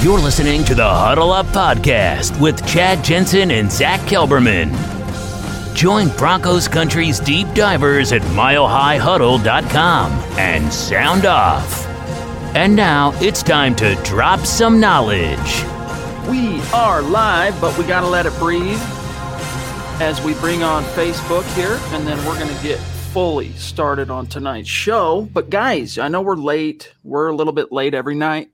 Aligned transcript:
You're 0.00 0.20
listening 0.20 0.62
to 0.66 0.76
the 0.76 0.88
Huddle 0.88 1.32
Up 1.32 1.46
Podcast 1.46 2.40
with 2.40 2.64
Chad 2.68 3.02
Jensen 3.02 3.50
and 3.50 3.68
Zack 3.70 3.98
Kelberman. 4.02 4.72
Join 5.74 6.08
Broncos 6.10 6.68
Country's 6.68 7.18
deep 7.18 7.52
divers 7.52 8.12
at 8.12 8.22
milehighhuddle.com 8.22 10.12
and 10.38 10.72
sound 10.72 11.26
off. 11.26 11.84
And 12.54 12.76
now 12.76 13.10
it's 13.16 13.42
time 13.42 13.74
to 13.74 13.96
drop 14.04 14.46
some 14.46 14.78
knowledge. 14.78 15.64
We 16.28 16.62
are 16.72 17.02
live, 17.02 17.60
but 17.60 17.76
we 17.76 17.82
got 17.82 18.02
to 18.02 18.08
let 18.08 18.24
it 18.24 18.38
breathe 18.38 18.78
as 20.00 20.22
we 20.22 20.34
bring 20.34 20.62
on 20.62 20.84
Facebook 20.84 21.42
here, 21.56 21.76
and 21.86 22.06
then 22.06 22.24
we're 22.24 22.38
going 22.38 22.56
to 22.56 22.62
get 22.62 22.78
fully 22.78 23.50
started 23.54 24.10
on 24.10 24.28
tonight's 24.28 24.68
show. 24.68 25.28
But 25.32 25.50
guys, 25.50 25.98
I 25.98 26.06
know 26.06 26.20
we're 26.22 26.36
late. 26.36 26.94
We're 27.02 27.26
a 27.26 27.34
little 27.34 27.52
bit 27.52 27.72
late 27.72 27.94
every 27.94 28.14
night. 28.14 28.52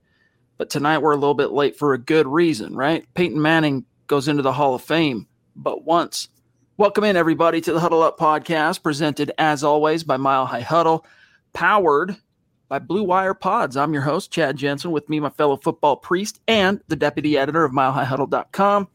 But 0.57 0.69
tonight 0.69 0.99
we're 0.99 1.11
a 1.11 1.17
little 1.17 1.33
bit 1.33 1.51
late 1.51 1.77
for 1.77 1.93
a 1.93 1.97
good 1.97 2.27
reason, 2.27 2.75
right? 2.75 3.05
Peyton 3.13 3.41
Manning 3.41 3.85
goes 4.07 4.27
into 4.27 4.41
the 4.41 4.53
Hall 4.53 4.75
of 4.75 4.81
Fame, 4.81 5.27
but 5.55 5.83
once. 5.83 6.29
Welcome 6.77 7.03
in, 7.03 7.17
everybody, 7.17 7.59
to 7.61 7.73
the 7.73 7.79
Huddle 7.79 8.01
Up 8.01 8.17
podcast, 8.17 8.81
presented 8.81 9.31
as 9.37 9.63
always 9.63 10.03
by 10.03 10.15
Mile 10.15 10.45
High 10.45 10.61
Huddle, 10.61 11.05
powered 11.53 12.15
by 12.69 12.79
Blue 12.79 13.03
Wire 13.03 13.33
Pods. 13.33 13.75
I'm 13.75 13.93
your 13.93 14.03
host, 14.03 14.31
Chad 14.31 14.55
Jensen, 14.55 14.91
with 14.91 15.09
me, 15.09 15.19
my 15.19 15.29
fellow 15.29 15.57
football 15.57 15.97
priest 15.97 16.39
and 16.47 16.81
the 16.87 16.95
deputy 16.95 17.37
editor 17.37 17.65
of 17.65 17.73
milehighhuddle.com, 17.73 18.87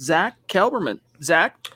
Zack 0.00 0.36
Kelberman. 0.48 1.00
Zach, 1.20 1.68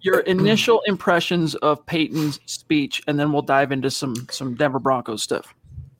your 0.00 0.20
initial 0.20 0.80
impressions 0.86 1.54
of 1.56 1.84
Peyton's 1.86 2.40
speech, 2.46 3.02
and 3.06 3.20
then 3.20 3.32
we'll 3.32 3.42
dive 3.42 3.70
into 3.70 3.90
some 3.90 4.14
some 4.30 4.56
Denver 4.56 4.80
Broncos 4.80 5.22
stuff. 5.22 5.54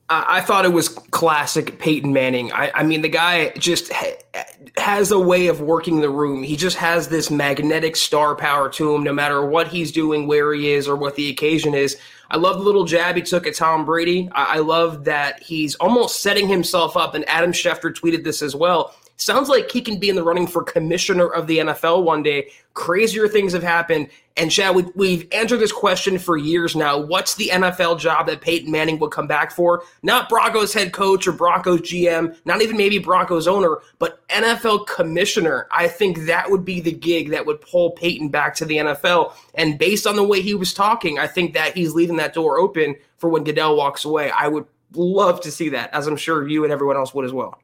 I, 0.09 0.41
thought 0.41 0.65
it 0.65 0.73
was 0.73 0.89
classic 0.89 1.79
Peyton 1.79 2.13
Manning. 2.13 2.51
I, 2.51 2.71
I 2.75 2.83
mean, 2.83 3.01
the 3.01 3.09
guy 3.09 3.49
just 3.57 3.91
ha- 3.91 4.45
has 4.77 5.11
a 5.11 5.19
way 5.19 5.47
of 5.47 5.61
working 5.61 6.01
the 6.01 6.09
room. 6.09 6.43
He 6.43 6.55
just 6.55 6.77
has 6.77 7.07
this 7.07 7.31
magnetic 7.31 7.95
star 7.95 8.35
power 8.35 8.69
to 8.69 8.93
him, 8.93 9.03
no 9.03 9.13
matter 9.13 9.45
what 9.45 9.69
he's 9.69 9.91
doing, 9.91 10.27
where 10.27 10.53
he 10.53 10.71
is, 10.71 10.87
or 10.87 10.95
what 10.95 11.15
the 11.15 11.29
occasion 11.29 11.73
is. 11.73 11.97
I 12.29 12.37
love 12.37 12.57
the 12.57 12.63
little 12.63 12.85
jab 12.85 13.15
he 13.15 13.21
took 13.21 13.47
at 13.47 13.55
Tom 13.55 13.85
Brady. 13.85 14.29
I, 14.33 14.57
I 14.57 14.59
love 14.59 15.05
that 15.05 15.41
he's 15.41 15.75
almost 15.75 16.19
setting 16.21 16.47
himself 16.47 16.97
up, 16.97 17.15
and 17.15 17.27
Adam 17.27 17.51
Schefter 17.51 17.93
tweeted 17.93 18.23
this 18.23 18.41
as 18.41 18.55
well 18.55 18.95
Sounds 19.17 19.47
like 19.47 19.69
he 19.69 19.81
can 19.81 19.99
be 19.99 20.09
in 20.09 20.15
the 20.15 20.23
running 20.23 20.47
for 20.47 20.63
commissioner 20.63 21.27
of 21.27 21.45
the 21.45 21.59
NFL 21.59 22.03
one 22.03 22.23
day. 22.23 22.49
Crazier 22.73 23.27
things 23.27 23.53
have 23.53 23.61
happened. 23.61 24.09
And 24.35 24.49
Chad, 24.49 24.75
we, 24.75 24.85
we've 24.95 25.27
answered 25.31 25.59
this 25.59 25.71
question 25.71 26.17
for 26.17 26.35
years 26.35 26.75
now. 26.75 26.97
What's 26.97 27.35
the 27.35 27.49
NFL 27.49 27.99
job 27.99 28.25
that 28.25 28.41
Peyton 28.41 28.71
Manning 28.71 28.97
would 28.97 29.11
come 29.11 29.27
back 29.27 29.51
for? 29.51 29.83
Not 30.01 30.29
Broncos 30.29 30.73
head 30.73 30.93
coach 30.93 31.27
or 31.27 31.31
Broncos 31.31 31.81
GM, 31.81 32.35
not 32.45 32.63
even 32.63 32.75
maybe 32.75 32.97
Broncos 32.97 33.47
owner, 33.47 33.77
but 33.99 34.27
NFL 34.29 34.87
commissioner. 34.87 35.67
I 35.71 35.87
think 35.87 36.25
that 36.25 36.49
would 36.49 36.65
be 36.65 36.81
the 36.81 36.91
gig 36.91 37.29
that 37.29 37.45
would 37.45 37.61
pull 37.61 37.91
Peyton 37.91 38.29
back 38.29 38.55
to 38.55 38.65
the 38.65 38.77
NFL. 38.77 39.33
And 39.53 39.77
based 39.77 40.07
on 40.07 40.15
the 40.15 40.23
way 40.23 40.41
he 40.41 40.55
was 40.55 40.73
talking, 40.73 41.19
I 41.19 41.27
think 41.27 41.53
that 41.53 41.75
he's 41.75 41.93
leaving 41.93 42.17
that 42.17 42.33
door 42.33 42.57
open 42.57 42.95
for 43.17 43.29
when 43.29 43.43
Goodell 43.43 43.77
walks 43.77 44.05
away. 44.05 44.31
I 44.31 44.47
would 44.47 44.65
love 44.95 45.39
to 45.41 45.51
see 45.51 45.69
that, 45.69 45.93
as 45.93 46.07
I'm 46.07 46.17
sure 46.17 46.47
you 46.47 46.63
and 46.63 46.73
everyone 46.73 46.97
else 46.97 47.13
would 47.13 47.25
as 47.25 47.33
well. 47.33 47.59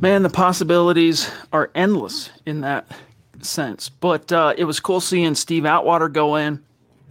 Man, 0.00 0.22
the 0.22 0.30
possibilities 0.30 1.30
are 1.52 1.70
endless 1.74 2.30
in 2.46 2.62
that 2.62 2.86
sense. 3.42 3.90
But 3.90 4.32
uh, 4.32 4.54
it 4.56 4.64
was 4.64 4.80
cool 4.80 5.00
seeing 5.00 5.34
Steve 5.34 5.66
Atwater 5.66 6.08
go 6.08 6.36
in. 6.36 6.62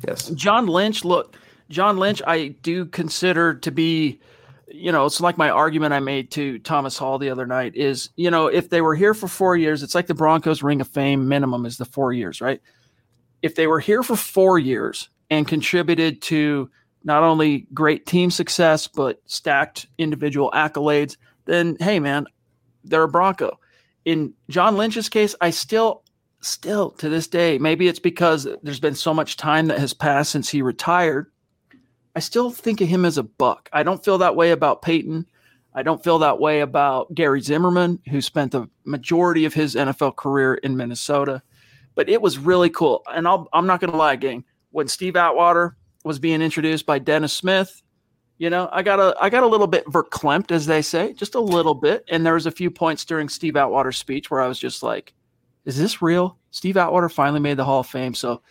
Yes. 0.07 0.29
John 0.29 0.65
Lynch, 0.65 1.05
look, 1.05 1.35
John 1.69 1.97
Lynch, 1.97 2.21
I 2.25 2.47
do 2.47 2.85
consider 2.85 3.53
to 3.53 3.71
be, 3.71 4.19
you 4.67 4.91
know, 4.91 5.05
it's 5.05 5.21
like 5.21 5.37
my 5.37 5.51
argument 5.51 5.93
I 5.93 5.99
made 5.99 6.31
to 6.31 6.57
Thomas 6.59 6.97
Hall 6.97 7.19
the 7.19 7.29
other 7.29 7.45
night 7.45 7.75
is, 7.75 8.09
you 8.15 8.31
know, 8.31 8.47
if 8.47 8.69
they 8.69 8.81
were 8.81 8.95
here 8.95 9.13
for 9.13 9.27
four 9.27 9.55
years, 9.55 9.83
it's 9.83 9.93
like 9.93 10.07
the 10.07 10.15
Broncos 10.15 10.63
Ring 10.63 10.81
of 10.81 10.87
Fame 10.87 11.27
minimum 11.27 11.65
is 11.67 11.77
the 11.77 11.85
four 11.85 12.11
years, 12.11 12.41
right? 12.41 12.61
If 13.43 13.53
they 13.53 13.67
were 13.67 13.79
here 13.79 14.01
for 14.01 14.15
four 14.15 14.57
years 14.57 15.09
and 15.29 15.47
contributed 15.47 16.21
to 16.23 16.71
not 17.03 17.23
only 17.23 17.67
great 17.73 18.07
team 18.07 18.31
success, 18.31 18.87
but 18.87 19.21
stacked 19.25 19.85
individual 19.97 20.49
accolades, 20.55 21.17
then 21.45 21.77
hey, 21.79 21.99
man, 21.99 22.25
they're 22.83 23.03
a 23.03 23.07
Bronco. 23.07 23.59
In 24.05 24.33
John 24.49 24.77
Lynch's 24.77 25.09
case, 25.09 25.35
I 25.41 25.49
still, 25.49 26.03
still 26.41 26.91
to 26.91 27.09
this 27.09 27.27
day, 27.27 27.57
maybe 27.57 27.87
it's 27.87 27.99
because 27.99 28.47
there's 28.63 28.79
been 28.79 28.95
so 28.95 29.13
much 29.13 29.37
time 29.37 29.67
that 29.67 29.79
has 29.79 29.93
passed 29.93 30.31
since 30.31 30.49
he 30.49 30.61
retired. 30.61 31.31
I 32.15 32.19
still 32.19 32.51
think 32.51 32.81
of 32.81 32.87
him 32.87 33.05
as 33.05 33.17
a 33.17 33.23
Buc. 33.23 33.67
I 33.71 33.83
don't 33.83 34.03
feel 34.03 34.17
that 34.19 34.35
way 34.35 34.51
about 34.51 34.81
Peyton. 34.81 35.25
I 35.73 35.83
don't 35.83 36.03
feel 36.03 36.19
that 36.19 36.39
way 36.39 36.61
about 36.61 37.13
Gary 37.13 37.41
Zimmerman, 37.41 37.99
who 38.09 38.21
spent 38.21 38.51
the 38.51 38.67
majority 38.85 39.45
of 39.45 39.53
his 39.53 39.75
NFL 39.75 40.15
career 40.15 40.55
in 40.55 40.75
Minnesota. 40.75 41.43
But 41.95 42.09
it 42.09 42.21
was 42.21 42.37
really 42.37 42.69
cool. 42.69 43.03
And 43.07 43.27
i 43.27 43.37
am 43.53 43.67
not 43.67 43.79
going 43.79 43.91
to 43.91 43.97
lie, 43.97 44.15
gang. 44.15 44.43
When 44.71 44.87
Steve 44.87 45.15
Atwater 45.15 45.77
was 46.03 46.19
being 46.19 46.41
introduced 46.41 46.85
by 46.85 46.99
Dennis 46.99 47.33
Smith, 47.33 47.81
you 48.39 48.49
know, 48.49 48.69
I 48.71 48.81
got 48.83 48.99
a 48.99 49.15
I 49.21 49.29
got 49.29 49.43
a 49.43 49.47
little 49.47 49.67
bit 49.67 49.85
verklempt, 49.85 50.49
as 50.51 50.65
they 50.65 50.81
say, 50.81 51.13
just 51.13 51.35
a 51.35 51.41
little 51.41 51.75
bit. 51.75 52.05
And 52.09 52.25
there 52.25 52.33
was 52.33 52.45
a 52.45 52.51
few 52.51 52.71
points 52.71 53.03
during 53.05 53.27
Steve 53.27 53.57
Atwater's 53.57 53.97
speech 53.97 54.31
where 54.31 54.39
I 54.39 54.47
was 54.47 54.57
just 54.57 54.81
like, 54.81 55.13
"Is 55.65 55.77
this 55.77 56.01
real?" 56.01 56.37
Steve 56.49 56.77
Atwater 56.77 57.09
finally 57.09 57.41
made 57.41 57.57
the 57.57 57.65
Hall 57.65 57.81
of 57.81 57.87
Fame, 57.87 58.15
so 58.15 58.41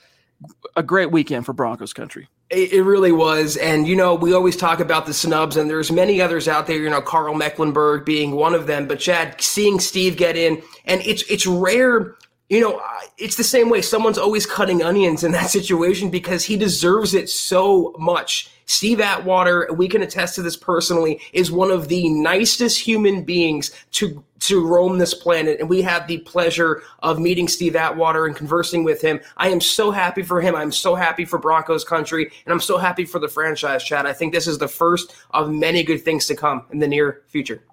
a 0.77 0.83
great 0.83 1.11
weekend 1.11 1.47
for 1.47 1.55
Broncos 1.55 1.93
country. 1.93 2.29
It 2.51 2.83
really 2.85 3.13
was, 3.13 3.57
and 3.59 3.87
you 3.87 3.97
know, 3.97 4.15
we 4.15 4.33
always 4.33 4.57
talk 4.57 4.81
about 4.81 5.05
the 5.05 5.13
snubs, 5.13 5.57
and 5.57 5.69
there's 5.69 5.91
many 5.91 6.21
others 6.21 6.49
out 6.49 6.67
there. 6.67 6.77
You 6.79 6.89
know, 6.89 7.03
Karl 7.03 7.35
Mecklenburg 7.35 8.05
being 8.05 8.33
one 8.33 8.55
of 8.55 8.67
them. 8.67 8.87
But 8.87 9.01
Chad, 9.01 9.41
seeing 9.41 9.81
Steve 9.81 10.17
get 10.17 10.37
in, 10.37 10.63
and 10.85 11.01
it's 11.03 11.23
it's 11.31 11.47
rare 11.47 12.15
you 12.49 12.61
know, 12.61 12.81
it's 13.19 13.37
the 13.37 13.45
same 13.45 13.69
way. 13.69 13.83
Someone's 13.83 14.19
always 14.19 14.47
cutting 14.47 14.83
onions 14.83 15.23
in 15.23 15.33
that 15.33 15.51
situation 15.51 16.11
because 16.11 16.45
he 16.45 16.57
deserves 16.57 17.15
it 17.15 17.29
so 17.29 17.95
much. 17.99 18.51
Steve 18.65 19.01
Atwater, 19.01 19.69
we 19.73 19.89
can 19.89 20.03
attest 20.03 20.35
to 20.35 20.43
this 20.43 20.57
personally, 20.57 21.21
is 21.33 21.51
one 21.51 21.71
of 21.71 21.89
the 21.89 22.09
nicest 22.11 22.79
human 22.79 23.23
beings 23.23 23.71
to 23.93 24.23
to 24.41 24.65
roam 24.65 24.99
this 24.99 25.15
planet, 25.15 25.59
and 25.59 25.69
we 25.69 25.83
have 25.83 26.07
the 26.07 26.19
pleasure 26.19 26.83
of 27.01 27.19
meeting 27.19 27.49
Steve 27.49 27.75
Atwater 27.75 28.25
and 28.25 28.37
conversing 28.37 28.85
with 28.85 29.03
him. 29.03 29.19
I 29.37 29.49
am 29.49 29.61
so 29.61 29.91
happy 29.91 30.23
for 30.23 30.41
him. 30.41 30.55
I'm 30.55 30.71
so 30.71 30.95
happy 30.95 31.25
for 31.25 31.41
Broncos 31.41 31.83
country, 31.83 32.31
and 32.47 32.53
I'm 32.53 32.61
so 32.61 32.79
happy 32.79 33.05
for 33.05 33.19
the 33.19 33.27
franchise, 33.27 33.83
Chad. 33.83 34.07
I 34.07 34.13
think 34.13 34.33
this 34.33 34.47
is 34.47 34.59
the 34.59 34.69
first 34.69 35.17
of 35.33 35.51
many 35.51 35.83
good 35.83 36.05
things 36.05 36.27
to 36.27 36.37
come 36.37 36.67
in 36.71 36.79
the 36.79 36.87
near 36.87 37.23
future. 37.27 37.65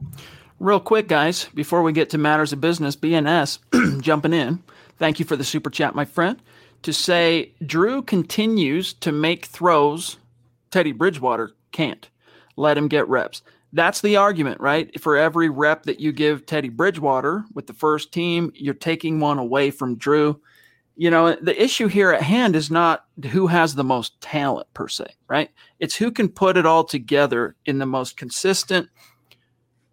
Real 0.59 0.79
quick, 0.79 1.09
guys, 1.09 1.49
before 1.53 1.83
we 1.83 1.91
get 1.91 2.09
to 2.11 2.17
matters 2.17 2.53
of 2.53 2.61
business, 2.61 2.95
BNS 2.95 4.01
jumping 4.01 4.31
in. 4.31 4.63
Thank 4.97 5.19
you 5.19 5.25
for 5.25 5.35
the 5.35 5.43
super 5.43 5.69
chat, 5.69 5.95
my 5.95 6.05
friend. 6.05 6.41
To 6.83 6.93
say 6.93 7.51
Drew 7.65 8.01
continues 8.01 8.93
to 8.93 9.11
make 9.11 9.47
throws 9.47 10.17
Teddy 10.71 10.93
Bridgewater 10.93 11.51
can't. 11.73 12.09
Let 12.55 12.77
him 12.77 12.87
get 12.87 13.07
reps. 13.09 13.41
That's 13.73 13.99
the 13.99 14.15
argument, 14.15 14.61
right? 14.61 14.97
For 15.01 15.17
every 15.17 15.49
rep 15.49 15.83
that 15.83 15.99
you 15.99 16.13
give 16.13 16.45
Teddy 16.45 16.69
Bridgewater 16.69 17.43
with 17.53 17.67
the 17.67 17.73
first 17.73 18.13
team, 18.13 18.53
you're 18.55 18.73
taking 18.73 19.19
one 19.19 19.39
away 19.39 19.71
from 19.71 19.97
Drew. 19.97 20.39
You 20.95 21.11
know, 21.11 21.35
the 21.35 21.61
issue 21.61 21.87
here 21.87 22.11
at 22.11 22.21
hand 22.21 22.55
is 22.55 22.71
not 22.71 23.03
who 23.31 23.47
has 23.47 23.75
the 23.75 23.83
most 23.83 24.21
talent 24.21 24.73
per 24.73 24.87
se, 24.87 25.07
right? 25.27 25.51
It's 25.81 25.97
who 25.97 26.11
can 26.11 26.29
put 26.29 26.55
it 26.55 26.65
all 26.65 26.85
together 26.85 27.57
in 27.65 27.79
the 27.79 27.85
most 27.85 28.15
consistent, 28.15 28.87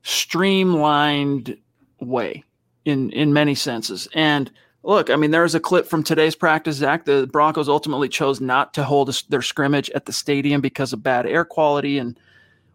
streamlined 0.03 1.57
way 2.01 2.45
in 2.85 3.11
in 3.11 3.33
many 3.33 3.55
senses. 3.55 4.09
And 4.15 4.51
Look, 4.85 5.11
I 5.11 5.17
mean, 5.17 5.31
there's 5.31 5.55
a 5.55 5.61
clip 5.61 5.87
from 5.87 6.03
today's 6.03 6.35
practice, 6.35 6.77
Zach. 6.77 7.05
The 7.05 7.29
Broncos 7.29 7.69
ultimately 7.69 8.09
chose 8.09 8.41
not 8.41 8.75
to 8.75 8.83
hold 8.83 9.15
their 9.29 9.43
scrimmage 9.43 9.89
at 9.91 10.07
the 10.07 10.13
stadium 10.13 10.61
because 10.61 10.93
of 10.93 11.03
bad 11.03 11.25
air 11.25 11.45
quality 11.45 11.99
and 11.99 12.19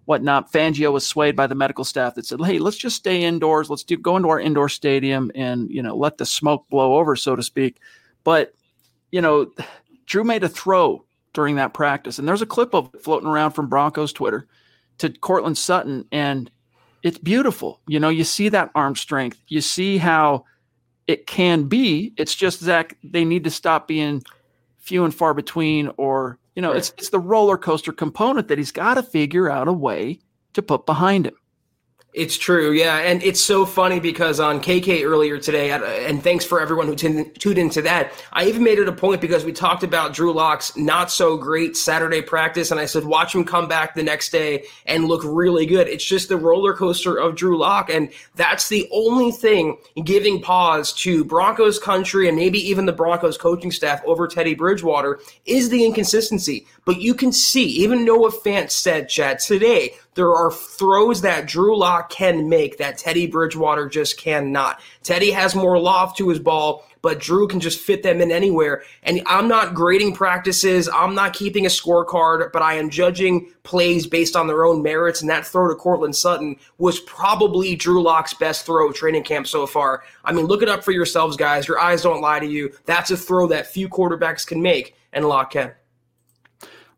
whatnot. 0.05 0.51
Fangio 0.53 0.93
was 0.93 1.05
swayed 1.05 1.35
by 1.35 1.47
the 1.47 1.55
medical 1.55 1.83
staff 1.83 2.15
that 2.15 2.25
said, 2.25 2.39
"Hey, 2.41 2.59
let's 2.59 2.77
just 2.77 2.95
stay 2.95 3.23
indoors. 3.23 3.69
Let's 3.69 3.83
do 3.83 3.97
go 3.97 4.15
into 4.15 4.29
our 4.29 4.39
indoor 4.39 4.69
stadium 4.69 5.31
and 5.35 5.69
you 5.69 5.83
know 5.83 5.97
let 5.97 6.17
the 6.17 6.25
smoke 6.25 6.69
blow 6.69 6.95
over, 6.95 7.17
so 7.17 7.35
to 7.35 7.43
speak." 7.43 7.79
But 8.23 8.53
you 9.11 9.19
know, 9.19 9.51
Drew 10.05 10.23
made 10.23 10.43
a 10.43 10.49
throw 10.49 11.03
during 11.33 11.57
that 11.57 11.73
practice, 11.73 12.19
and 12.19 12.27
there's 12.27 12.41
a 12.41 12.45
clip 12.45 12.73
of 12.73 12.89
it 12.93 13.03
floating 13.03 13.27
around 13.27 13.51
from 13.51 13.67
Broncos 13.67 14.13
Twitter 14.13 14.47
to 14.99 15.09
Courtland 15.09 15.57
Sutton, 15.57 16.05
and 16.13 16.49
it's 17.07 17.17
beautiful. 17.17 17.81
You 17.87 17.99
know, 17.99 18.09
you 18.09 18.23
see 18.23 18.49
that 18.49 18.71
arm 18.75 18.95
strength. 18.95 19.41
You 19.47 19.61
see 19.61 19.97
how 19.97 20.45
it 21.07 21.25
can 21.25 21.63
be. 21.63 22.13
It's 22.17 22.35
just 22.35 22.59
Zach, 22.59 22.97
they 23.03 23.23
need 23.25 23.45
to 23.45 23.49
stop 23.49 23.87
being 23.87 24.23
few 24.79 25.05
and 25.05 25.13
far 25.13 25.33
between, 25.33 25.91
or 25.97 26.37
you 26.55 26.61
know, 26.61 26.69
right. 26.69 26.77
it's 26.77 26.93
it's 26.97 27.09
the 27.09 27.19
roller 27.19 27.57
coaster 27.57 27.91
component 27.91 28.47
that 28.49 28.57
he's 28.57 28.71
got 28.71 28.95
to 28.95 29.03
figure 29.03 29.49
out 29.49 29.67
a 29.67 29.73
way 29.73 30.19
to 30.53 30.61
put 30.61 30.85
behind 30.85 31.25
him. 31.25 31.35
It's 32.17 32.35
true, 32.35 32.71
yeah, 32.71 32.97
and 32.97 33.21
it's 33.21 33.39
so 33.39 33.63
funny 33.63 33.99
because 33.99 34.39
on 34.39 34.59
KK 34.59 35.05
earlier 35.05 35.37
today, 35.37 35.71
uh, 35.71 35.83
and 35.83 36.23
thanks 36.23 36.43
for 36.43 36.59
everyone 36.59 36.87
who 36.87 36.95
tuned 36.95 37.59
into 37.59 37.83
that. 37.83 38.11
I 38.33 38.45
even 38.45 38.63
made 38.63 38.79
it 38.79 38.87
a 38.87 38.91
point 38.91 39.21
because 39.21 39.45
we 39.45 39.51
talked 39.51 39.83
about 39.83 40.15
Drew 40.15 40.33
Lock's 40.33 40.75
not 40.75 41.11
so 41.11 41.37
great 41.37 41.77
Saturday 41.77 42.23
practice, 42.23 42.71
and 42.71 42.79
I 42.79 42.85
said 42.87 43.03
watch 43.03 43.35
him 43.35 43.45
come 43.45 43.67
back 43.67 43.93
the 43.93 44.01
next 44.01 44.31
day 44.31 44.65
and 44.87 45.05
look 45.05 45.21
really 45.23 45.67
good. 45.67 45.87
It's 45.87 46.03
just 46.03 46.27
the 46.27 46.37
roller 46.37 46.73
coaster 46.73 47.15
of 47.15 47.35
Drew 47.35 47.55
Lock, 47.55 47.91
and 47.91 48.09
that's 48.33 48.67
the 48.67 48.89
only 48.91 49.31
thing 49.31 49.77
giving 50.03 50.41
pause 50.41 50.93
to 50.93 51.23
Broncos 51.23 51.77
country 51.77 52.27
and 52.27 52.35
maybe 52.35 52.57
even 52.57 52.87
the 52.87 52.93
Broncos 52.93 53.37
coaching 53.37 53.71
staff 53.71 54.01
over 54.07 54.27
Teddy 54.27 54.55
Bridgewater 54.55 55.19
is 55.45 55.69
the 55.69 55.85
inconsistency. 55.85 56.65
But 56.83 56.99
you 56.99 57.13
can 57.13 57.31
see, 57.31 57.65
even 57.65 58.05
Noah 58.05 58.31
Fant 58.31 58.71
said, 58.71 59.07
Chad, 59.07 59.37
today 59.37 59.93
there 60.17 60.33
are 60.33 60.51
throws 60.51 61.21
that 61.21 61.45
Drew 61.45 61.77
Lock 61.77 62.09
can 62.09 62.49
make 62.49 62.79
that 62.79 62.97
Teddy 62.97 63.27
Bridgewater 63.27 63.87
just 63.87 64.17
cannot. 64.17 64.81
Teddy 65.03 65.29
has 65.29 65.53
more 65.53 65.79
loft 65.79 66.17
to 66.17 66.27
his 66.27 66.39
ball, 66.39 66.83
but 67.03 67.19
Drew 67.19 67.47
can 67.47 67.59
just 67.59 67.79
fit 67.79 68.01
them 68.01 68.19
in 68.19 68.31
anywhere. 68.31 68.81
And 69.03 69.21
I'm 69.27 69.47
not 69.47 69.75
grading 69.75 70.15
practices, 70.15 70.89
I'm 70.89 71.13
not 71.13 71.33
keeping 71.33 71.67
a 71.67 71.69
scorecard, 71.69 72.51
but 72.51 72.63
I 72.63 72.73
am 72.73 72.89
judging 72.89 73.51
plays 73.61 74.07
based 74.07 74.35
on 74.35 74.47
their 74.47 74.65
own 74.65 74.81
merits. 74.81 75.21
And 75.21 75.29
that 75.29 75.45
throw 75.45 75.67
to 75.67 75.75
Courtland 75.75 76.15
Sutton 76.15 76.55
was 76.79 76.99
probably 77.01 77.75
Drew 77.75 78.01
Lock's 78.01 78.33
best 78.33 78.65
throw 78.65 78.89
of 78.89 78.95
training 78.95 79.23
camp 79.23 79.45
so 79.45 79.67
far. 79.67 80.03
I 80.25 80.33
mean, 80.33 80.47
look 80.47 80.63
it 80.63 80.69
up 80.69 80.83
for 80.83 80.91
yourselves, 80.91 81.37
guys. 81.37 81.67
Your 81.67 81.79
eyes 81.79 82.01
don't 82.01 82.21
lie 82.21 82.39
to 82.39 82.47
you. 82.47 82.73
That's 82.85 83.11
a 83.11 83.17
throw 83.17 83.45
that 83.49 83.67
few 83.67 83.87
quarterbacks 83.87 84.47
can 84.47 84.63
make, 84.63 84.95
and 85.13 85.25
Lock 85.25 85.51
can. 85.51 85.73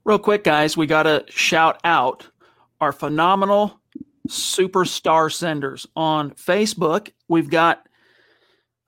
Real 0.05 0.19
quick, 0.19 0.45
guys, 0.45 0.77
we 0.77 0.87
got 0.87 1.03
to 1.03 1.25
shout 1.27 1.81
out 1.83 2.28
our 2.81 2.91
phenomenal 2.91 3.79
superstar 4.27 5.33
senders 5.33 5.87
on 5.95 6.31
Facebook. 6.31 7.11
We've 7.27 7.49
got 7.49 7.87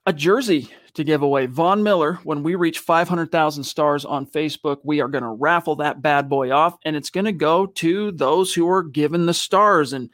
a 0.06 0.12
jersey 0.12 0.70
to 0.94 1.04
give 1.04 1.22
away. 1.22 1.46
Von 1.46 1.82
Miller, 1.82 2.14
when 2.24 2.42
we 2.42 2.54
reach 2.54 2.78
500,000 2.78 3.64
stars 3.64 4.04
on 4.04 4.26
Facebook, 4.26 4.78
we 4.84 5.00
are 5.00 5.08
going 5.08 5.24
to 5.24 5.30
raffle 5.30 5.76
that 5.76 6.02
bad 6.02 6.28
boy 6.28 6.50
off, 6.50 6.76
and 6.84 6.96
it's 6.96 7.10
going 7.10 7.24
to 7.24 7.32
go 7.32 7.66
to 7.66 8.12
those 8.12 8.52
who 8.52 8.68
are 8.68 8.82
given 8.82 9.26
the 9.26 9.34
stars. 9.34 9.92
And 9.92 10.10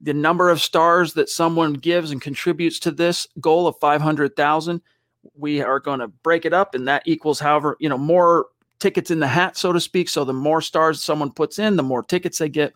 the 0.00 0.14
number 0.14 0.50
of 0.50 0.60
stars 0.60 1.14
that 1.14 1.28
someone 1.28 1.72
gives 1.72 2.10
and 2.10 2.20
contributes 2.20 2.78
to 2.80 2.90
this 2.90 3.26
goal 3.40 3.66
of 3.66 3.76
500,000, 3.80 4.82
we 5.34 5.60
are 5.62 5.80
going 5.80 6.00
to 6.00 6.08
break 6.08 6.44
it 6.44 6.52
up, 6.52 6.74
and 6.74 6.86
that 6.88 7.02
equals 7.06 7.40
however, 7.40 7.76
you 7.80 7.88
know, 7.88 7.98
more 7.98 8.46
tickets 8.80 9.10
in 9.10 9.18
the 9.18 9.26
hat, 9.26 9.56
so 9.56 9.72
to 9.72 9.80
speak. 9.80 10.08
So 10.08 10.24
the 10.24 10.32
more 10.32 10.60
stars 10.60 11.02
someone 11.02 11.32
puts 11.32 11.58
in, 11.58 11.76
the 11.76 11.82
more 11.82 12.02
tickets 12.02 12.38
they 12.38 12.48
get. 12.48 12.74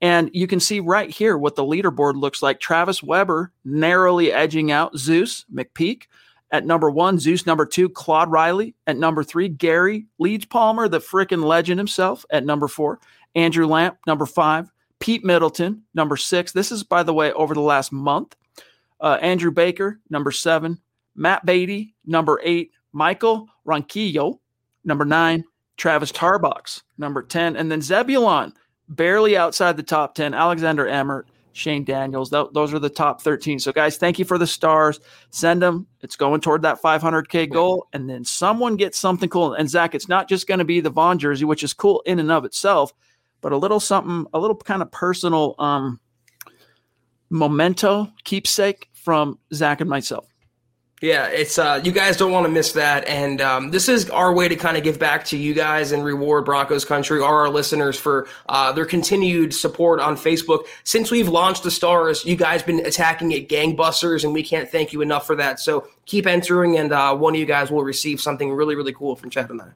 And 0.00 0.30
you 0.32 0.46
can 0.46 0.60
see 0.60 0.80
right 0.80 1.10
here 1.10 1.36
what 1.36 1.56
the 1.56 1.64
leaderboard 1.64 2.14
looks 2.14 2.42
like. 2.42 2.60
Travis 2.60 3.02
Weber 3.02 3.52
narrowly 3.64 4.32
edging 4.32 4.70
out 4.70 4.96
Zeus 4.96 5.44
McPeak. 5.52 6.04
At 6.50 6.64
number 6.64 6.90
one, 6.90 7.18
Zeus. 7.18 7.46
Number 7.46 7.66
two, 7.66 7.88
Claude 7.88 8.30
Riley. 8.30 8.74
At 8.86 8.96
number 8.96 9.22
three, 9.22 9.48
Gary 9.48 10.06
Leeds 10.18 10.46
Palmer, 10.46 10.88
the 10.88 11.00
freaking 11.00 11.42
legend 11.44 11.78
himself. 11.78 12.24
At 12.30 12.46
number 12.46 12.68
four, 12.68 13.00
Andrew 13.34 13.66
Lamp, 13.66 13.98
number 14.06 14.24
five, 14.24 14.70
Pete 14.98 15.24
Middleton, 15.24 15.82
number 15.94 16.16
six. 16.16 16.52
This 16.52 16.72
is, 16.72 16.82
by 16.84 17.02
the 17.02 17.12
way, 17.12 17.32
over 17.32 17.54
the 17.54 17.60
last 17.60 17.92
month. 17.92 18.34
Uh, 19.00 19.18
Andrew 19.20 19.50
Baker, 19.50 20.00
number 20.10 20.32
seven, 20.32 20.80
Matt 21.14 21.44
Beatty, 21.44 21.94
number 22.06 22.40
eight, 22.42 22.72
Michael 22.92 23.48
Ronquillo, 23.66 24.38
number 24.84 25.04
nine, 25.04 25.44
Travis 25.76 26.10
Tarbox, 26.10 26.82
number 26.96 27.22
10, 27.22 27.56
and 27.56 27.70
then 27.70 27.80
Zebulon 27.80 28.52
barely 28.88 29.36
outside 29.36 29.76
the 29.76 29.82
top 29.82 30.14
10. 30.14 30.34
Alexander 30.34 30.86
Emmert, 30.86 31.28
Shane 31.52 31.84
Daniels. 31.84 32.30
Th- 32.30 32.46
those 32.52 32.72
are 32.72 32.78
the 32.78 32.88
top 32.88 33.20
13. 33.20 33.58
So, 33.58 33.72
guys, 33.72 33.96
thank 33.96 34.18
you 34.18 34.24
for 34.24 34.38
the 34.38 34.46
stars. 34.46 35.00
Send 35.30 35.60
them. 35.60 35.86
It's 36.00 36.16
going 36.16 36.40
toward 36.40 36.62
that 36.62 36.80
500K 36.80 37.50
goal. 37.50 37.88
And 37.92 38.08
then 38.08 38.24
someone 38.24 38.76
gets 38.76 38.98
something 38.98 39.28
cool. 39.28 39.54
And, 39.54 39.68
Zach, 39.68 39.94
it's 39.94 40.08
not 40.08 40.28
just 40.28 40.46
going 40.46 40.58
to 40.58 40.64
be 40.64 40.80
the 40.80 40.90
Von 40.90 41.18
jersey, 41.18 41.44
which 41.44 41.62
is 41.62 41.74
cool 41.74 42.02
in 42.06 42.18
and 42.18 42.30
of 42.30 42.44
itself, 42.44 42.92
but 43.40 43.52
a 43.52 43.56
little 43.56 43.80
something, 43.80 44.26
a 44.32 44.38
little 44.38 44.56
kind 44.56 44.82
of 44.82 44.90
personal 44.90 45.54
um, 45.58 46.00
memento, 47.30 48.08
keepsake 48.24 48.88
from 48.92 49.38
Zach 49.52 49.80
and 49.80 49.90
myself. 49.90 50.27
Yeah, 51.00 51.26
it's 51.28 51.58
uh, 51.58 51.80
you 51.84 51.92
guys 51.92 52.16
don't 52.16 52.32
want 52.32 52.44
to 52.46 52.50
miss 52.50 52.72
that, 52.72 53.06
and 53.06 53.40
um, 53.40 53.70
this 53.70 53.88
is 53.88 54.10
our 54.10 54.34
way 54.34 54.48
to 54.48 54.56
kind 54.56 54.76
of 54.76 54.82
give 54.82 54.98
back 54.98 55.24
to 55.26 55.36
you 55.36 55.54
guys 55.54 55.92
and 55.92 56.04
reward 56.04 56.44
Broncos 56.44 56.84
Country 56.84 57.20
or 57.20 57.42
our 57.42 57.48
listeners 57.48 57.96
for 57.96 58.26
uh, 58.48 58.72
their 58.72 58.84
continued 58.84 59.54
support 59.54 60.00
on 60.00 60.16
Facebook. 60.16 60.64
Since 60.82 61.12
we've 61.12 61.28
launched 61.28 61.62
the 61.62 61.70
stars, 61.70 62.24
you 62.24 62.34
guys 62.34 62.64
been 62.64 62.84
attacking 62.84 63.30
it 63.30 63.48
gangbusters, 63.48 64.24
and 64.24 64.32
we 64.32 64.42
can't 64.42 64.68
thank 64.68 64.92
you 64.92 65.00
enough 65.00 65.24
for 65.24 65.36
that. 65.36 65.60
So 65.60 65.86
keep 66.04 66.26
entering, 66.26 66.76
and 66.78 66.92
uh, 66.92 67.14
one 67.14 67.32
of 67.34 67.38
you 67.38 67.46
guys 67.46 67.70
will 67.70 67.84
receive 67.84 68.20
something 68.20 68.52
really, 68.52 68.74
really 68.74 68.92
cool 68.92 69.14
from 69.14 69.30
Chad 69.30 69.50
and 69.50 69.62
I. 69.62 69.68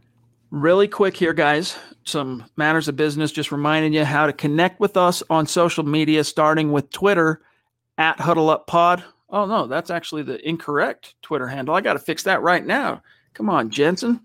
Really 0.51 0.89
quick 0.89 1.17
here, 1.17 1.33
guys. 1.33 1.77
Some 2.03 2.47
matters 2.57 2.89
of 2.89 2.97
business. 2.97 3.31
Just 3.31 3.53
reminding 3.53 3.93
you 3.93 4.05
how 4.05 4.27
to 4.27 4.33
connect 4.33 4.81
with 4.81 4.97
us 4.97 5.23
on 5.31 5.47
social 5.47 5.85
media, 5.85 6.25
starting 6.25 6.73
with 6.73 6.91
Twitter 6.91 7.43
at 7.97 8.19
Huddle 8.19 8.51
Up 8.51 8.67
Pod 8.67 9.05
Oh 9.33 9.47
no, 9.47 9.67
that's 9.67 9.91
actually 9.91 10.23
the 10.23 10.47
incorrect 10.47 11.15
Twitter 11.23 11.49
handle. 11.49 11.75
I 11.75 11.81
got 11.81 11.95
to 11.95 11.99
fix 11.99 12.23
that 12.25 12.43
right 12.43 12.65
now. 12.65 13.03
Come 13.33 13.49
on, 13.49 13.71
Jensen. 13.71 14.21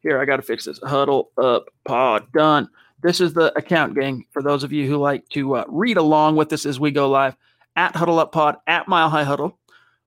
Here, 0.00 0.20
I 0.20 0.26
got 0.26 0.36
to 0.36 0.42
fix 0.42 0.66
this. 0.66 0.78
Huddle 0.82 1.30
up 1.38 1.70
pod 1.84 2.30
done. 2.32 2.68
This 3.02 3.20
is 3.20 3.32
the 3.32 3.56
account 3.56 3.94
gang 3.94 4.26
for 4.30 4.42
those 4.42 4.62
of 4.62 4.72
you 4.72 4.86
who 4.86 4.98
like 4.98 5.26
to 5.30 5.56
uh, 5.56 5.64
read 5.68 5.96
along 5.96 6.36
with 6.36 6.52
us 6.52 6.66
as 6.66 6.78
we 6.78 6.90
go 6.90 7.08
live 7.08 7.34
at 7.76 7.96
Huddle 7.96 8.18
Up 8.18 8.32
Pod 8.32 8.56
at 8.66 8.88
Mile 8.88 9.08
High 9.08 9.24
Huddle. 9.24 9.58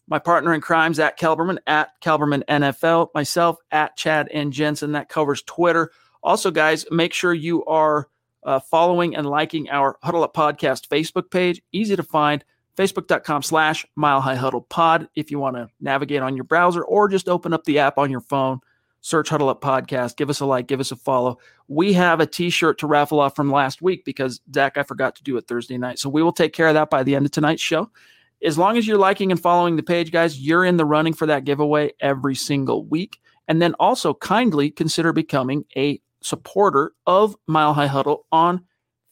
My 0.07 0.19
partner 0.19 0.53
in 0.53 0.61
crimes 0.61 0.99
at 0.99 1.17
Kelberman 1.17 1.57
at 1.65 1.89
Kelberman 2.01 2.43
NFL. 2.45 3.09
Myself 3.15 3.57
at 3.71 3.97
Chad 3.97 4.29
and 4.31 4.53
Jensen. 4.53 4.91
That 4.91 5.09
covers 5.09 5.41
Twitter. 5.41 5.91
Also, 6.21 6.51
guys, 6.51 6.85
make 6.91 7.13
sure 7.13 7.33
you 7.33 7.65
are 7.65 8.09
uh, 8.43 8.59
following 8.59 9.15
and 9.15 9.27
liking 9.27 9.69
our 9.69 9.97
Huddle 10.03 10.23
Up 10.23 10.35
Podcast 10.35 10.87
Facebook 10.87 11.31
page. 11.31 11.61
Easy 11.71 11.95
to 11.95 12.03
find 12.03 12.43
facebook.com 12.77 13.43
slash 13.43 13.85
mile 13.95 14.21
high 14.21 14.35
huddle 14.35 14.61
pod 14.61 15.07
if 15.15 15.31
you 15.31 15.39
want 15.39 15.55
to 15.55 15.69
navigate 15.79 16.21
on 16.21 16.35
your 16.35 16.43
browser 16.43 16.83
or 16.83 17.07
just 17.07 17.29
open 17.29 17.53
up 17.53 17.63
the 17.65 17.79
app 17.79 17.97
on 17.97 18.09
your 18.11 18.21
phone. 18.21 18.59
Search 19.01 19.29
huddle 19.29 19.49
up 19.49 19.61
podcast. 19.61 20.15
Give 20.15 20.29
us 20.29 20.39
a 20.39 20.45
like 20.45 20.67
give 20.67 20.79
us 20.79 20.91
a 20.91 20.95
follow. 20.95 21.37
We 21.67 21.93
have 21.93 22.19
a 22.19 22.25
t-shirt 22.25 22.77
to 22.79 22.87
raffle 22.87 23.19
off 23.19 23.35
from 23.35 23.51
last 23.51 23.81
week 23.81 24.05
because 24.05 24.41
zach 24.53 24.77
i 24.77 24.83
forgot 24.83 25.15
to 25.15 25.23
do 25.23 25.35
it 25.37 25.47
thursday 25.47 25.77
night. 25.77 25.99
So 25.99 26.09
we 26.09 26.23
will 26.23 26.31
take 26.31 26.53
care 26.53 26.67
of 26.67 26.73
that 26.75 26.89
by 26.89 27.03
the 27.03 27.15
end 27.15 27.25
of 27.25 27.31
tonight's 27.31 27.61
show. 27.61 27.91
As 28.43 28.57
long 28.57 28.77
as 28.77 28.87
you're 28.87 28.97
liking 28.97 29.31
and 29.31 29.41
following 29.41 29.75
the 29.75 29.83
page 29.83 30.11
guys 30.11 30.39
you're 30.39 30.65
in 30.65 30.77
the 30.77 30.85
running 30.85 31.13
for 31.13 31.25
that 31.25 31.43
giveaway 31.43 31.91
every 31.99 32.35
single 32.35 32.85
week. 32.85 33.19
And 33.47 33.61
then 33.61 33.73
also 33.77 34.13
kindly 34.13 34.71
consider 34.71 35.11
becoming 35.11 35.65
a 35.75 36.01
supporter 36.21 36.93
of 37.05 37.35
mile 37.45 37.73
high 37.73 37.87
huddle 37.87 38.25
on 38.31 38.65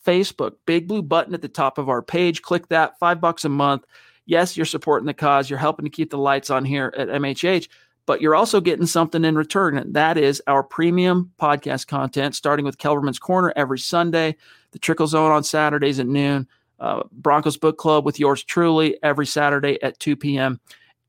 Facebook. 0.06 0.53
Big 0.65 0.88
blue 0.88 1.01
button 1.01 1.33
at 1.33 1.42
the 1.42 1.48
top 1.48 1.77
of 1.77 1.89
our 1.89 2.01
page. 2.01 2.42
Click 2.42 2.68
that, 2.69 2.98
five 3.00 3.21
bucks 3.21 3.45
a 3.45 3.50
month. 3.50 3.86
Yes, 4.25 4.56
you're 4.56 4.65
supporting 4.65 5.08
the 5.08 5.13
cause. 5.13 5.50
You're 5.50 5.60
helping 5.60 5.86
to 5.86 5.89
keep 5.89 6.10
the 6.10 6.17
lights 6.17 6.50
on 6.50 6.63
here 6.63 6.93
at 6.98 7.10
MHH, 7.10 7.67
but 8.05 8.22
you're 8.22 8.36
also 8.36 8.62
getting 8.62 8.86
something 8.86 9.25
in 9.25 9.36
return. 9.36 9.77
And 9.77 9.93
that 9.93 10.17
is 10.17 10.41
our 10.48 10.63
premium 10.63 11.31
podcast 11.39 11.88
content, 11.88 12.36
starting 12.36 12.65
with 12.65 12.77
Kelberman's 12.77 13.20
Corner 13.20 13.51
every 13.55 13.79
Sunday, 13.79 14.38
the 14.72 14.79
Trickle 14.79 15.08
Zone 15.08 15.31
on 15.31 15.43
Saturdays 15.43 16.00
at 16.00 16.08
noon, 16.08 16.48
uh, 16.79 17.03
Broncos 17.12 17.58
Book 17.58 17.77
Club 17.77 18.05
with 18.05 18.20
yours 18.20 18.43
truly 18.43 18.98
every 19.03 19.25
Saturday 19.25 19.81
at 19.84 20.00
2 20.00 20.15
p.m. 20.15 20.60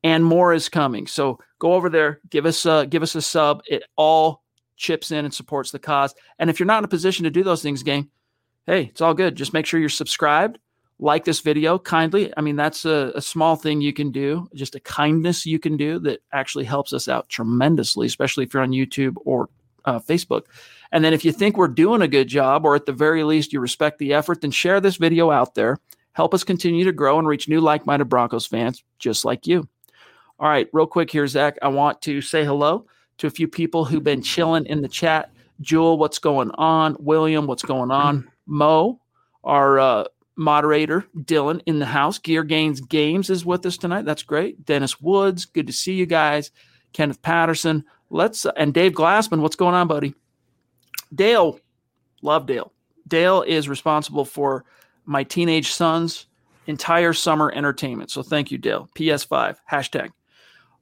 And 0.05 0.25
more 0.25 0.53
is 0.53 0.69
coming. 0.69 1.07
So 1.07 1.39
go 1.59 1.75
over 1.75 1.89
there, 1.89 2.21
give 2.29 2.45
us 2.45 2.67
a, 2.67 2.87
give 2.89 3.03
us 3.03 3.15
a 3.15 3.23
sub. 3.23 3.63
It 3.69 3.85
all 3.97 4.43
chips 4.77 5.13
in 5.13 5.25
and 5.25 5.33
supports 5.33 5.71
the 5.71 5.79
cause. 5.79 6.15
And 6.39 6.51
if 6.51 6.59
you're 6.59 6.67
not 6.67 6.79
in 6.79 6.85
a 6.85 6.89
position 6.89 7.25
to 7.25 7.31
do 7.31 7.45
those 7.45 7.63
things, 7.63 7.83
gang, 7.83 8.11
hey, 8.67 8.85
it's 8.85 9.01
all 9.01 9.15
good. 9.15 9.37
Just 9.37 9.53
make 9.53 9.67
sure 9.67 9.81
you're 9.81 9.89
subscribed, 9.89 10.59
like 10.99 11.25
this 11.25 11.41
video 11.41 11.79
kindly. 11.79 12.33
I 12.37 12.41
mean, 12.41 12.57
that's 12.57 12.85
a, 12.85 13.13
a, 13.15 13.23
small 13.23 13.57
thing 13.57 13.81
you 13.81 13.93
can 13.93 14.13
do, 14.13 14.49
just 14.55 14.75
a 14.75 14.81
kindness 14.81 15.47
you 15.47 15.59
can 15.59 15.77
do 15.77 15.99
that 16.01 16.23
actually 16.33 16.65
helps 16.65 16.93
us 16.93 17.09
out 17.09 17.29
tremendously, 17.29 18.07
especially 18.07 18.45
if 18.45 18.55
you're 18.55 18.63
on 18.63 18.71
YouTube 18.71 19.17
or 19.25 19.49
uh, 19.85 19.99
Facebook. 19.99 20.45
And 20.93 21.05
then 21.05 21.13
if 21.13 21.25
you 21.25 21.33
think 21.33 21.57
we're 21.57 21.69
doing 21.69 22.03
a 22.03 22.09
good 22.09 22.29
job, 22.29 22.65
or 22.65 22.77
at 22.77 22.87
the 22.87 22.93
very 22.93 23.25
least 23.25 23.53
you 23.53 23.61
respect 23.61 23.99
the 23.99 24.13
effort, 24.13 24.41
then 24.41 24.51
share 24.51 24.81
this 24.81 24.97
video 24.97 25.31
out 25.31 25.55
there. 25.55 25.79
Help 26.13 26.35
us 26.35 26.45
continue 26.45 26.85
to 26.85 26.93
grow 26.93 27.19
and 27.19 27.27
reach 27.27 27.49
new 27.49 27.61
like 27.61 27.87
minded 27.87 28.09
Broncos 28.09 28.47
fans 28.47 28.85
just 28.99 29.25
like 29.25 29.47
you. 29.47 29.69
All 30.39 30.49
right, 30.49 30.69
real 30.73 30.87
quick 30.87 31.11
here, 31.11 31.27
Zach. 31.27 31.57
I 31.63 31.69
want 31.69 32.03
to 32.03 32.21
say 32.21 32.45
hello 32.45 32.87
to 33.19 33.27
a 33.27 33.31
few 33.31 33.49
people 33.49 33.85
who've 33.85 34.05
been 34.05 34.23
chilling 34.23 34.67
in 34.67 34.83
the 34.83 34.89
chat. 34.89 35.31
Jewel, 35.61 35.97
what's 35.97 36.19
going 36.19 36.51
on? 36.53 36.97
William, 36.99 37.47
what's 37.47 37.63
going 37.63 37.91
on? 37.91 38.32
Mo, 38.47 39.01
our 39.45 39.79
uh, 39.79 40.05
moderator, 40.37 41.05
Dylan 41.17 41.61
in 41.67 41.79
the 41.79 41.87
house. 41.87 42.19
Gear 42.19 42.45
Gains 42.45 42.81
Games 42.81 43.31
is 43.31 43.45
with 43.45 43.65
us 43.67 43.77
tonight. 43.77 44.05
That's 44.05 44.23
great. 44.23 44.65
Dennis 44.65 45.01
Woods, 45.01 45.45
good 45.45 45.67
to 45.67 45.73
see 45.73 45.95
you 45.95 46.07
guys. 46.07 46.51
Kenneth 46.93 47.23
Patterson, 47.23 47.85
let's 48.11 48.45
uh, 48.45 48.53
and 48.57 48.75
Dave 48.75 48.93
Glassman. 48.93 49.41
What's 49.41 49.57
going 49.57 49.75
on, 49.75 49.89
buddy? 49.89 50.15
Dale, 51.15 51.59
love 52.23 52.47
Dale. 52.47 52.73
Dale 53.09 53.43
is 53.43 53.69
responsible 53.69 54.25
for 54.25 54.65
my 55.05 55.25
teenage 55.25 55.73
son's 55.73 56.27
entire 56.67 57.13
summer 57.13 57.53
entertainment. 57.55 58.11
So 58.11 58.23
thank 58.23 58.51
you, 58.51 58.59
Dale. 58.59 58.89
PS5 58.95 59.57
hashtag. 59.71 60.11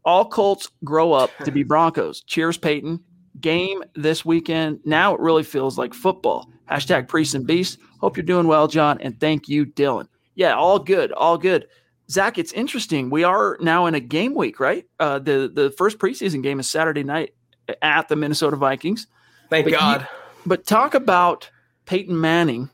All 0.05 0.29
Colts 0.29 0.71
grow 0.85 1.13
up 1.13 1.31
to 1.45 1.51
be 1.51 1.63
Broncos. 1.65 2.23
Cheers, 2.23 2.59
Peyton. 2.59 3.01
Game 3.41 3.83
this 3.95 4.25
weekend. 4.25 4.81
Now 4.85 5.15
it 5.15 5.21
really 5.21 5.43
feels 5.43 5.79
like 5.79 5.95
football. 5.95 6.51
Hashtag 6.71 7.09
Priest 7.09 7.35
and 7.35 7.47
Beast. 7.47 7.79
Hope 8.01 8.17
you're 8.17 8.25
doing 8.25 8.47
well, 8.47 8.69
John. 8.69 9.01
And 9.01 9.19
thank 9.19 9.49
you, 9.49 9.67
Dylan. 9.67 10.09
Yeah, 10.35 10.55
all 10.55 10.79
good. 10.79 11.13
All 11.13 11.37
good. 11.37 11.67
Zach, 12.11 12.39
it's 12.39 12.53
interesting. 12.53 13.11
We 13.11 13.25
are 13.25 13.57
now 13.61 13.87
in 13.87 13.95
a 13.95 14.01
game 14.01 14.35
week, 14.35 14.59
right? 14.59 14.85
Uh, 14.99 15.19
the 15.19 15.51
the 15.53 15.71
first 15.71 15.99
preseason 15.99 16.43
game 16.43 16.59
is 16.59 16.69
Saturday 16.69 17.05
night 17.05 17.35
at 17.83 18.09
the 18.09 18.17
Minnesota 18.17 18.57
Vikings. 18.57 19.07
Thank 19.49 19.67
but 19.67 19.73
God. 19.73 20.01
You, 20.01 20.07
but 20.47 20.67
talk 20.67 20.95
about 20.95 21.51
Peyton 21.87 22.21
Manning 22.21 22.71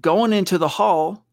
going 0.00 0.32
into 0.32 0.58
the 0.58 0.68
Hall 0.68 1.24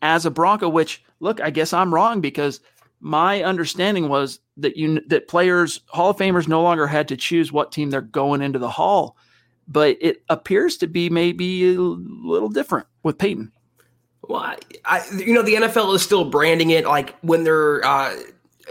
as 0.00 0.26
a 0.26 0.30
Bronco. 0.30 0.68
Which 0.68 1.02
look, 1.18 1.40
I 1.40 1.50
guess 1.50 1.72
I'm 1.72 1.92
wrong 1.92 2.20
because 2.20 2.60
my 3.00 3.42
understanding 3.42 4.08
was 4.08 4.40
that 4.58 4.76
you 4.76 5.00
that 5.08 5.28
players 5.28 5.80
Hall 5.88 6.10
of 6.10 6.16
Famers 6.16 6.48
no 6.48 6.62
longer 6.62 6.86
had 6.86 7.08
to 7.08 7.16
choose 7.16 7.52
what 7.52 7.72
team 7.72 7.90
they're 7.90 8.00
going 8.00 8.42
into 8.42 8.58
the 8.58 8.70
Hall, 8.70 9.16
but 9.68 9.96
it 10.00 10.22
appears 10.28 10.76
to 10.78 10.86
be 10.86 11.10
maybe 11.10 11.74
a 11.74 11.80
little 11.80 12.48
different 12.48 12.86
with 13.02 13.18
Peyton. 13.18 13.52
Well, 14.22 14.40
I, 14.40 14.56
I, 14.84 15.04
you 15.16 15.32
know, 15.32 15.42
the 15.42 15.54
NFL 15.54 15.94
is 15.94 16.02
still 16.02 16.28
branding 16.28 16.70
it 16.70 16.84
like 16.84 17.16
when 17.20 17.44
they're 17.44 17.84
uh, 17.84 18.14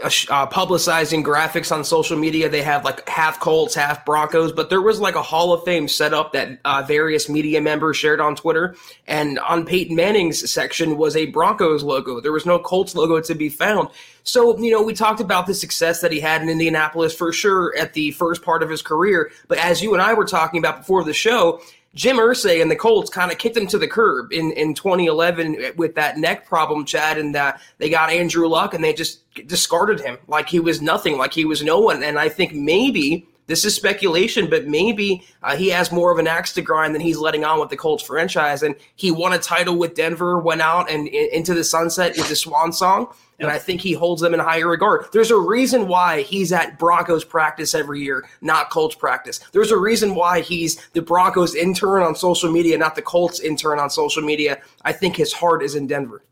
uh, 0.02 0.46
publicizing 0.46 1.24
graphics 1.24 1.72
on 1.72 1.82
social 1.82 2.18
media. 2.18 2.48
They 2.48 2.62
have 2.62 2.84
like 2.84 3.08
half 3.08 3.40
Colts, 3.40 3.74
half 3.74 4.04
Broncos, 4.04 4.52
but 4.52 4.68
there 4.68 4.82
was 4.82 5.00
like 5.00 5.14
a 5.14 5.22
Hall 5.22 5.52
of 5.52 5.64
Fame 5.64 5.88
setup 5.88 6.32
that 6.32 6.58
uh, 6.64 6.84
various 6.86 7.28
media 7.28 7.60
members 7.60 7.96
shared 7.96 8.20
on 8.20 8.36
Twitter. 8.36 8.76
And 9.06 9.38
on 9.38 9.64
Peyton 9.64 9.96
Manning's 9.96 10.50
section 10.50 10.98
was 10.98 11.16
a 11.16 11.26
Broncos 11.26 11.82
logo. 11.82 12.20
There 12.20 12.32
was 12.32 12.44
no 12.44 12.58
Colts 12.58 12.94
logo 12.94 13.20
to 13.20 13.34
be 13.34 13.48
found. 13.48 13.88
So, 14.22 14.58
you 14.58 14.70
know, 14.70 14.82
we 14.82 14.92
talked 14.92 15.20
about 15.20 15.46
the 15.46 15.54
success 15.54 16.00
that 16.00 16.12
he 16.12 16.20
had 16.20 16.42
in 16.42 16.48
Indianapolis 16.48 17.14
for 17.14 17.32
sure 17.32 17.74
at 17.78 17.94
the 17.94 18.10
first 18.10 18.42
part 18.42 18.62
of 18.62 18.68
his 18.68 18.82
career. 18.82 19.30
But 19.48 19.58
as 19.58 19.82
you 19.82 19.94
and 19.94 20.02
I 20.02 20.14
were 20.14 20.26
talking 20.26 20.58
about 20.58 20.78
before 20.78 21.04
the 21.04 21.14
show, 21.14 21.60
Jim 21.96 22.18
Irsay 22.18 22.60
and 22.60 22.70
the 22.70 22.76
Colts 22.76 23.08
kind 23.08 23.32
of 23.32 23.38
kicked 23.38 23.56
him 23.56 23.66
to 23.68 23.78
the 23.78 23.88
curb 23.88 24.30
in, 24.30 24.52
in 24.52 24.74
2011 24.74 25.72
with 25.76 25.94
that 25.94 26.18
neck 26.18 26.46
problem, 26.46 26.84
Chad, 26.84 27.16
and 27.16 27.34
uh, 27.34 27.54
they 27.78 27.88
got 27.88 28.10
Andrew 28.10 28.46
Luck 28.46 28.74
and 28.74 28.84
they 28.84 28.92
just 28.92 29.22
discarded 29.46 29.98
him 29.98 30.18
like 30.28 30.46
he 30.46 30.60
was 30.60 30.82
nothing, 30.82 31.16
like 31.16 31.32
he 31.32 31.46
was 31.46 31.62
no 31.62 31.80
one. 31.80 32.02
And 32.02 32.18
I 32.18 32.28
think 32.28 32.52
maybe 32.52 33.26
this 33.46 33.64
is 33.64 33.74
speculation, 33.74 34.50
but 34.50 34.66
maybe 34.66 35.24
uh, 35.42 35.56
he 35.56 35.68
has 35.68 35.92
more 35.92 36.10
of 36.10 36.18
an 36.18 36.26
axe 36.26 36.52
to 36.54 36.62
grind 36.62 36.94
than 36.94 37.02
he's 37.02 37.18
letting 37.18 37.44
on 37.44 37.60
with 37.60 37.70
the 37.70 37.76
Colts 37.76 38.02
franchise. 38.02 38.62
And 38.62 38.74
he 38.96 39.10
won 39.10 39.32
a 39.32 39.38
title 39.38 39.76
with 39.76 39.94
Denver, 39.94 40.38
went 40.38 40.60
out 40.60 40.90
and 40.90 41.06
into 41.08 41.54
the 41.54 41.64
sunset 41.64 42.16
with 42.16 42.28
the 42.28 42.36
Swan 42.36 42.72
Song. 42.72 43.08
And 43.38 43.50
I 43.50 43.58
think 43.58 43.82
he 43.82 43.92
holds 43.92 44.22
them 44.22 44.32
in 44.32 44.40
higher 44.40 44.66
regard. 44.66 45.06
There's 45.12 45.30
a 45.30 45.38
reason 45.38 45.88
why 45.88 46.22
he's 46.22 46.52
at 46.52 46.78
Broncos 46.78 47.22
practice 47.22 47.74
every 47.74 48.00
year, 48.00 48.26
not 48.40 48.70
Colts 48.70 48.94
practice. 48.94 49.40
There's 49.52 49.70
a 49.70 49.76
reason 49.76 50.14
why 50.14 50.40
he's 50.40 50.84
the 50.88 51.02
Broncos 51.02 51.54
intern 51.54 52.02
on 52.02 52.14
social 52.14 52.50
media, 52.50 52.78
not 52.78 52.94
the 52.94 53.02
Colts 53.02 53.40
intern 53.40 53.78
on 53.78 53.90
social 53.90 54.22
media. 54.22 54.60
I 54.82 54.92
think 54.92 55.16
his 55.16 55.34
heart 55.34 55.62
is 55.62 55.74
in 55.74 55.86
Denver. 55.86 56.24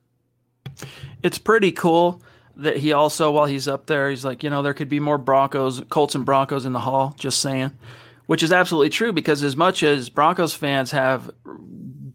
It's 1.23 1.39
pretty 1.39 1.73
cool 1.73 2.23
that 2.57 2.77
he 2.77 2.93
also, 2.93 3.31
while 3.31 3.47
he's 3.47 3.69
up 3.69 3.87
there, 3.87 4.11
he's 4.11 4.25
like, 4.25 4.43
you 4.43 4.51
know, 4.51 4.63
there 4.63 4.75
could 4.75 4.89
be 4.89 5.01
more 5.01 5.19
Broncos, 5.19 5.83
Colts 5.89 6.15
and 6.15 6.25
Broncos 6.25 6.65
in 6.65 6.73
the 6.73 6.81
hall, 6.81 7.15
just 7.19 7.41
saying, 7.41 7.73
which 8.27 8.43
is 8.43 8.53
absolutely 8.53 8.91
true 8.91 9.13
because 9.13 9.43
as 9.43 9.57
much 9.57 9.83
as 9.83 10.09
Broncos 10.09 10.55
fans 10.55 10.91
have 10.91 11.31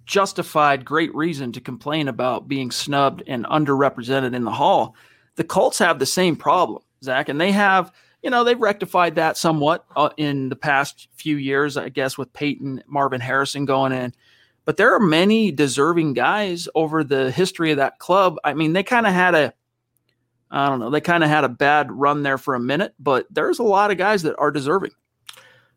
justified 0.06 0.86
great 0.86 1.14
reason 1.14 1.52
to 1.52 1.62
complain 1.62 2.08
about 2.08 2.48
being 2.48 2.72
snubbed 2.72 3.24
and 3.28 3.46
underrepresented 3.46 4.36
in 4.36 4.44
the 4.44 4.52
hall, 4.52 4.96
the 5.36 5.44
Colts 5.44 5.80
have 5.80 6.00
the 6.00 6.06
same 6.06 6.36
problem, 6.36 6.82
Zach, 7.04 7.30
and 7.30 7.40
they 7.40 7.52
have, 7.52 7.92
you 8.24 8.30
know, 8.30 8.44
they've 8.44 8.60
rectified 8.60 9.16
that 9.16 9.38
somewhat 9.38 9.86
uh, 9.96 10.10
in 10.18 10.50
the 10.50 10.56
past 10.56 11.08
few 11.14 11.38
years, 11.38 11.78
I 11.78 11.90
guess, 11.90 12.18
with 12.18 12.34
Peyton, 12.34 12.84
Marvin 12.88 13.22
Harrison 13.22 13.66
going 13.66 13.92
in. 13.92 14.14
But 14.66 14.78
there 14.78 14.94
are 14.94 15.00
many 15.00 15.52
deserving 15.52 16.14
guys 16.14 16.68
over 16.76 17.04
the 17.04 17.32
history 17.32 17.72
of 17.72 17.78
that 17.78 17.98
club. 18.00 18.38
I 18.44 18.54
mean, 18.54 18.74
they 18.74 18.84
kind 18.84 19.08
of 19.08 19.14
had 19.14 19.34
a 19.34 19.54
I 20.52 20.70
don't 20.70 20.80
know. 20.80 20.90
They 20.90 21.02
kind 21.02 21.24
of 21.24 21.30
had 21.30 21.44
a 21.44 21.50
bad 21.50 21.92
run 21.92 22.24
there 22.24 22.38
for 22.38 22.56
a 22.56 22.60
minute, 22.60 22.94
but 23.00 23.28
there's 23.30 23.60
a 23.60 23.64
lot 23.64 23.92
of 23.92 23.98
guys 23.98 24.24
that 24.24 24.36
are 24.38 24.52
deserving. 24.52 24.92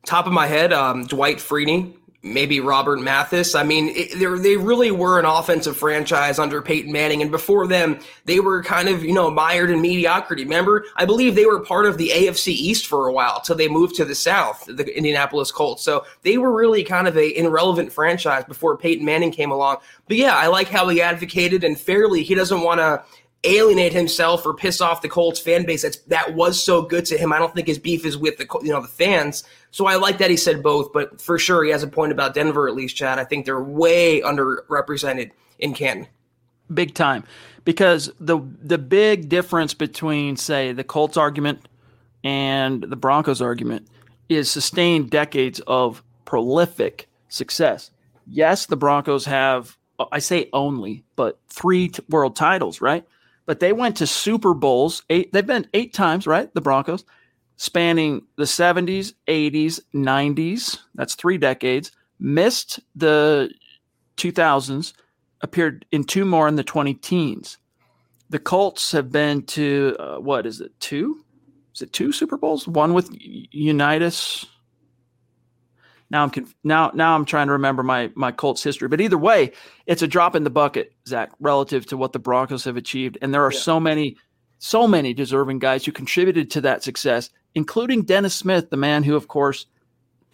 Top 0.07 0.27
of 0.27 0.33
my 0.33 0.47
head, 0.47 0.73
um, 0.73 1.07
Dwight 1.07 1.37
Freeney, 1.37 1.95
maybe 2.23 2.61
Robert 2.61 3.01
Mathis. 3.01 3.55
I 3.55 3.63
mean, 3.65 3.93
it, 3.95 4.19
they 4.19 4.57
really 4.57 4.91
were 4.91 5.19
an 5.19 5.25
offensive 5.25 5.77
franchise 5.77 6.39
under 6.39 6.63
Peyton 6.63 6.93
Manning, 6.93 7.23
and 7.23 7.31
before 7.31 7.67
them, 7.67 7.99
they 8.25 8.41
were 8.41 8.63
kind 8.63 8.89
of 8.89 9.05
you 9.05 9.13
know 9.13 9.31
mired 9.31 9.71
in 9.71 9.81
mediocrity. 9.81 10.45
Remember, 10.45 10.85
I 10.97 11.05
believe 11.05 11.35
they 11.35 11.47
were 11.47 11.61
part 11.61 11.87
of 11.87 11.99
the 11.99 12.09
AFC 12.09 12.49
East 12.49 12.87
for 12.87 13.09
a 13.09 13.13
while 13.13 13.41
till 13.41 13.57
they 13.57 13.69
moved 13.69 13.97
to 13.97 14.05
the 14.05 14.15
South, 14.15 14.65
the 14.67 14.97
Indianapolis 14.97 15.53
Colts. 15.53 15.83
So 15.83 16.05
they 16.23 16.39
were 16.39 16.53
really 16.53 16.85
kind 16.85 17.09
of 17.09 17.17
a 17.17 17.39
irrelevant 17.39 17.93
franchise 17.93 18.45
before 18.45 18.77
Peyton 18.77 19.05
Manning 19.05 19.33
came 19.33 19.51
along. 19.51 19.79
But 20.09 20.17
yeah, 20.17 20.37
I 20.37 20.47
like 20.47 20.69
how 20.69 20.89
he 20.89 21.01
advocated 21.01 21.65
and 21.65 21.79
fairly. 21.79 22.23
He 22.23 22.35
doesn't 22.35 22.61
want 22.61 22.81
to 22.81 23.05
alienate 23.45 23.93
himself 23.93 24.47
or 24.47 24.55
piss 24.55 24.81
off 24.81 25.03
the 25.03 25.09
Colts 25.09 25.41
fan 25.41 25.67
base 25.67 25.83
that's 25.83 25.99
that 26.03 26.35
was 26.35 26.63
so 26.63 26.83
good 26.83 27.05
to 27.07 27.19
him. 27.19 27.33
I 27.33 27.39
don't 27.39 27.55
think 27.55 27.67
his 27.67 27.79
beef 27.79 28.05
is 28.05 28.17
with 28.17 28.37
the 28.39 28.47
you 28.63 28.73
know 28.73 28.81
the 28.81 28.89
fans. 28.89 29.45
So 29.71 29.87
I 29.87 29.97
like 29.97 30.19
that 30.19 30.31
he 30.31 30.37
said 30.37 30.63
both, 30.63 30.93
but 30.93 31.21
for 31.21 31.39
sure 31.39 31.65
he 31.65 31.71
has 31.71 31.83
a 31.83 31.89
point 31.89 32.13
about 32.13 32.35
Denver 32.35 32.69
at 32.69 32.75
least, 32.75 32.97
Chad. 32.97 33.19
I 33.19 33.25
think 33.25 33.47
they're 33.47 33.63
way 33.63 34.21
underrepresented 34.21 35.33
in 35.59 35.75
Canton. 35.75 36.07
Big 36.73 36.95
time. 36.95 37.25
Because 37.65 38.13
the 38.21 38.41
the 38.63 38.79
big 38.79 39.29
difference 39.29 39.75
between 39.75 40.37
say 40.37 40.73
the 40.73 40.85
Colts 40.85 41.17
argument 41.17 41.69
and 42.23 42.83
the 42.83 42.97
Broncos 42.97 43.43
argument 43.43 43.89
is 44.29 44.51
sustained 44.51 45.11
decades 45.11 45.61
of 45.67 46.03
prolific 46.25 47.09
success. 47.29 47.91
Yes, 48.27 48.67
the 48.67 48.77
Broncos 48.77 49.25
have 49.25 49.77
I 50.11 50.21
say 50.21 50.49
only, 50.53 51.05
but 51.17 51.39
three 51.49 51.89
t- 51.89 52.03
world 52.09 52.37
titles, 52.37 52.81
right? 52.81 53.05
But 53.47 53.61
they 53.61 53.73
went 53.73 53.97
to 53.97 54.07
Super 54.07 54.55
Bowls. 54.55 55.03
Eight, 55.11 55.33
they've 55.33 55.47
been 55.47 55.69
eight 55.75 55.93
times, 55.93 56.27
right? 56.27 56.53
The 56.55 56.61
Broncos, 56.61 57.05
spanning 57.57 58.23
the 58.37 58.45
70s, 58.45 59.15
80s, 59.29 59.81
90s. 59.95 60.79
That's 60.95 61.15
three 61.15 61.39
decades. 61.39 61.93
Missed 62.19 62.81
the 62.95 63.51
2000s, 64.17 64.93
appeared 65.41 65.87
in 65.91 66.05
two 66.05 66.25
more 66.25 66.49
in 66.49 66.57
the 66.57 66.65
20 66.65 66.95
teens. 66.95 67.59
The 68.31 68.39
Colts 68.39 68.93
have 68.93 69.11
been 69.11 69.43
to, 69.47 69.97
uh, 69.99 70.17
what 70.19 70.47
is 70.47 70.61
it, 70.61 70.73
two? 70.81 71.25
Is 71.75 71.83
it 71.83 71.93
two 71.93 72.13
Super 72.13 72.37
Bowls? 72.37 72.69
One 72.69 72.95
with 72.95 73.09
Unitas. 73.13 74.47
Now 76.13 76.23
I'm 76.23 76.31
conf- 76.31 76.55
now 76.63 76.91
now 76.95 77.15
I'm 77.15 77.25
trying 77.25 77.47
to 77.47 77.55
remember 77.55 77.83
my 77.83 78.11
my 78.15 78.33
Colts 78.33 78.63
history, 78.63 78.87
but 78.87 79.01
either 79.01 79.17
way, 79.17 79.53
it's 79.87 80.03
a 80.03 80.07
drop 80.07 80.37
in 80.37 80.45
the 80.45 80.51
bucket, 80.51 80.93
Zach, 81.09 81.33
relative 81.41 81.87
to 81.87 81.97
what 81.97 82.13
the 82.13 82.19
Broncos 82.19 82.65
have 82.65 82.77
achieved. 82.77 83.17
And 83.23 83.33
there 83.33 83.45
are 83.47 83.53
yeah. 83.53 83.59
so 83.59 83.81
many, 83.81 84.19
so 84.59 84.87
many 84.87 85.15
deserving 85.15 85.59
guys 85.59 85.87
who 85.87 85.91
contributed 85.91 86.51
to 86.51 86.61
that 86.61 86.83
success, 86.83 87.31
including 87.55 88.03
Dennis 88.03 88.35
Smith, 88.35 88.69
the 88.69 88.77
man 88.77 89.03
who, 89.03 89.17
of 89.17 89.29
course, 89.29 89.65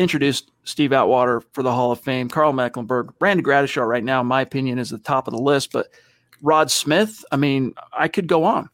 introduced 0.00 0.50
Steve 0.64 0.92
Atwater 0.92 1.42
for 1.52 1.62
the 1.62 1.72
Hall 1.72 1.92
of 1.92 2.00
Fame, 2.00 2.28
Karl 2.28 2.52
Mecklenburg, 2.52 3.14
Randy 3.20 3.44
Gradishar. 3.44 3.86
Right 3.86 4.02
now, 4.02 4.20
in 4.20 4.26
my 4.26 4.40
opinion, 4.40 4.80
is 4.80 4.90
the 4.90 4.98
top 4.98 5.28
of 5.28 5.32
the 5.32 5.40
list, 5.40 5.70
but 5.72 5.86
Rod 6.42 6.72
Smith. 6.72 7.24
I 7.30 7.36
mean, 7.36 7.74
I 7.96 8.08
could 8.08 8.26
go 8.26 8.42
on 8.42 8.68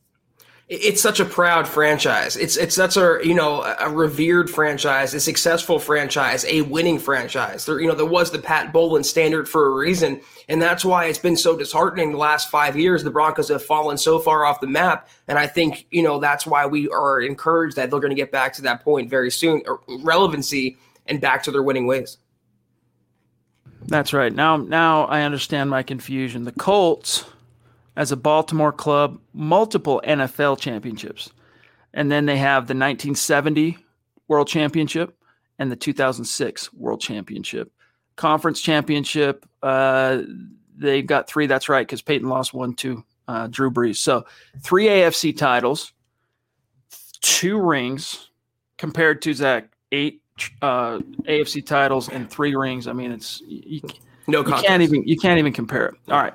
it's 0.69 1.03
such 1.03 1.21
a 1.21 1.27
proud 1.27 1.69
franchise. 1.69 2.37
It's 2.37 2.57
it's 2.57 2.75
such 2.75 2.97
a 2.97 3.19
you 3.23 3.35
know 3.35 3.63
a 3.81 3.91
revered 3.91 4.49
franchise, 4.49 5.13
a 5.13 5.21
successful 5.21 5.79
franchise, 5.79 6.45
a 6.47 6.63
winning 6.63 6.99
franchise. 6.99 7.67
There 7.67 7.81
you 7.81 7.87
know 7.87 7.95
there 7.95 8.07
was 8.07 8.31
the 8.31 8.39
Pat 8.39 8.73
Bowlen 8.73 9.05
standard 9.05 9.47
for 9.47 9.67
a 9.67 9.71
reason, 9.71 10.23
and 10.49 10.63
that's 10.63 10.83
why 10.83 11.05
it's 11.05 11.19
been 11.19 11.37
so 11.37 11.57
disheartening 11.57 12.13
the 12.13 12.19
last 12.19 12.51
five 12.51 12.79
years. 12.79 13.05
The 13.05 13.11
Broncos 13.11 13.49
have 13.49 13.63
fallen 13.63 13.99
so 13.99 14.19
far 14.19 14.47
off 14.47 14.61
the 14.61 14.67
map, 14.67 15.09
and 15.29 15.39
I 15.39 15.47
think 15.47 15.87
you 15.91 16.03
know 16.03 16.19
that's 16.19 16.47
why 16.47 16.65
we 16.65 16.89
are 16.89 17.21
encouraged 17.21 17.77
that 17.77 17.91
they're 17.91 18.01
going 18.01 18.11
to 18.11 18.17
get 18.17 18.33
back 18.33 18.55
to 18.55 18.63
that 18.63 18.83
point 18.83 19.11
very 19.11 19.31
soon, 19.31 19.63
relevancy 20.03 20.79
and 21.07 21.21
back 21.21 21.43
to 21.43 21.51
their 21.51 21.63
winning 21.63 21.87
ways. 21.87 22.17
That's 23.87 24.15
right. 24.15 24.33
Now 24.33 24.57
now 24.57 25.05
I 25.05 25.23
understand 25.23 25.69
my 25.69 25.83
confusion. 25.83 26.45
The 26.45 26.53
Colts 26.53 27.27
as 27.97 28.13
a 28.13 28.17
Baltimore 28.17 28.73
club, 28.73 29.21
multiple 29.33 30.03
NFL 30.05 30.59
championships. 30.59 31.31
And 31.93 32.11
then 32.11 32.27
they 32.27 32.37
have 32.37 32.67
the 32.67 32.75
1970 32.75 33.79
World 34.29 34.49
Championship 34.49 35.17
and 35.59 35.71
the 35.71 35.77
2006 35.77 36.73
World 36.73 37.01
Championship. 37.01 37.73
Conference 38.17 38.61
Championship, 38.61 39.47
uh, 39.63 40.23
they 40.77 41.03
got 41.03 41.29
three. 41.29 41.47
That's 41.47 41.69
right, 41.69 41.87
because 41.87 42.03
Peyton 42.03 42.29
lost 42.29 42.55
one 42.55 42.75
to 42.75 43.05
uh, 43.29 43.47
Drew 43.49 43.71
Brees. 43.71 43.97
So 43.97 44.25
three 44.61 44.87
AFC 44.87 45.37
titles, 45.37 45.93
two 47.21 47.59
rings, 47.59 48.31
compared 48.79 49.23
to 49.23 49.35
Zach, 49.35 49.69
eight 49.93 50.21
uh, 50.63 50.99
AFC 51.23 51.65
titles 51.65 52.09
and 52.09 52.29
three 52.29 52.55
rings. 52.55 52.87
I 52.87 52.93
mean, 52.93 53.13
it's 53.13 53.41
you, 53.47 53.81
no 54.27 54.45
you 54.45 54.55
can't 54.55 54.83
even 54.83 55.07
you 55.07 55.17
can't 55.17 55.39
even 55.39 55.53
compare 55.53 55.87
it. 55.87 55.95
All 56.09 56.21
right. 56.21 56.35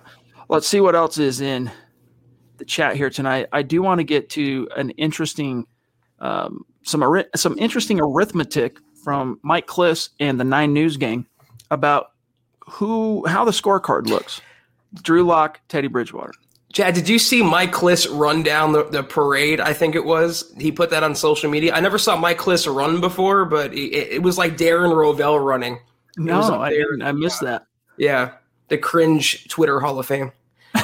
Let's 0.49 0.67
see 0.67 0.81
what 0.81 0.95
else 0.95 1.17
is 1.17 1.39
in 1.39 1.71
the 2.57 2.65
chat 2.65 2.95
here 2.95 3.09
tonight. 3.09 3.47
I 3.53 3.61
do 3.61 3.81
want 3.81 3.99
to 3.99 4.03
get 4.03 4.29
to 4.31 4.67
an 4.75 4.89
interesting, 4.91 5.65
um, 6.19 6.65
some 6.83 7.23
some 7.35 7.57
interesting 7.57 8.01
arithmetic 8.01 8.77
from 9.03 9.39
Mike 9.43 9.67
Klis 9.67 10.09
and 10.19 10.39
the 10.39 10.43
Nine 10.43 10.73
News 10.73 10.97
Gang 10.97 11.25
about 11.71 12.11
who 12.59 13.25
how 13.27 13.45
the 13.45 13.51
scorecard 13.51 14.07
looks. 14.07 14.41
Drew 15.01 15.23
Lock, 15.23 15.61
Teddy 15.67 15.87
Bridgewater. 15.87 16.33
Chad, 16.73 16.93
did 16.93 17.09
you 17.09 17.17
see 17.17 17.41
Mike 17.41 17.71
Klis 17.71 18.07
run 18.11 18.43
down 18.43 18.73
the, 18.73 18.83
the 18.85 19.01
parade? 19.01 19.59
I 19.59 19.73
think 19.73 19.95
it 19.95 20.05
was. 20.05 20.53
He 20.59 20.71
put 20.71 20.91
that 20.91 21.03
on 21.03 21.15
social 21.15 21.49
media. 21.49 21.73
I 21.73 21.79
never 21.79 21.97
saw 21.97 22.15
Mike 22.15 22.37
Klis 22.37 22.71
run 22.71 23.01
before, 23.01 23.45
but 23.45 23.73
it, 23.73 24.15
it 24.15 24.23
was 24.23 24.37
like 24.37 24.55
Darren 24.55 24.93
Rovell 24.93 25.43
running. 25.43 25.79
No, 26.17 26.41
I, 26.41 26.79
I 27.01 27.11
missed 27.11 27.41
that. 27.41 27.65
Yeah, 27.97 28.33
the 28.67 28.77
cringe 28.77 29.47
Twitter 29.47 29.79
Hall 29.79 29.97
of 29.97 30.05
Fame. 30.05 30.31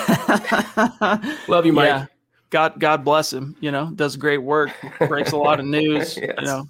Love 1.48 1.66
you, 1.66 1.74
Mike. 1.74 1.88
Yeah. 1.88 2.06
God, 2.50 2.80
God 2.80 3.04
bless 3.04 3.34
him. 3.34 3.56
You 3.60 3.72
know, 3.72 3.92
does 3.96 4.16
great 4.16 4.38
work. 4.38 4.72
Breaks 5.08 5.32
a 5.32 5.38
lot 5.38 5.60
of 5.60 5.66
news. 5.66 6.18
yes. 6.22 6.36
You 6.40 6.46
know, 6.46 6.70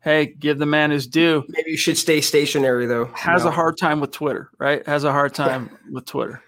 hey, 0.00 0.26
give 0.26 0.58
the 0.58 0.66
man 0.66 0.90
his 0.90 1.06
due. 1.06 1.44
Maybe 1.48 1.72
you 1.72 1.76
should 1.76 1.98
stay 1.98 2.20
stationary 2.20 2.86
though. 2.86 3.06
Has 3.14 3.44
a 3.44 3.50
hard 3.50 3.78
time 3.78 4.00
with 4.00 4.10
Twitter, 4.10 4.50
right? 4.58 4.84
Has 4.86 5.04
a 5.04 5.12
hard 5.12 5.34
time 5.34 5.70
with 5.90 6.04
Twitter. 6.04 6.42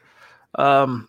Um, 0.57 1.09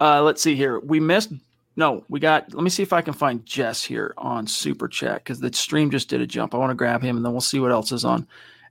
uh, 0.00 0.22
let's 0.22 0.42
see 0.42 0.54
here. 0.54 0.80
We 0.80 1.00
missed. 1.00 1.32
No, 1.76 2.04
we 2.08 2.20
got. 2.20 2.54
Let 2.54 2.62
me 2.62 2.70
see 2.70 2.82
if 2.82 2.92
I 2.92 3.02
can 3.02 3.14
find 3.14 3.44
Jess 3.44 3.84
here 3.84 4.14
on 4.16 4.46
Super 4.46 4.88
Chat 4.88 5.24
because 5.24 5.40
the 5.40 5.52
stream 5.52 5.90
just 5.90 6.08
did 6.08 6.20
a 6.20 6.26
jump. 6.26 6.54
I 6.54 6.58
want 6.58 6.70
to 6.70 6.74
grab 6.74 7.02
him 7.02 7.16
and 7.16 7.24
then 7.24 7.32
we'll 7.32 7.40
see 7.40 7.60
what 7.60 7.72
else 7.72 7.92
is 7.92 8.04
on 8.04 8.26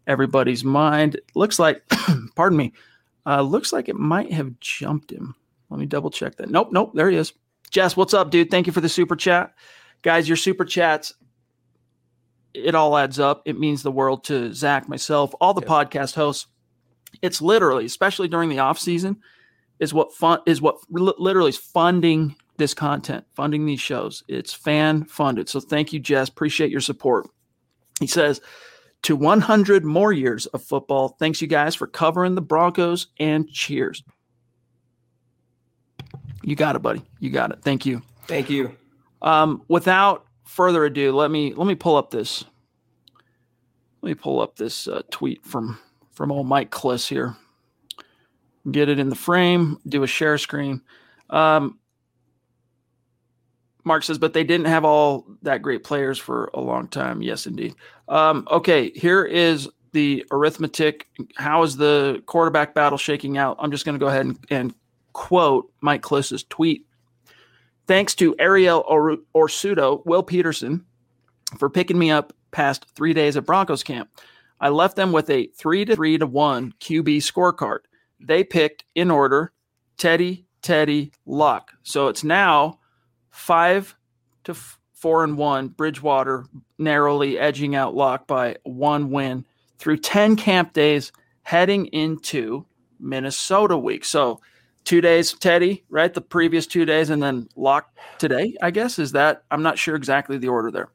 everybody's 0.08 0.64
mind. 0.64 1.20
Looks 1.36 1.60
like, 1.60 1.84
pardon 2.36 2.58
me, 2.58 2.74
uh, 3.26 3.42
looks 3.42 3.72
like 3.74 3.90
it 3.90 3.96
might 3.96 4.32
have 4.32 4.60
jumped 4.60 5.12
him. 5.12 5.36
Let 5.72 5.80
me 5.80 5.86
double 5.86 6.12
check 6.12 6.36
that. 6.36 6.50
Nope, 6.50 6.70
nope, 6.72 6.92
there 6.94 7.10
he 7.10 7.18
is. 7.18 7.34
Jess, 7.72 7.96
what's 7.96 8.14
up, 8.14 8.30
dude? 8.30 8.52
Thank 8.52 8.68
you 8.68 8.74
for 8.74 8.82
the 8.82 8.90
super 8.90 9.16
chat. 9.16 9.54
Guys, 10.02 10.28
your 10.28 10.36
super 10.36 10.66
chats, 10.66 11.14
it 12.54 12.76
all 12.76 12.98
adds 12.98 13.20
up. 13.20 13.44
It 13.46 13.58
means 13.58 13.82
the 13.82 13.92
world 13.92 14.26
to 14.26 14.54
Zach, 14.54 14.90
myself, 14.90 15.34
all 15.40 15.54
the 15.54 15.62
podcast 15.62 16.16
hosts. 16.16 16.48
It's 17.22 17.42
literally, 17.42 17.86
especially 17.86 18.28
during 18.28 18.50
the 18.50 18.60
off 18.60 18.78
season, 18.78 19.22
is 19.80 19.94
what 19.94 20.14
fun 20.14 20.40
is 20.46 20.62
what 20.62 20.78
literally 20.90 21.50
is 21.50 21.58
funding 21.58 22.36
this 22.58 22.74
content, 22.74 23.26
funding 23.34 23.66
these 23.66 23.82
shows. 23.82 24.24
It's 24.28 24.54
fan 24.54 25.06
funded. 25.06 25.48
So 25.50 25.60
thank 25.60 25.94
you, 25.94 26.00
Jess. 26.00 26.30
Appreciate 26.30 26.72
your 26.72 26.82
support. 26.82 27.28
He 28.00 28.08
says, 28.08 28.42
to 29.04 29.16
100 29.16 29.86
more 29.86 30.12
years 30.12 30.46
of 30.48 30.64
football. 30.64 31.16
Thanks, 31.20 31.42
you 31.42 31.48
guys, 31.48 31.76
for 31.76 31.88
covering 31.88 32.36
the 32.36 32.42
Broncos 32.42 33.08
and 33.20 33.48
cheers. 33.50 34.04
You 36.44 36.56
got 36.56 36.76
it, 36.76 36.82
buddy. 36.82 37.04
You 37.20 37.30
got 37.30 37.52
it. 37.52 37.60
Thank 37.62 37.86
you. 37.86 38.02
Thank 38.28 38.50
you. 38.50 38.76
Um, 39.22 39.64
without 39.68 40.26
further 40.46 40.86
ado, 40.86 41.12
let 41.12 41.32
me 41.32 41.54
let 41.54 41.68
me 41.68 41.76
pull 41.76 41.96
up 41.96 42.12
this. 42.12 42.44
Let 44.02 44.10
me 44.10 44.16
pull 44.16 44.42
up 44.42 44.56
this 44.56 44.88
uh, 44.88 45.02
tweet 45.12 45.46
from 45.46 45.78
from 46.12 46.32
old 46.32 46.48
Mike 46.48 46.72
Klis 46.72 47.08
here. 47.08 47.36
Get 48.70 48.90
it 48.90 49.00
in 49.00 49.10
the 49.10 49.16
frame. 49.16 49.80
Do 49.88 50.04
a 50.04 50.08
share 50.08 50.38
screen. 50.38 50.82
Um, 51.30 51.80
Mark 53.84 54.04
says, 54.04 54.18
but 54.18 54.34
they 54.34 54.44
didn't 54.44 54.68
have 54.68 54.86
all 54.86 55.26
that 55.42 55.62
great 55.62 55.84
players 55.84 56.20
for 56.20 56.52
a 56.54 56.62
long 56.62 56.88
time. 56.88 57.22
Yes, 57.22 57.48
indeed. 57.48 57.74
Um, 58.08 58.48
okay, 58.52 58.92
here 58.92 59.24
is 59.24 59.68
the 59.94 60.26
arithmetic. 60.32 61.08
How 61.36 61.64
is 61.64 61.78
the 61.78 62.22
quarterback 62.28 62.76
battle 62.76 62.98
shaking 62.98 63.38
out? 63.38 63.58
I'm 63.60 63.72
just 63.72 63.86
going 63.86 63.96
to 63.96 64.00
go 64.00 64.08
ahead 64.08 64.26
and, 64.26 64.46
and, 64.50 64.74
quote 65.14 65.72
Mike 65.82 66.02
Klis's 66.02 66.44
tweet. 66.44 66.86
Thanks 67.88 68.16
to 68.16 68.36
Ariel 68.40 68.84
or- 68.88 69.18
Orsuto, 69.36 70.06
Will 70.06 70.24
Peterson, 70.24 70.86
for 71.58 71.70
picking 71.70 72.00
me 72.00 72.12
up 72.12 72.34
past 72.52 72.86
three 72.96 73.14
days 73.14 73.36
at 73.38 73.46
Broncos 73.46 73.84
camp. 73.84 74.10
I 74.60 74.70
left 74.70 74.96
them 74.96 75.12
with 75.12 75.30
a 75.30 75.48
three 75.48 75.86
to 75.86 75.96
three 75.96 76.18
to 76.18 76.28
one 76.28 76.74
QB 76.80 77.18
scorecard. 77.18 77.80
They 78.20 78.44
picked 78.44 78.86
in 78.94 79.10
order 79.10 79.52
Teddy, 79.98 80.46
Teddy, 80.62 81.12
Lock. 81.26 81.72
So 81.84 82.08
it's 82.08 82.24
now 82.24 82.80
five 83.32 83.96
to 84.44 84.52
f- 84.52 84.80
four 84.94 85.24
and 85.24 85.38
one. 85.38 85.70
Bridgewater 85.70 86.46
narrowly 86.78 87.40
edging 87.40 87.76
out 87.76 87.96
Lock 87.96 88.28
by 88.28 88.58
one 88.64 89.10
win 89.10 89.46
through 89.80 89.98
10 89.98 90.36
camp 90.36 90.74
days 90.74 91.12
heading 91.42 91.88
into 91.88 92.66
Minnesota 93.00 93.78
week. 93.78 94.06
So 94.06 94.40
two 94.84 95.02
days, 95.02 95.34
Teddy, 95.34 95.84
right? 95.90 96.14
The 96.14 96.22
previous 96.22 96.68
two 96.68 96.86
days, 96.86 97.10
and 97.10 97.22
then 97.22 97.50
Lock 97.56 97.94
today, 98.18 98.56
I 98.62 98.72
guess. 98.72 99.00
Is 99.00 99.14
that 99.14 99.44
I'm 99.52 99.64
not 99.64 99.78
sure 99.78 99.96
exactly 99.96 100.38
the 100.38 100.50
order 100.50 100.72
there. 100.72 100.90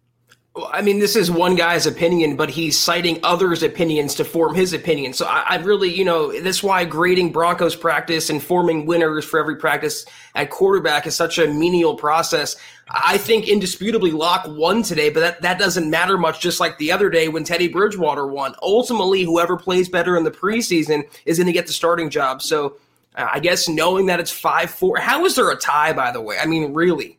I 0.73 0.81
mean, 0.81 1.01
this 1.01 1.17
is 1.17 1.31
one 1.31 1.55
guy's 1.55 1.87
opinion, 1.87 2.37
but 2.37 2.49
he's 2.49 2.79
citing 2.79 3.21
others' 3.23 3.63
opinions 3.63 4.15
to 4.15 4.25
form 4.25 4.55
his 4.55 4.73
opinion. 4.73 5.13
So 5.13 5.27
I, 5.27 5.45
I, 5.51 5.57
really, 5.57 5.93
you 5.93 6.05
know, 6.05 6.39
that's 6.41 6.63
why 6.63 6.85
grading 6.85 7.33
Broncos 7.33 7.77
practice 7.77 8.31
and 8.31 8.43
forming 8.43 8.87
winners 8.87 9.25
for 9.25 9.39
every 9.39 9.57
practice 9.57 10.07
at 10.35 10.51
quarterback 10.51 11.07
is 11.07 11.15
such 11.15 11.39
a 11.39 11.47
menial 11.47 11.95
process. 11.95 12.57
I 12.89 13.19
think 13.19 13.49
indisputably 13.49 14.13
Lock 14.13 14.47
won 14.49 14.83
today, 14.83 15.11
but 15.11 15.21
that, 15.21 15.43
that 15.43 15.59
doesn't 15.59 15.91
matter 15.91 16.17
much, 16.17 16.41
just 16.41 16.61
like 16.61 16.79
the 16.79 16.93
other 16.93 17.11
day 17.11 17.29
when 17.29 17.45
Teddy 17.45 17.69
Bridgewater 17.69 18.27
won. 18.27 18.55
Ultimately, 18.63 19.25
whoever 19.25 19.57
plays 19.57 19.89
better 19.89 20.17
in 20.17 20.25
the 20.25 20.31
preseason 20.31 21.03
is 21.27 21.37
going 21.37 21.49
to 21.49 21.53
get 21.53 21.67
the 21.67 21.73
starting 21.73 22.09
job. 22.09 22.41
So 22.41 22.77
I 23.17 23.41
guess 23.41 23.69
knowing 23.69 24.07
that 24.07 24.21
it's 24.21 24.31
5 24.31 24.71
4, 24.71 24.99
how 24.99 25.25
is 25.25 25.35
there 25.37 25.51
a 25.51 25.57
tie, 25.57 25.93
by 25.93 26.13
the 26.13 26.21
way? 26.21 26.37
I 26.39 26.47
mean, 26.47 26.75
really? 26.75 27.19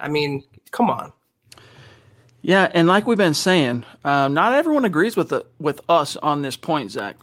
I 0.00 0.08
mean, 0.08 0.42
come 0.72 0.90
on. 0.90 1.12
Yeah, 2.42 2.70
and 2.74 2.86
like 2.86 3.06
we've 3.06 3.18
been 3.18 3.34
saying, 3.34 3.84
uh, 4.04 4.28
not 4.28 4.52
everyone 4.52 4.84
agrees 4.84 5.16
with 5.16 5.30
the, 5.30 5.44
with 5.58 5.80
us 5.88 6.16
on 6.16 6.42
this 6.42 6.56
point, 6.56 6.90
Zach. 6.92 7.16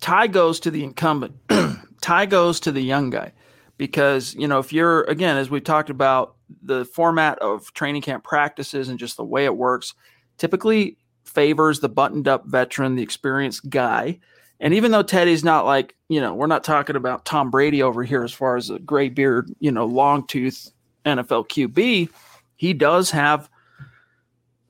Tie 0.00 0.26
goes 0.26 0.58
to 0.60 0.70
the 0.70 0.84
incumbent. 0.84 1.34
tie 2.00 2.26
goes 2.26 2.58
to 2.60 2.72
the 2.72 2.80
young 2.80 3.10
guy, 3.10 3.32
because 3.76 4.34
you 4.34 4.48
know 4.48 4.58
if 4.58 4.72
you're 4.72 5.02
again 5.04 5.36
as 5.36 5.50
we've 5.50 5.62
talked 5.62 5.90
about 5.90 6.34
the 6.62 6.84
format 6.84 7.38
of 7.38 7.72
training 7.74 8.02
camp 8.02 8.24
practices 8.24 8.88
and 8.88 8.98
just 8.98 9.16
the 9.16 9.24
way 9.24 9.44
it 9.44 9.56
works, 9.56 9.94
typically 10.38 10.96
favors 11.24 11.80
the 11.80 11.88
buttoned 11.88 12.26
up 12.26 12.46
veteran, 12.46 12.96
the 12.96 13.02
experienced 13.02 13.68
guy. 13.70 14.18
And 14.62 14.72
even 14.74 14.92
though 14.92 15.02
Teddy's 15.02 15.42
not 15.42 15.66
like, 15.66 15.96
you 16.08 16.20
know, 16.20 16.34
we're 16.34 16.46
not 16.46 16.62
talking 16.62 16.94
about 16.94 17.24
Tom 17.24 17.50
Brady 17.50 17.82
over 17.82 18.04
here 18.04 18.22
as 18.22 18.32
far 18.32 18.56
as 18.56 18.70
a 18.70 18.78
gray 18.78 19.08
beard, 19.08 19.52
you 19.58 19.72
know, 19.72 19.84
long 19.84 20.24
tooth 20.24 20.70
NFL 21.04 21.48
QB, 21.48 22.08
he 22.54 22.72
does 22.72 23.10
have 23.10 23.50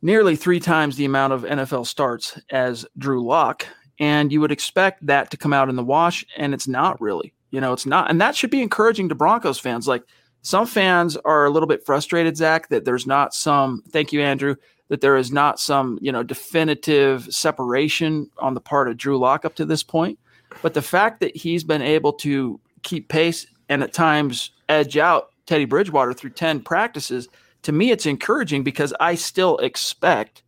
nearly 0.00 0.34
three 0.34 0.60
times 0.60 0.96
the 0.96 1.04
amount 1.04 1.34
of 1.34 1.42
NFL 1.42 1.86
starts 1.86 2.40
as 2.50 2.86
Drew 2.96 3.22
Lock. 3.22 3.66
And 4.00 4.32
you 4.32 4.40
would 4.40 4.50
expect 4.50 5.06
that 5.06 5.30
to 5.30 5.36
come 5.36 5.52
out 5.52 5.68
in 5.68 5.76
the 5.76 5.84
wash, 5.84 6.24
and 6.38 6.54
it's 6.54 6.66
not 6.66 6.98
really. 6.98 7.34
You 7.50 7.60
know, 7.60 7.74
it's 7.74 7.86
not. 7.86 8.10
And 8.10 8.18
that 8.18 8.34
should 8.34 8.50
be 8.50 8.62
encouraging 8.62 9.10
to 9.10 9.14
Broncos 9.14 9.58
fans. 9.58 9.86
Like 9.86 10.04
some 10.40 10.66
fans 10.66 11.18
are 11.18 11.44
a 11.44 11.50
little 11.50 11.68
bit 11.68 11.84
frustrated, 11.84 12.38
Zach, 12.38 12.70
that 12.70 12.86
there's 12.86 13.06
not 13.06 13.34
some, 13.34 13.82
thank 13.90 14.10
you, 14.10 14.22
Andrew, 14.22 14.56
that 14.92 15.00
there 15.00 15.16
is 15.16 15.32
not 15.32 15.58
some, 15.58 15.98
you 16.00 16.12
know, 16.12 16.22
definitive 16.22 17.24
separation 17.32 18.30
on 18.38 18.52
the 18.54 18.60
part 18.60 18.88
of 18.88 18.96
Drew 18.96 19.18
Lock 19.18 19.44
up 19.44 19.54
to 19.54 19.64
this 19.64 19.82
point. 19.82 20.18
But 20.60 20.74
the 20.74 20.82
fact 20.82 21.20
that 21.20 21.34
he's 21.34 21.64
been 21.64 21.82
able 21.82 22.12
to 22.14 22.60
keep 22.82 23.08
pace 23.08 23.46
and 23.68 23.82
at 23.82 23.92
times 23.92 24.50
edge 24.68 24.96
out 24.96 25.30
Teddy 25.46 25.64
Bridgewater 25.64 26.12
through 26.12 26.30
10 26.30 26.60
practices– 26.60 27.28
to 27.62 27.72
me, 27.72 27.90
it's 27.90 28.06
encouraging 28.06 28.62
because 28.62 28.92
I 28.98 29.14
still 29.14 29.56
expect 29.58 30.42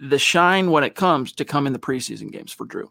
the 0.00 0.18
shine 0.18 0.70
when 0.70 0.84
it 0.84 0.94
comes 0.94 1.32
to 1.32 1.44
come 1.44 1.66
in 1.66 1.72
the 1.72 1.78
preseason 1.78 2.30
games 2.30 2.52
for 2.52 2.64
Drew. 2.64 2.90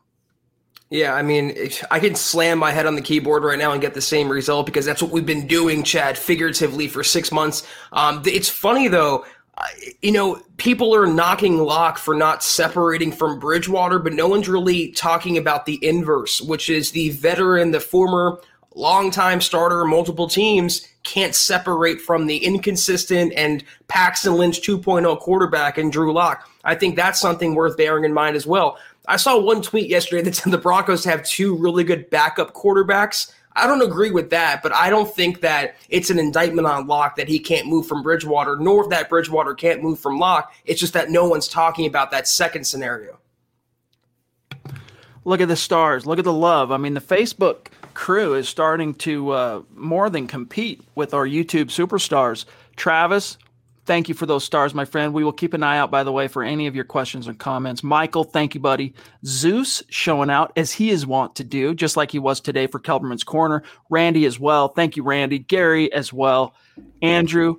Yeah, 0.90 1.14
I 1.14 1.22
mean, 1.22 1.54
I 1.92 2.00
can 2.00 2.16
slam 2.16 2.60
my 2.60 2.72
head 2.72 2.86
on 2.86 2.96
the 2.96 3.02
keyboard 3.02 3.44
right 3.44 3.60
now 3.60 3.74
and 3.74 3.82
get 3.82 3.94
the 3.94 4.02
same 4.02 4.30
result 4.30 4.66
because 4.66 4.86
that's 4.86 5.02
what 5.02 5.12
we've 5.12 5.26
been 5.26 5.46
doing, 5.46 5.84
Chad, 5.84 6.18
figuratively 6.18 6.88
for 6.88 7.04
six 7.04 7.30
months. 7.30 7.68
Um, 7.92 8.22
it's 8.26 8.48
funny 8.48 8.88
though, 8.88 9.26
you 10.02 10.12
know, 10.12 10.42
people 10.58 10.94
are 10.94 11.08
knocking 11.08 11.58
Lock 11.58 11.98
for 11.98 12.14
not 12.16 12.44
separating 12.44 13.12
from 13.12 13.40
Bridgewater, 13.40 14.00
but 14.00 14.14
no 14.14 14.28
one's 14.28 14.48
really 14.48 14.92
talking 14.92 15.38
about 15.38 15.66
the 15.66 15.84
inverse, 15.86 16.42
which 16.42 16.70
is 16.70 16.92
the 16.92 17.10
veteran, 17.10 17.72
the 17.72 17.80
former 17.80 18.40
longtime 18.76 19.42
starter, 19.42 19.84
multiple 19.86 20.28
teams 20.28 20.88
can't 21.04 21.34
separate 21.34 22.00
from 22.00 22.28
the 22.28 22.38
inconsistent 22.38 23.34
and 23.36 23.64
Paxton 23.88 24.36
Lynch 24.36 24.62
2.0 24.62 25.20
quarterback 25.20 25.78
and 25.78 25.92
Drew 25.92 26.14
Lock. 26.14 26.48
I 26.64 26.76
think 26.76 26.96
that's 26.96 27.20
something 27.20 27.56
worth 27.56 27.78
bearing 27.78 28.06
in 28.06 28.14
mind 28.14 28.36
as 28.36 28.46
well. 28.46 28.78
I 29.08 29.18
saw 29.18 29.40
one 29.40 29.62
tweet 29.62 29.90
yesterday 29.90 30.22
that 30.24 30.36
said 30.36 30.52
the 30.52 30.58
Broncos 30.58 31.06
have 31.06 31.24
two 31.24 31.56
really 31.56 31.84
good 31.84 32.10
backup 32.10 32.54
quarterbacks. 32.54 33.32
I 33.58 33.66
don't 33.66 33.82
agree 33.82 34.12
with 34.12 34.30
that, 34.30 34.62
but 34.62 34.74
I 34.74 34.92
don't 34.92 35.12
think 35.14 35.42
that 35.42 35.76
it's 35.90 36.12
an 36.12 36.20
indictment 36.20 36.68
on 36.68 36.86
Lock 36.86 37.16
that 37.16 37.28
he 37.28 37.40
can't 37.40 37.68
move 37.68 37.88
from 37.88 38.04
Bridgewater, 38.04 38.56
nor 38.56 38.88
that 38.90 39.10
Bridgewater 39.10 39.56
can't 39.56 39.82
move 39.82 40.00
from 40.00 40.20
Lock. 40.20 40.54
It's 40.66 40.80
just 40.80 40.94
that 40.94 41.10
no 41.10 41.28
one's 41.28 41.48
talking 41.48 41.88
about 41.88 42.12
that 42.12 42.28
second 42.28 42.66
scenario. 42.66 43.18
Look 45.26 45.42
at 45.42 45.48
the 45.48 45.56
stars. 45.56 46.06
Look 46.06 46.20
at 46.20 46.26
the 46.26 46.32
love. 46.32 46.72
I 46.72 46.78
mean, 46.78 46.94
the 46.94 47.02
Facebook 47.02 47.68
crew 47.96 48.36
is 48.36 48.48
starting 48.48 48.94
to 48.94 49.32
uh, 49.32 49.62
more 49.76 50.10
than 50.10 50.28
compete 50.28 50.82
with 50.94 51.14
our 51.14 51.26
YouTube 51.26 51.66
superstars. 51.66 52.46
Travis, 52.76 53.40
thank 53.88 54.10
you 54.10 54.14
for 54.14 54.26
those 54.26 54.44
stars, 54.44 54.76
my 54.76 54.86
friend. 54.86 55.14
We 55.14 55.24
will 55.24 55.32
keep 55.32 55.54
an 55.54 55.64
eye 55.64 55.80
out, 55.80 55.90
by 55.90 56.04
the 56.04 56.12
way, 56.12 56.28
for 56.28 56.44
any 56.44 56.68
of 56.68 56.76
your 56.76 56.84
questions 56.84 57.28
and 57.28 57.40
comments. 57.40 57.84
Michael, 57.84 58.26
thank 58.26 58.54
you, 58.54 58.62
buddy. 58.62 58.94
Zeus 59.26 59.82
showing 59.90 60.30
out 60.30 60.52
as 60.56 60.74
he 60.74 60.92
is 60.92 61.08
wont 61.08 61.36
to 61.38 61.44
do, 61.44 61.74
just 61.74 61.98
like 61.98 62.12
he 62.12 62.20
was 62.20 62.40
today 62.40 62.68
for 62.68 62.80
Kelberman's 62.80 63.24
Corner. 63.24 63.64
Randy 63.90 64.26
as 64.26 64.40
well. 64.40 64.68
Thank 64.68 64.98
you, 64.98 65.04
Randy. 65.04 65.40
Gary 65.40 65.92
as 65.92 66.14
well. 66.14 66.54
Andrew, 67.02 67.56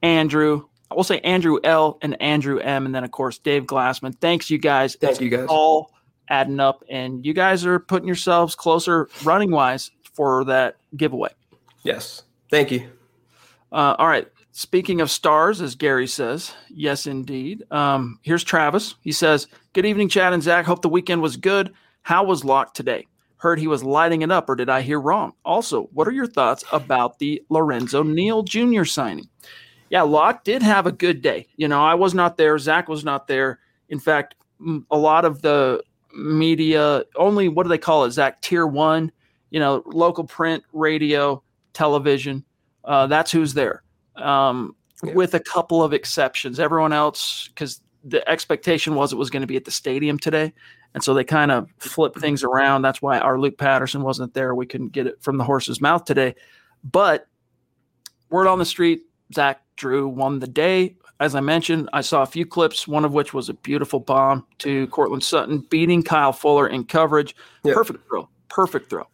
Andrew. 0.00 0.66
I 0.90 0.94
will 0.94 1.04
say 1.04 1.18
Andrew 1.20 1.58
L 1.64 1.98
and 2.00 2.20
Andrew 2.22 2.58
M, 2.60 2.86
and 2.86 2.94
then 2.94 3.04
of 3.04 3.10
course 3.10 3.38
Dave 3.38 3.64
Glassman. 3.64 4.18
Thanks, 4.20 4.48
you 4.48 4.58
guys. 4.58 4.96
Thank 4.98 5.20
you, 5.20 5.28
guys. 5.28 5.48
All 5.48 5.90
adding 6.28 6.60
up, 6.60 6.84
and 6.88 7.26
you 7.26 7.34
guys 7.34 7.66
are 7.66 7.80
putting 7.80 8.06
yourselves 8.06 8.54
closer 8.54 9.08
running 9.24 9.50
wise 9.50 9.90
for 10.14 10.44
that 10.44 10.76
giveaway. 10.96 11.30
Yes. 11.82 12.22
Thank 12.50 12.70
you. 12.70 12.88
Uh, 13.72 13.96
all 13.98 14.06
right. 14.06 14.28
Speaking 14.56 15.00
of 15.00 15.10
stars, 15.10 15.60
as 15.60 15.74
Gary 15.74 16.06
says, 16.06 16.54
yes, 16.68 17.08
indeed. 17.08 17.64
Um, 17.72 18.20
here's 18.22 18.44
Travis. 18.44 18.94
He 19.00 19.10
says, 19.10 19.48
Good 19.72 19.84
evening, 19.84 20.08
Chad 20.08 20.32
and 20.32 20.44
Zach. 20.44 20.64
Hope 20.64 20.80
the 20.80 20.88
weekend 20.88 21.22
was 21.22 21.36
good. 21.36 21.74
How 22.02 22.22
was 22.22 22.44
Lock 22.44 22.72
today? 22.72 23.08
Heard 23.38 23.58
he 23.58 23.66
was 23.66 23.82
lighting 23.82 24.22
it 24.22 24.30
up, 24.30 24.48
or 24.48 24.54
did 24.54 24.70
I 24.70 24.82
hear 24.82 25.00
wrong? 25.00 25.32
Also, 25.44 25.88
what 25.92 26.06
are 26.06 26.12
your 26.12 26.28
thoughts 26.28 26.62
about 26.70 27.18
the 27.18 27.42
Lorenzo 27.48 28.04
Neal 28.04 28.44
Jr. 28.44 28.84
signing? 28.84 29.28
Yeah, 29.90 30.02
Lock 30.02 30.44
did 30.44 30.62
have 30.62 30.86
a 30.86 30.92
good 30.92 31.20
day. 31.20 31.48
You 31.56 31.66
know, 31.66 31.82
I 31.82 31.94
was 31.94 32.14
not 32.14 32.36
there. 32.36 32.56
Zach 32.56 32.88
was 32.88 33.02
not 33.02 33.26
there. 33.26 33.58
In 33.88 33.98
fact, 33.98 34.36
a 34.88 34.96
lot 34.96 35.24
of 35.24 35.42
the 35.42 35.82
media, 36.14 37.02
only 37.16 37.48
what 37.48 37.64
do 37.64 37.70
they 37.70 37.76
call 37.78 38.04
it, 38.04 38.12
Zach? 38.12 38.40
Tier 38.40 38.68
one, 38.68 39.10
you 39.50 39.58
know, 39.58 39.82
local 39.84 40.22
print, 40.22 40.62
radio, 40.72 41.42
television. 41.72 42.44
Uh, 42.84 43.08
that's 43.08 43.32
who's 43.32 43.52
there 43.54 43.82
um, 44.16 44.74
yeah. 45.02 45.14
with 45.14 45.34
a 45.34 45.40
couple 45.40 45.82
of 45.82 45.92
exceptions. 45.92 46.60
Everyone 46.60 46.92
else, 46.92 47.48
because 47.48 47.80
the 48.04 48.26
expectation 48.28 48.94
was 48.94 49.12
it 49.12 49.16
was 49.16 49.30
going 49.30 49.40
to 49.40 49.46
be 49.46 49.56
at 49.56 49.64
the 49.64 49.70
stadium 49.70 50.18
today. 50.18 50.52
And 50.94 51.02
so 51.02 51.12
they 51.12 51.24
kind 51.24 51.50
of 51.50 51.68
flipped 51.78 52.20
things 52.20 52.44
around. 52.44 52.82
That's 52.82 53.02
why 53.02 53.18
our 53.18 53.38
Luke 53.38 53.58
Patterson 53.58 54.02
wasn't 54.02 54.32
there. 54.34 54.54
We 54.54 54.66
couldn't 54.66 54.92
get 54.92 55.06
it 55.06 55.20
from 55.20 55.38
the 55.38 55.44
horse's 55.44 55.80
mouth 55.80 56.04
today. 56.04 56.36
But 56.84 57.26
word 58.30 58.46
on 58.46 58.58
the 58.58 58.64
street, 58.64 59.02
Zach 59.34 59.60
Drew 59.76 60.06
won 60.06 60.38
the 60.38 60.46
day. 60.46 60.96
As 61.18 61.34
I 61.34 61.40
mentioned, 61.40 61.88
I 61.92 62.00
saw 62.00 62.22
a 62.22 62.26
few 62.26 62.46
clips, 62.46 62.86
one 62.86 63.04
of 63.04 63.12
which 63.12 63.34
was 63.34 63.48
a 63.48 63.54
beautiful 63.54 64.00
bomb 64.00 64.46
to 64.58 64.86
Courtland 64.88 65.24
Sutton, 65.24 65.60
beating 65.70 66.02
Kyle 66.02 66.32
Fuller 66.32 66.68
in 66.68 66.84
coverage. 66.84 67.34
Yep. 67.64 67.74
Perfect 67.74 68.06
throw. 68.08 68.28
Perfect 68.48 68.90
throw. 68.90 69.06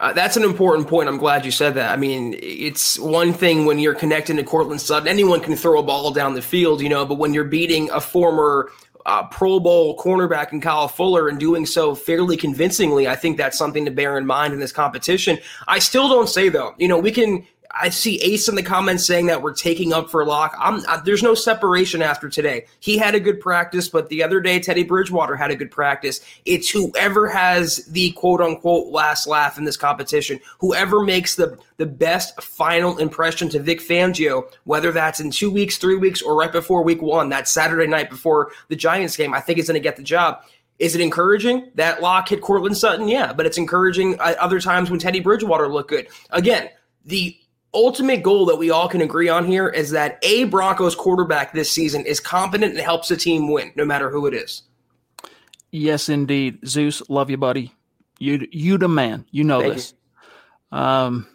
Uh, 0.00 0.14
that's 0.14 0.38
an 0.38 0.44
important 0.44 0.88
point. 0.88 1.10
I'm 1.10 1.18
glad 1.18 1.44
you 1.44 1.50
said 1.50 1.74
that. 1.74 1.92
I 1.92 1.96
mean, 1.96 2.34
it's 2.42 2.98
one 2.98 3.34
thing 3.34 3.66
when 3.66 3.78
you're 3.78 3.94
connecting 3.94 4.36
to 4.36 4.42
Courtland 4.42 4.80
Sutton. 4.80 5.06
Anyone 5.06 5.40
can 5.40 5.54
throw 5.54 5.78
a 5.78 5.82
ball 5.82 6.10
down 6.10 6.32
the 6.32 6.40
field, 6.40 6.80
you 6.80 6.88
know, 6.88 7.04
but 7.04 7.16
when 7.16 7.34
you're 7.34 7.44
beating 7.44 7.90
a 7.90 8.00
former 8.00 8.70
uh, 9.04 9.24
Pro 9.24 9.60
Bowl 9.60 9.98
cornerback 9.98 10.54
in 10.54 10.62
Kyle 10.62 10.88
Fuller 10.88 11.28
and 11.28 11.38
doing 11.38 11.66
so 11.66 11.94
fairly 11.94 12.38
convincingly, 12.38 13.08
I 13.08 13.14
think 13.14 13.36
that's 13.36 13.58
something 13.58 13.84
to 13.84 13.90
bear 13.90 14.16
in 14.16 14.24
mind 14.24 14.54
in 14.54 14.58
this 14.58 14.72
competition. 14.72 15.38
I 15.68 15.78
still 15.78 16.08
don't 16.08 16.30
say, 16.30 16.48
though, 16.48 16.74
you 16.78 16.88
know, 16.88 16.98
we 16.98 17.12
can 17.12 17.46
I 17.72 17.88
see 17.88 18.20
Ace 18.22 18.48
in 18.48 18.54
the 18.54 18.62
comments 18.62 19.06
saying 19.06 19.26
that 19.26 19.42
we're 19.42 19.54
taking 19.54 19.92
up 19.92 20.10
for 20.10 20.24
Lock. 20.24 20.56
I'm, 20.58 20.82
I, 20.88 21.00
there's 21.04 21.22
no 21.22 21.34
separation 21.34 22.02
after 22.02 22.28
today. 22.28 22.66
He 22.80 22.98
had 22.98 23.14
a 23.14 23.20
good 23.20 23.40
practice, 23.40 23.88
but 23.88 24.08
the 24.08 24.22
other 24.22 24.40
day 24.40 24.58
Teddy 24.58 24.82
Bridgewater 24.82 25.36
had 25.36 25.50
a 25.50 25.56
good 25.56 25.70
practice. 25.70 26.20
It's 26.44 26.70
whoever 26.70 27.28
has 27.28 27.84
the 27.86 28.12
quote 28.12 28.40
unquote 28.40 28.88
last 28.88 29.26
laugh 29.26 29.58
in 29.58 29.64
this 29.64 29.76
competition, 29.76 30.40
whoever 30.58 31.02
makes 31.02 31.36
the 31.36 31.58
the 31.76 31.86
best 31.86 32.40
final 32.42 32.98
impression 32.98 33.48
to 33.50 33.58
Vic 33.58 33.80
Fangio, 33.80 34.52
whether 34.64 34.92
that's 34.92 35.20
in 35.20 35.30
two 35.30 35.50
weeks, 35.50 35.78
three 35.78 35.96
weeks, 35.96 36.20
or 36.20 36.36
right 36.36 36.52
before 36.52 36.82
week 36.82 37.00
one, 37.00 37.30
that 37.30 37.48
Saturday 37.48 37.86
night 37.86 38.10
before 38.10 38.52
the 38.68 38.76
Giants 38.76 39.16
game, 39.16 39.32
I 39.32 39.40
think 39.40 39.58
is 39.58 39.68
going 39.68 39.74
to 39.74 39.80
get 39.80 39.96
the 39.96 40.02
job. 40.02 40.42
Is 40.78 40.94
it 40.94 41.00
encouraging 41.00 41.70
that 41.74 42.02
Lock 42.02 42.28
hit 42.28 42.40
Courtland 42.40 42.76
Sutton? 42.76 43.06
Yeah, 43.06 43.32
but 43.32 43.46
it's 43.46 43.58
encouraging 43.58 44.18
uh, 44.18 44.34
other 44.40 44.60
times 44.60 44.90
when 44.90 44.98
Teddy 44.98 45.20
Bridgewater 45.20 45.68
looked 45.68 45.90
good. 45.90 46.08
Again, 46.30 46.70
the 47.04 47.36
ultimate 47.72 48.22
goal 48.22 48.46
that 48.46 48.56
we 48.56 48.70
all 48.70 48.88
can 48.88 49.00
agree 49.00 49.28
on 49.28 49.44
here 49.44 49.68
is 49.68 49.90
that 49.90 50.18
a 50.22 50.44
Broncos 50.44 50.94
quarterback 50.94 51.52
this 51.52 51.70
season 51.70 52.04
is 52.04 52.20
competent 52.20 52.72
and 52.72 52.80
helps 52.80 53.08
the 53.08 53.16
team 53.16 53.50
win, 53.50 53.72
no 53.76 53.84
matter 53.84 54.10
who 54.10 54.26
it 54.26 54.34
is. 54.34 54.62
Yes, 55.70 56.08
indeed. 56.08 56.58
Zeus, 56.66 57.02
love 57.08 57.30
you, 57.30 57.36
buddy. 57.36 57.72
You 58.18 58.46
you 58.50 58.76
the 58.76 58.88
man. 58.88 59.24
You 59.30 59.44
know 59.44 59.60
Thank 59.60 59.74
this. 59.74 59.94
You. 60.72 60.78
Um 60.78 61.28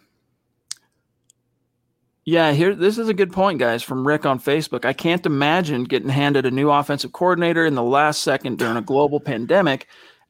yeah, 2.24 2.52
here 2.52 2.74
this 2.74 2.98
is 2.98 3.08
a 3.08 3.14
good 3.14 3.32
point, 3.32 3.58
guys, 3.58 3.82
from 3.82 4.06
Rick 4.06 4.26
on 4.26 4.40
Facebook. 4.40 4.84
I 4.84 4.92
can't 4.92 5.24
imagine 5.24 5.84
getting 5.84 6.08
handed 6.08 6.44
a 6.44 6.50
new 6.50 6.70
offensive 6.70 7.12
coordinator 7.12 7.64
in 7.64 7.76
the 7.76 7.82
last 7.82 8.22
second 8.22 8.58
during 8.58 8.76
a 8.76 8.82
global 8.82 9.20
pandemic 9.20 9.86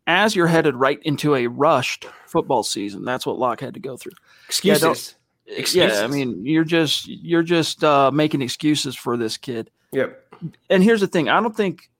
as 0.06 0.36
you're 0.36 0.46
headed 0.46 0.76
right 0.76 1.00
into 1.02 1.34
a 1.34 1.48
rushed 1.48 2.06
football 2.26 2.62
season. 2.62 3.04
That's 3.04 3.26
what 3.26 3.38
Lock 3.38 3.60
had 3.60 3.74
to 3.74 3.80
go 3.80 3.96
through. 3.96 4.12
Excuses. 4.46 5.15
Yeah, 5.46 5.58
Excuses. 5.58 5.98
Yeah, 5.98 6.04
I 6.04 6.08
mean, 6.08 6.44
you're 6.44 6.64
just 6.64 7.06
you're 7.06 7.42
just 7.42 7.84
uh, 7.84 8.10
making 8.10 8.42
excuses 8.42 8.96
for 8.96 9.16
this 9.16 9.36
kid. 9.36 9.70
Yep. 9.92 10.34
And 10.70 10.82
here's 10.82 11.00
the 11.00 11.06
thing: 11.06 11.28
I 11.28 11.40
don't 11.40 11.56
think, 11.56 11.90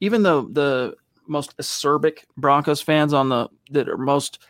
even 0.00 0.22
though 0.22 0.42
the 0.42 0.94
most 1.26 1.56
acerbic 1.56 2.24
Broncos 2.36 2.80
fans 2.80 3.12
on 3.12 3.28
the 3.28 3.48
that 3.70 3.88
are 3.88 3.98
most 3.98 4.40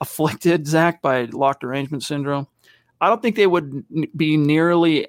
afflicted, 0.00 0.66
Zach, 0.66 1.02
by 1.02 1.24
locked 1.24 1.60
derangement 1.60 2.02
syndrome, 2.02 2.46
I 3.00 3.08
don't 3.08 3.20
think 3.20 3.36
they 3.36 3.46
would 3.46 3.84
be 4.16 4.36
nearly 4.36 5.08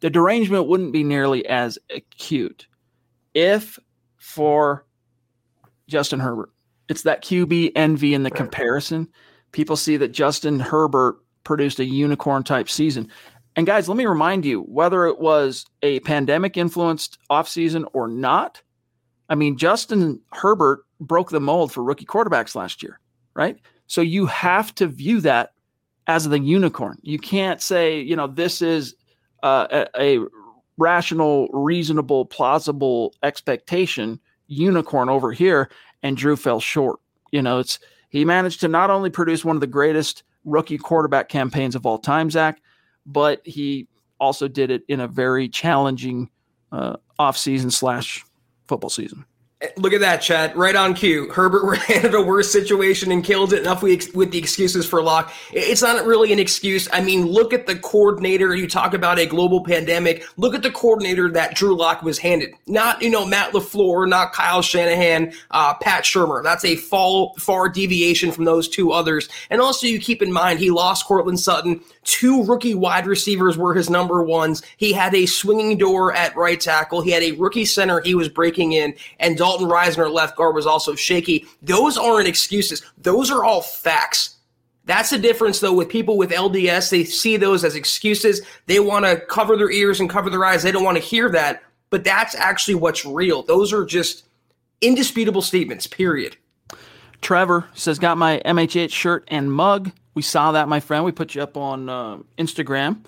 the 0.00 0.10
derangement 0.10 0.68
wouldn't 0.68 0.92
be 0.92 1.04
nearly 1.04 1.46
as 1.46 1.78
acute 1.94 2.66
if 3.34 3.78
for 4.16 4.86
Justin 5.88 6.20
Herbert. 6.20 6.50
It's 6.88 7.02
that 7.02 7.22
QB 7.22 7.72
envy 7.74 8.14
in 8.14 8.22
the 8.22 8.30
comparison. 8.30 9.08
People 9.52 9.76
see 9.76 9.96
that 9.96 10.12
Justin 10.12 10.60
Herbert 10.60 11.18
produced 11.46 11.78
a 11.78 11.84
unicorn 11.84 12.42
type 12.42 12.68
season. 12.68 13.08
And 13.54 13.66
guys, 13.66 13.88
let 13.88 13.96
me 13.96 14.04
remind 14.04 14.44
you 14.44 14.62
whether 14.62 15.06
it 15.06 15.18
was 15.18 15.64
a 15.82 16.00
pandemic 16.00 16.58
influenced 16.58 17.18
offseason 17.30 17.86
or 17.94 18.06
not, 18.06 18.60
I 19.30 19.34
mean, 19.34 19.56
Justin 19.56 20.20
Herbert 20.32 20.84
broke 21.00 21.30
the 21.30 21.40
mold 21.40 21.72
for 21.72 21.82
rookie 21.82 22.04
quarterbacks 22.04 22.54
last 22.54 22.82
year, 22.82 23.00
right? 23.34 23.58
So 23.86 24.02
you 24.02 24.26
have 24.26 24.74
to 24.74 24.86
view 24.86 25.20
that 25.22 25.52
as 26.06 26.28
the 26.28 26.38
unicorn. 26.38 26.98
You 27.02 27.18
can't 27.18 27.62
say, 27.62 28.00
you 28.00 28.14
know, 28.14 28.26
this 28.26 28.60
is 28.60 28.94
uh, 29.42 29.86
a, 29.96 30.18
a 30.18 30.26
rational, 30.76 31.48
reasonable, 31.48 32.26
plausible 32.26 33.14
expectation 33.22 34.20
unicorn 34.48 35.08
over 35.08 35.32
here, 35.32 35.70
and 36.02 36.16
Drew 36.16 36.36
fell 36.36 36.60
short. 36.60 37.00
You 37.32 37.42
know, 37.42 37.58
it's 37.58 37.78
he 38.10 38.24
managed 38.24 38.60
to 38.60 38.68
not 38.68 38.90
only 38.90 39.10
produce 39.10 39.44
one 39.44 39.56
of 39.56 39.60
the 39.60 39.66
greatest 39.66 40.22
rookie 40.46 40.78
quarterback 40.78 41.28
campaigns 41.28 41.74
of 41.74 41.84
all 41.84 41.98
time, 41.98 42.30
Zach, 42.30 42.62
but 43.04 43.42
he 43.44 43.86
also 44.18 44.48
did 44.48 44.70
it 44.70 44.82
in 44.88 45.00
a 45.00 45.06
very 45.06 45.48
challenging 45.48 46.30
uh, 46.72 46.96
offseason 47.20 47.70
slash 47.70 48.24
football 48.66 48.88
season. 48.88 49.26
Look 49.76 49.92
at 49.92 50.00
that, 50.00 50.18
Chad. 50.18 50.56
Right 50.56 50.74
on 50.74 50.94
cue. 50.94 51.30
Herbert 51.30 51.78
handled 51.86 52.14
a 52.14 52.22
worse 52.22 52.50
situation 52.50 53.12
and 53.12 53.24
killed 53.24 53.52
it. 53.52 53.60
Enough 53.60 53.82
with 53.82 54.30
the 54.30 54.38
excuses 54.38 54.86
for 54.86 55.02
Lock. 55.02 55.32
It's 55.52 55.82
not 55.82 56.04
really 56.06 56.32
an 56.32 56.38
excuse. 56.38 56.88
I 56.92 57.00
mean, 57.00 57.26
look 57.26 57.52
at 57.52 57.66
the 57.66 57.76
coordinator. 57.76 58.54
You 58.54 58.68
talk 58.68 58.94
about 58.94 59.18
a 59.18 59.26
global 59.26 59.64
pandemic. 59.64 60.26
Look 60.36 60.54
at 60.54 60.62
the 60.62 60.70
coordinator 60.70 61.30
that 61.30 61.54
Drew 61.54 61.76
Lock 61.76 62.02
was 62.02 62.18
handed. 62.18 62.54
Not, 62.66 63.02
you 63.02 63.10
know, 63.10 63.26
Matt 63.26 63.52
LaFleur, 63.52 64.08
not 64.08 64.32
Kyle 64.32 64.62
Shanahan, 64.62 65.32
uh, 65.50 65.74
Pat 65.74 66.04
Shurmur. 66.04 66.42
That's 66.42 66.64
a 66.64 66.76
far, 66.76 67.32
far 67.38 67.68
deviation 67.68 68.32
from 68.32 68.44
those 68.44 68.68
two 68.68 68.92
others. 68.92 69.28
And 69.50 69.60
also, 69.60 69.86
you 69.86 70.00
keep 70.00 70.22
in 70.22 70.32
mind, 70.32 70.58
he 70.58 70.70
lost 70.70 71.06
Courtland 71.06 71.40
Sutton 71.40 71.80
Two 72.06 72.44
rookie 72.44 72.74
wide 72.74 73.04
receivers 73.06 73.58
were 73.58 73.74
his 73.74 73.90
number 73.90 74.22
ones. 74.22 74.62
He 74.76 74.92
had 74.92 75.12
a 75.12 75.26
swinging 75.26 75.76
door 75.76 76.14
at 76.14 76.36
right 76.36 76.60
tackle. 76.60 77.02
He 77.02 77.10
had 77.10 77.24
a 77.24 77.32
rookie 77.32 77.64
center 77.64 78.00
he 78.00 78.14
was 78.14 78.28
breaking 78.28 78.72
in, 78.72 78.94
and 79.18 79.36
Dalton 79.36 79.68
Risner 79.68 80.10
left 80.10 80.36
guard 80.36 80.54
was 80.54 80.66
also 80.66 80.94
shaky. 80.94 81.46
Those 81.62 81.98
aren't 81.98 82.28
excuses. 82.28 82.84
Those 82.96 83.28
are 83.32 83.44
all 83.44 83.60
facts. 83.60 84.36
That's 84.84 85.10
the 85.10 85.18
difference, 85.18 85.58
though, 85.58 85.74
with 85.74 85.88
people 85.88 86.16
with 86.16 86.30
LDS. 86.30 86.90
They 86.90 87.02
see 87.02 87.36
those 87.36 87.64
as 87.64 87.74
excuses. 87.74 88.40
They 88.66 88.78
want 88.78 89.04
to 89.04 89.20
cover 89.26 89.56
their 89.56 89.72
ears 89.72 89.98
and 89.98 90.08
cover 90.08 90.30
their 90.30 90.44
eyes. 90.44 90.62
They 90.62 90.70
don't 90.70 90.84
want 90.84 90.98
to 90.98 91.02
hear 91.02 91.28
that. 91.30 91.64
But 91.90 92.04
that's 92.04 92.36
actually 92.36 92.76
what's 92.76 93.04
real. 93.04 93.42
Those 93.42 93.72
are 93.72 93.84
just 93.84 94.26
indisputable 94.80 95.42
statements, 95.42 95.88
period. 95.88 96.36
Trevor 97.20 97.66
says, 97.74 97.98
Got 97.98 98.16
my 98.16 98.40
MHH 98.44 98.92
shirt 98.92 99.24
and 99.26 99.52
mug. 99.52 99.90
We 100.16 100.22
saw 100.22 100.50
that, 100.52 100.66
my 100.66 100.80
friend. 100.80 101.04
We 101.04 101.12
put 101.12 101.36
you 101.36 101.42
up 101.42 101.56
on 101.56 101.88
uh, 101.88 102.18
Instagram. 102.38 103.04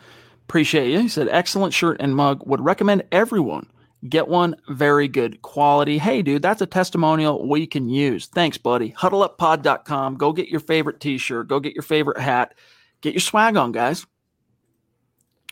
Appreciate 0.47 0.93
you. 0.93 1.01
He 1.01 1.09
said, 1.09 1.29
excellent 1.29 1.75
shirt 1.75 1.97
and 1.99 2.15
mug. 2.15 2.47
Would 2.47 2.61
recommend 2.61 3.03
everyone 3.11 3.67
Get 4.07 4.29
one 4.29 4.55
very 4.69 5.09
good 5.09 5.43
quality. 5.43 5.99
Hey, 5.99 6.23
dude, 6.23 6.43
that's 6.43 6.63
a 6.63 6.67
testimonial 6.67 7.49
we 7.49 7.67
can 7.67 7.89
use. 7.89 8.27
Thanks, 8.27 8.57
buddy. 8.57 8.93
HuddleUpPod.com. 8.93 10.17
Go 10.17 10.33
get 10.33 10.49
your 10.49 10.61
favorite 10.61 11.01
t 11.01 11.19
shirt. 11.19 11.49
Go 11.49 11.59
get 11.59 11.75
your 11.75 11.83
favorite 11.83 12.21
hat. 12.21 12.55
Get 13.01 13.15
your 13.15 13.21
swag 13.21 13.57
on, 13.57 13.73
guys. 13.73 14.07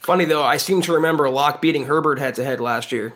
Funny, 0.01 0.27
though, 0.27 0.45
I 0.45 0.59
seem 0.59 0.81
to 0.83 0.93
remember 0.93 1.29
Lock 1.29 1.61
beating 1.61 1.87
Herbert 1.87 2.21
head 2.21 2.37
to 2.37 2.45
head 2.45 2.61
last 2.61 2.93
year. 2.93 3.15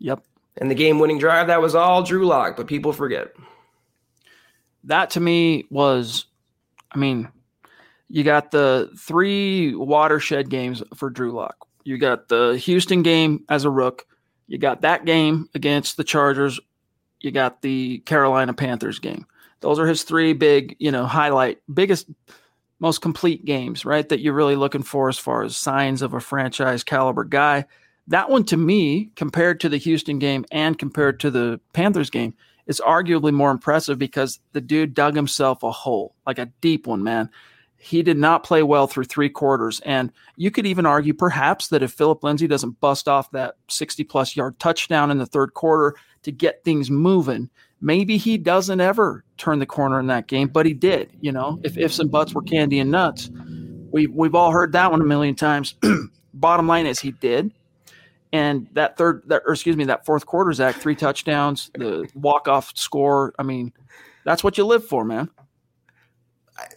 Yep. 0.00 0.22
And 0.58 0.70
the 0.70 0.74
game 0.74 0.98
winning 0.98 1.18
drive, 1.18 1.46
that 1.46 1.62
was 1.62 1.74
all 1.74 2.02
Drew 2.02 2.26
Lock, 2.26 2.56
but 2.56 2.66
people 2.66 2.92
forget. 2.92 3.28
That 4.84 5.10
to 5.10 5.20
me 5.20 5.66
was, 5.70 6.26
I 6.90 6.98
mean, 6.98 7.28
you 8.08 8.24
got 8.24 8.50
the 8.50 8.90
three 8.98 9.74
watershed 9.74 10.48
games 10.48 10.82
for 10.94 11.10
Drew 11.10 11.32
Lock. 11.32 11.56
You 11.84 11.98
got 11.98 12.28
the 12.28 12.56
Houston 12.56 13.02
game 13.02 13.44
as 13.48 13.64
a 13.64 13.70
rook. 13.70 14.06
You 14.46 14.58
got 14.58 14.82
that 14.82 15.04
game 15.04 15.48
against 15.54 15.96
the 15.96 16.04
Chargers. 16.04 16.58
You 17.20 17.30
got 17.30 17.62
the 17.62 17.98
Carolina 18.00 18.54
Panthers 18.54 18.98
game. 18.98 19.26
Those 19.60 19.78
are 19.78 19.86
his 19.86 20.04
three 20.04 20.32
big, 20.32 20.76
you 20.78 20.90
know, 20.90 21.04
highlight, 21.04 21.58
biggest, 21.72 22.08
most 22.78 23.00
complete 23.00 23.44
games, 23.44 23.84
right? 23.84 24.08
That 24.08 24.20
you're 24.20 24.34
really 24.34 24.56
looking 24.56 24.82
for 24.82 25.08
as 25.08 25.18
far 25.18 25.42
as 25.42 25.56
signs 25.56 26.00
of 26.00 26.14
a 26.14 26.20
franchise 26.20 26.84
caliber 26.84 27.24
guy. 27.24 27.66
That 28.06 28.30
one 28.30 28.44
to 28.44 28.56
me, 28.56 29.10
compared 29.16 29.60
to 29.60 29.68
the 29.68 29.76
Houston 29.76 30.18
game 30.18 30.46
and 30.50 30.78
compared 30.78 31.20
to 31.20 31.30
the 31.30 31.60
Panthers 31.72 32.08
game, 32.08 32.34
is 32.68 32.82
arguably 32.86 33.32
more 33.32 33.50
impressive 33.50 33.98
because 33.98 34.38
the 34.52 34.60
dude 34.60 34.94
dug 34.94 35.16
himself 35.16 35.62
a 35.62 35.72
hole, 35.72 36.14
like 36.26 36.38
a 36.38 36.52
deep 36.60 36.86
one, 36.86 37.02
man. 37.02 37.30
He 37.80 38.02
did 38.02 38.18
not 38.18 38.42
play 38.42 38.62
well 38.62 38.86
through 38.86 39.04
three 39.04 39.30
quarters. 39.30 39.80
And 39.80 40.12
you 40.36 40.50
could 40.50 40.66
even 40.66 40.84
argue 40.84 41.14
perhaps 41.14 41.68
that 41.68 41.82
if 41.82 41.92
Philip 41.92 42.22
Lindsay 42.22 42.46
doesn't 42.46 42.80
bust 42.80 43.08
off 43.08 43.30
that 43.30 43.54
60 43.68 44.04
plus 44.04 44.36
yard 44.36 44.58
touchdown 44.58 45.10
in 45.10 45.18
the 45.18 45.26
third 45.26 45.54
quarter 45.54 45.96
to 46.24 46.32
get 46.32 46.64
things 46.64 46.90
moving, 46.90 47.48
maybe 47.80 48.16
he 48.18 48.36
doesn't 48.36 48.80
ever 48.80 49.24
turn 49.38 49.60
the 49.60 49.66
corner 49.66 49.98
in 50.00 50.08
that 50.08 50.26
game, 50.26 50.48
but 50.48 50.66
he 50.66 50.74
did. 50.74 51.10
You 51.20 51.32
know, 51.32 51.58
if 51.62 51.78
ifs 51.78 52.00
and 52.00 52.10
buts 52.10 52.34
were 52.34 52.42
candy 52.42 52.80
and 52.80 52.90
nuts, 52.90 53.30
we, 53.90 54.08
we've 54.08 54.34
all 54.34 54.50
heard 54.50 54.72
that 54.72 54.90
one 54.90 55.00
a 55.00 55.04
million 55.04 55.36
times. 55.36 55.74
Bottom 56.34 56.66
line 56.66 56.86
is 56.86 57.00
he 57.00 57.12
did. 57.12 57.52
And 58.32 58.68
that 58.72 58.96
third, 58.96 59.22
that, 59.26 59.42
or 59.46 59.54
excuse 59.54 59.76
me, 59.76 59.84
that 59.84 60.04
fourth 60.04 60.26
quarter, 60.26 60.52
Zach, 60.52 60.76
three 60.76 60.94
touchdowns, 60.94 61.70
the 61.74 62.08
walk 62.14 62.46
off 62.46 62.72
score. 62.76 63.34
I 63.38 63.42
mean, 63.42 63.72
that's 64.24 64.44
what 64.44 64.58
you 64.58 64.66
live 64.66 64.86
for, 64.86 65.04
man 65.04 65.30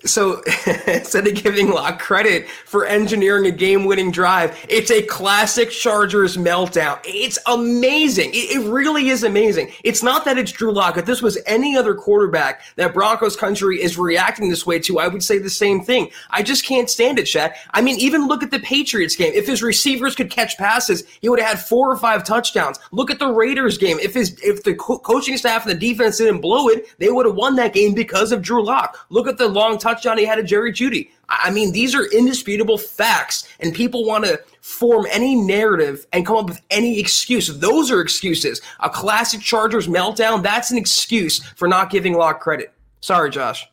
so 0.05 0.41
instead 0.87 1.27
of 1.27 1.35
giving 1.35 1.69
Lock 1.69 1.99
credit 1.99 2.49
for 2.49 2.85
engineering 2.85 3.45
a 3.45 3.51
game-winning 3.51 4.11
drive, 4.11 4.57
it's 4.67 4.91
a 4.91 5.01
classic 5.03 5.69
Chargers 5.69 6.37
meltdown. 6.37 6.99
It's 7.03 7.37
amazing. 7.47 8.31
It, 8.33 8.57
it, 8.57 8.71
really 8.71 9.09
is 9.09 9.23
amazing. 9.23 9.71
It's 9.83 10.01
not 10.01 10.23
that 10.25 10.37
it's 10.37 10.51
Drew 10.51 10.71
Lock. 10.71 10.97
If 10.97 11.05
this 11.05 11.21
was 11.21 11.37
any 11.45 11.75
other 11.75 11.93
quarterback 11.93 12.61
that 12.75 12.93
Broncos 12.93 13.35
country 13.35 13.81
is 13.81 13.97
reacting 13.97 14.49
this 14.49 14.65
way 14.65 14.79
to, 14.79 14.99
I 14.99 15.07
would 15.07 15.23
say 15.23 15.39
the 15.39 15.49
same 15.49 15.81
thing. 15.81 16.09
I 16.29 16.41
just 16.41 16.65
can't 16.65 16.89
stand 16.89 17.19
it, 17.19 17.25
Chad. 17.25 17.55
I 17.71 17.81
mean, 17.81 17.99
even 17.99 18.27
look 18.27 18.43
at 18.43 18.51
the 18.51 18.59
Patriots 18.59 19.15
game. 19.15 19.33
If 19.33 19.47
his 19.47 19.61
receivers 19.61 20.15
could 20.15 20.29
catch 20.29 20.57
passes, 20.57 21.03
he 21.21 21.29
would 21.29 21.39
have 21.39 21.49
had 21.49 21.59
four 21.59 21.91
or 21.91 21.97
five 21.97 22.23
touchdowns. 22.23 22.79
Look 22.91 23.11
at 23.11 23.19
the 23.19 23.31
Raiders 23.31 23.77
game. 23.77 23.99
If 23.99 24.13
his 24.13 24.39
if 24.41 24.63
the 24.63 24.75
co- 24.75 24.99
coaching 24.99 25.37
staff 25.37 25.65
and 25.65 25.75
the 25.75 25.79
defense 25.89 26.17
didn't 26.17 26.41
blow 26.41 26.69
it, 26.69 26.87
they 26.97 27.09
would 27.09 27.25
have 27.25 27.35
won 27.35 27.55
that 27.57 27.73
game 27.73 27.93
because 27.93 28.31
of 28.31 28.41
Drew 28.41 28.63
Lock. 28.63 29.05
Look 29.09 29.27
at 29.27 29.37
the 29.37 29.47
long 29.47 29.70
long 29.71 29.79
touchdown 29.79 30.17
he 30.17 30.25
had 30.25 30.35
to 30.35 30.43
Jerry 30.43 30.71
Jeudy. 30.71 31.09
I 31.29 31.49
mean, 31.49 31.71
these 31.71 31.95
are 31.95 32.05
indisputable 32.11 32.77
facts, 32.77 33.47
and 33.59 33.73
people 33.73 34.05
want 34.05 34.25
to 34.25 34.39
form 34.61 35.07
any 35.09 35.35
narrative 35.35 36.05
and 36.11 36.25
come 36.25 36.35
up 36.35 36.49
with 36.49 36.61
any 36.69 36.99
excuse. 36.99 37.47
Those 37.59 37.89
are 37.89 38.01
excuses. 38.01 38.61
A 38.81 38.89
classic 38.89 39.41
Chargers 39.41 39.87
meltdown, 39.87 40.43
that's 40.43 40.71
an 40.71 40.77
excuse 40.77 41.41
for 41.55 41.67
not 41.67 41.89
giving 41.89 42.13
Lock 42.13 42.41
credit. 42.41 42.73
Sorry, 42.99 43.29
Josh. 43.29 43.67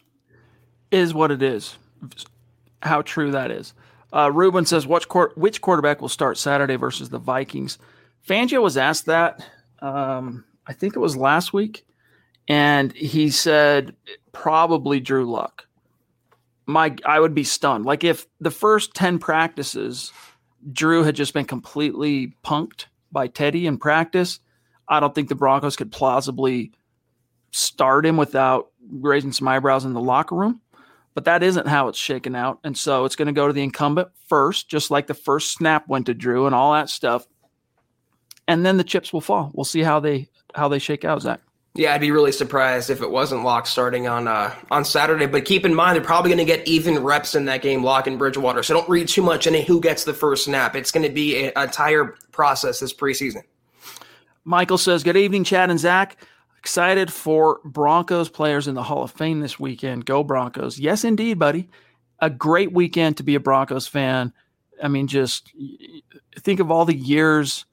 Is 0.91 1.13
what 1.13 1.31
it 1.31 1.43
is. 1.43 1.77
How 2.83 3.03
true 3.03 3.33
that 3.33 3.51
is. 3.51 3.75
Uh, 4.13 4.31
Ruben 4.33 4.65
says, 4.65 4.87
which, 4.87 5.05
which 5.37 5.61
quarterback 5.61 6.01
will 6.01 6.09
start 6.09 6.39
Saturday 6.39 6.77
versus 6.77 7.11
the 7.11 7.19
Vikings? 7.19 7.79
Fangio 8.27 8.63
was 8.63 8.77
asked 8.77 9.07
that, 9.07 9.45
um, 9.81 10.45
I 10.67 10.73
think 10.73 10.97
it 10.97 11.01
was 11.01 11.17
last 11.17 11.53
week, 11.53 11.85
and 12.47 12.93
he 12.93 13.31
said 13.31 13.95
probably 14.33 15.01
Drew 15.01 15.31
Lock 15.31 15.68
my 16.69 16.95
I 17.05 17.19
would 17.19 17.35
be 17.35 17.45
stunned. 17.45 17.87
Like 17.87 18.05
if 18.05 18.27
the 18.41 18.51
first 18.51 18.95
10 18.95 19.19
practices 19.19 20.13
Drew 20.71 21.03
had 21.03 21.17
just 21.17 21.35
been 21.35 21.47
completely 21.47 22.35
punked 22.45 22.87
by 23.11 23.27
Teddy 23.27 23.67
in 23.67 23.79
practice, 23.79 24.39
I 24.87 25.01
don't 25.01 25.15
think 25.15 25.29
the 25.29 25.35
Broncos 25.35 25.77
could 25.77 25.91
plausibly 25.91 26.73
start 27.51 28.05
him 28.05 28.19
without 28.19 28.71
raising 28.91 29.33
some 29.33 29.49
eyebrows 29.49 29.85
in 29.85 29.95
the 29.95 30.01
locker 30.01 30.37
room. 30.37 30.61
But 31.15 31.25
that 31.25 31.43
isn't 31.43 31.67
how 31.67 31.89
it's 31.89 31.99
shaken 31.99 32.37
out. 32.37 32.61
And 32.63 32.77
so 32.77 33.05
it's 33.05 33.17
going 33.17 33.27
to 33.27 33.33
go 33.33 33.49
to 33.49 33.53
the 33.53 33.63
incumbent 33.63 34.09
first, 34.29 34.69
just 34.69 34.91
like 34.91 35.07
the 35.07 35.15
first 35.15 35.53
snap 35.53 35.89
went 35.89 36.07
to 36.07 36.15
Drew 36.15 36.47
and 36.47 36.55
all 36.55 36.75
that 36.75 36.91
stuff. 36.91 37.27
And 38.47 38.65
then 38.65 38.77
the 38.77 38.85
chips 38.85 39.13
will 39.13 39.21
fall. 39.21 39.51
We'll 39.55 39.65
see 39.65 39.83
how 39.83 40.01
they 40.01 40.29
how 40.55 40.69
they 40.69 40.79
shake 40.79 41.05
out, 41.05 41.23
Zach. 41.23 41.41
Yeah, 41.79 41.95
I'd 41.95 42.01
be 42.01 42.11
really 42.11 42.33
surprised 42.33 42.91
if 42.91 43.03
it 43.03 43.11
wasn't 43.13 43.45
Lock 43.45 43.65
starting 43.65 44.09
on 44.09 44.27
uh, 44.27 44.53
on 44.69 44.85
Saturday. 44.85 45.27
But 45.27 45.45
keep 45.45 45.65
in 45.65 45.73
mind, 45.73 45.95
they're 45.95 46.03
probably 46.03 46.29
going 46.29 46.45
to 46.45 46.45
get 46.45 46.67
even 46.67 46.99
reps 46.99 47.37
in 47.37 47.45
that 47.45 47.63
game, 47.63 47.85
Lock 47.85 48.09
and 48.09 48.19
Bridgewater. 48.19 48.65
So 48.65 48.75
don't 48.75 48.89
read 48.89 49.07
too 49.07 49.23
much 49.23 49.47
into 49.47 49.61
who 49.61 49.81
gets 49.81 50.03
the 50.03 50.13
first 50.13 50.47
snap. 50.47 50.75
It's 50.75 50.91
going 50.91 51.07
to 51.07 51.13
be 51.13 51.41
an 51.41 51.53
entire 51.57 52.17
process 52.33 52.81
this 52.81 52.93
preseason. 52.93 53.45
Michael 54.45 54.77
says, 54.77 55.05
"Good 55.05 55.17
evening, 55.17 55.45
Chad 55.45 55.71
and 55.71 55.79
Zach. 55.79 56.17
Excited 56.59 57.13
for 57.13 57.61
Broncos 57.65 58.29
players 58.29 58.67
in 58.67 58.75
the 58.75 58.83
Hall 58.83 59.05
of 59.05 59.13
Fame 59.13 59.39
this 59.39 59.61
weekend. 59.61 60.05
Go 60.05 60.25
Broncos! 60.25 60.81
Yes, 60.81 61.05
indeed, 61.05 61.39
buddy. 61.39 61.69
A 62.19 62.29
great 62.29 62.73
weekend 62.73 63.19
to 63.19 63.23
be 63.23 63.37
a 63.37 63.41
Broncos 63.41 63.87
fan. 63.87 64.33
I 64.83 64.89
mean, 64.89 65.07
just 65.07 65.53
think 66.41 66.59
of 66.59 66.73
all 66.73 66.85
the 66.85 66.97
years." 66.97 67.67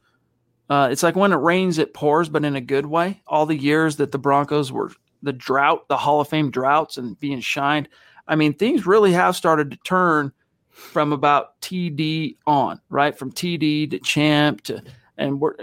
Uh, 0.69 0.89
it's 0.91 1.03
like 1.03 1.15
when 1.15 1.31
it 1.31 1.37
rains, 1.37 1.77
it 1.77 1.93
pours, 1.93 2.29
but 2.29 2.43
in 2.43 2.55
a 2.55 2.61
good 2.61 2.85
way. 2.85 3.21
All 3.27 3.45
the 3.45 3.57
years 3.57 3.97
that 3.97 4.11
the 4.11 4.17
Broncos 4.17 4.71
were 4.71 4.91
the 5.21 5.33
drought, 5.33 5.87
the 5.87 5.97
Hall 5.97 6.21
of 6.21 6.27
Fame 6.27 6.51
droughts, 6.51 6.97
and 6.97 7.19
being 7.19 7.39
shined. 7.39 7.87
I 8.27 8.35
mean, 8.35 8.53
things 8.53 8.85
really 8.85 9.11
have 9.11 9.35
started 9.35 9.71
to 9.71 9.77
turn 9.77 10.31
from 10.69 11.13
about 11.13 11.59
TD 11.61 12.37
on, 12.47 12.81
right? 12.89 13.17
From 13.17 13.31
TD 13.31 13.91
to 13.91 13.99
Champ 13.99 14.61
to 14.63 14.81
and 15.17 15.39
we're 15.39 15.55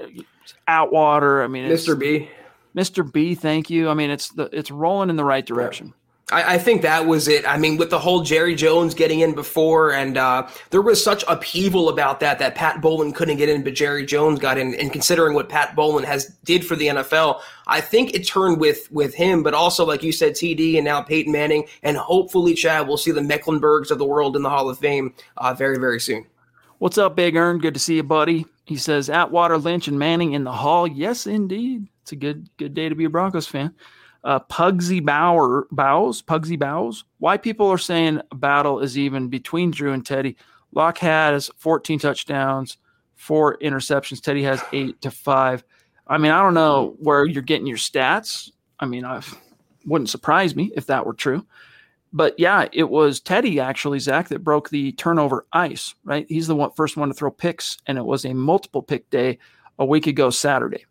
Atwater. 0.67 1.43
I 1.43 1.49
mean, 1.49 1.69
Mr. 1.69 1.99
B, 1.99 2.29
Mr. 2.75 3.11
B. 3.11 3.35
Thank 3.35 3.71
you. 3.71 3.89
I 3.89 3.95
mean, 3.95 4.11
it's 4.11 4.31
the 4.31 4.49
it's 4.53 4.71
rolling 4.71 5.11
in 5.11 5.17
the 5.17 5.25
right 5.25 5.45
direction. 5.45 5.93
I, 6.33 6.55
I, 6.55 6.59
think 6.59 6.83
that 6.83 7.07
was 7.07 7.29
it. 7.29 7.47
I 7.47 7.59
mean, 7.59 7.77
with 7.77 7.91
the 7.91 7.99
whole 7.99 8.23
Jerry 8.23 8.55
Jones 8.55 8.95
getting 8.95 9.21
in 9.21 9.35
before, 9.35 9.93
and 9.93 10.17
uh, 10.17 10.49
there 10.71 10.81
was 10.81 11.03
such 11.03 11.25
upheaval 11.29 11.89
about 11.89 12.21
that 12.21 12.39
that 12.39 12.55
Pat 12.55 12.81
Bowlen 12.81 13.13
couldn't 13.13 13.37
get 13.37 13.49
in, 13.49 13.63
but 13.63 13.75
Jerry 13.75 14.07
Jones 14.07 14.39
got 14.39 14.57
in. 14.57 14.75
And 14.75 14.91
considering 14.91 15.35
what 15.35 15.49
Pat 15.49 15.77
Bowlen 15.77 16.05
has 16.05 16.27
did 16.45 16.67
for 16.67 16.75
the 16.75 16.89
NFL, 16.89 17.41
I 17.67 17.81
think 17.81 18.15
it 18.15 18.27
turned 18.27 18.59
with 18.59 18.91
with 18.91 19.15
him. 19.15 19.43
But 19.43 19.55
also, 19.55 19.85
like 19.85 20.03
you 20.03 20.11
said, 20.11 20.33
TD 20.33 20.77
and 20.77 20.85
now 20.85 21.03
Peyton 21.03 21.33
Manning, 21.33 21.69
and 21.83 21.97
hopefully, 21.97 22.55
Chad, 22.55 22.89
we'll 22.89 22.97
see 22.97 23.13
the 23.13 23.21
Mecklenburgs 23.21 23.91
of 23.91 23.99
the 23.99 24.07
world 24.07 24.35
in 24.35 24.43
the 24.43 24.51
Hall 24.51 24.69
of 24.69 24.79
Fame 24.79 25.15
uh, 25.37 25.53
very 25.53 25.79
very 25.79 26.01
soon. 26.01 26.27
What's 26.79 26.99
up, 26.99 27.15
Big 27.15 27.37
Earn? 27.37 27.59
Good 27.59 27.75
to 27.75 27.81
see 27.81 27.97
you, 27.97 28.03
buddy. 28.03 28.47
He 28.65 28.77
says 28.77 29.11
Atwater, 29.11 29.59
Lynch, 29.59 29.87
and 29.87 29.99
Manning 29.99 30.33
in 30.33 30.45
the 30.45 30.53
Hall. 30.53 30.87
Yes, 30.87 31.27
indeed. 31.27 31.87
It's 32.03 32.13
a 32.13 32.17
good 32.17 32.49
good 32.57 32.75
day 32.75 32.89
to 32.89 32.95
be 32.95 33.05
a 33.05 33.11
Broncos 33.11 33.47
fan 33.47 33.75
uh, 34.25 34.41
Pugsy 34.41 35.05
Bauer, 35.05 35.67
Bows, 35.71 36.23
Pugsy 36.23 36.59
Bows. 36.59 37.05
Why 37.19 37.37
people 37.37 37.69
are 37.69 37.79
saying 37.79 38.21
a 38.31 38.35
battle 38.35 38.81
is 38.81 38.97
even 38.97 39.29
between 39.29 39.71
Drew 39.71 39.93
and 39.93 40.05
Teddy. 40.05 40.37
Lock 40.73 40.99
has 40.99 41.51
14 41.57 41.99
touchdowns, 41.99 42.79
four 43.15 43.59
interceptions. 43.59 44.21
Teddy 44.21 44.43
has 44.45 44.63
eight 44.73 45.01
to 45.03 45.11
five. 45.11 45.65
I 46.07 46.19
mean, 46.19 46.33
I 46.33 46.43
don't 46.43 46.55
know 46.55 46.97
where 46.99 47.25
you're 47.25 47.43
getting 47.43 47.67
your 47.67 47.77
stats. 47.77 48.51
I 48.79 48.87
mean, 48.87 49.05
I 49.05 49.23
wouldn't 49.87 50.11
surprise 50.11 50.55
me 50.55 50.73
if 50.77 50.87
that 50.87 51.07
were 51.07 51.15
true. 51.15 51.47
But 52.13 52.39
yeah, 52.39 52.69
it 52.73 52.91
was 52.91 53.21
Teddy 53.21 53.59
actually, 53.59 53.99
Zach, 53.99 54.29
that 54.29 54.45
broke 54.45 54.69
the 54.69 54.93
turnover 54.93 55.47
ice, 55.53 55.95
right? 56.05 56.27
He's 56.29 56.47
the 56.47 56.55
one, 56.55 56.71
first 56.73 56.97
one 56.97 57.09
to 57.09 57.15
throw 57.15 57.31
picks, 57.31 57.79
and 57.87 57.97
it 57.97 58.05
was 58.05 58.27
a 58.27 58.35
multiple 58.35 58.83
pick 58.83 59.09
day 59.09 59.39
a 59.79 59.87
week 59.87 60.07
ago 60.07 60.29
Saturday. 60.29 60.85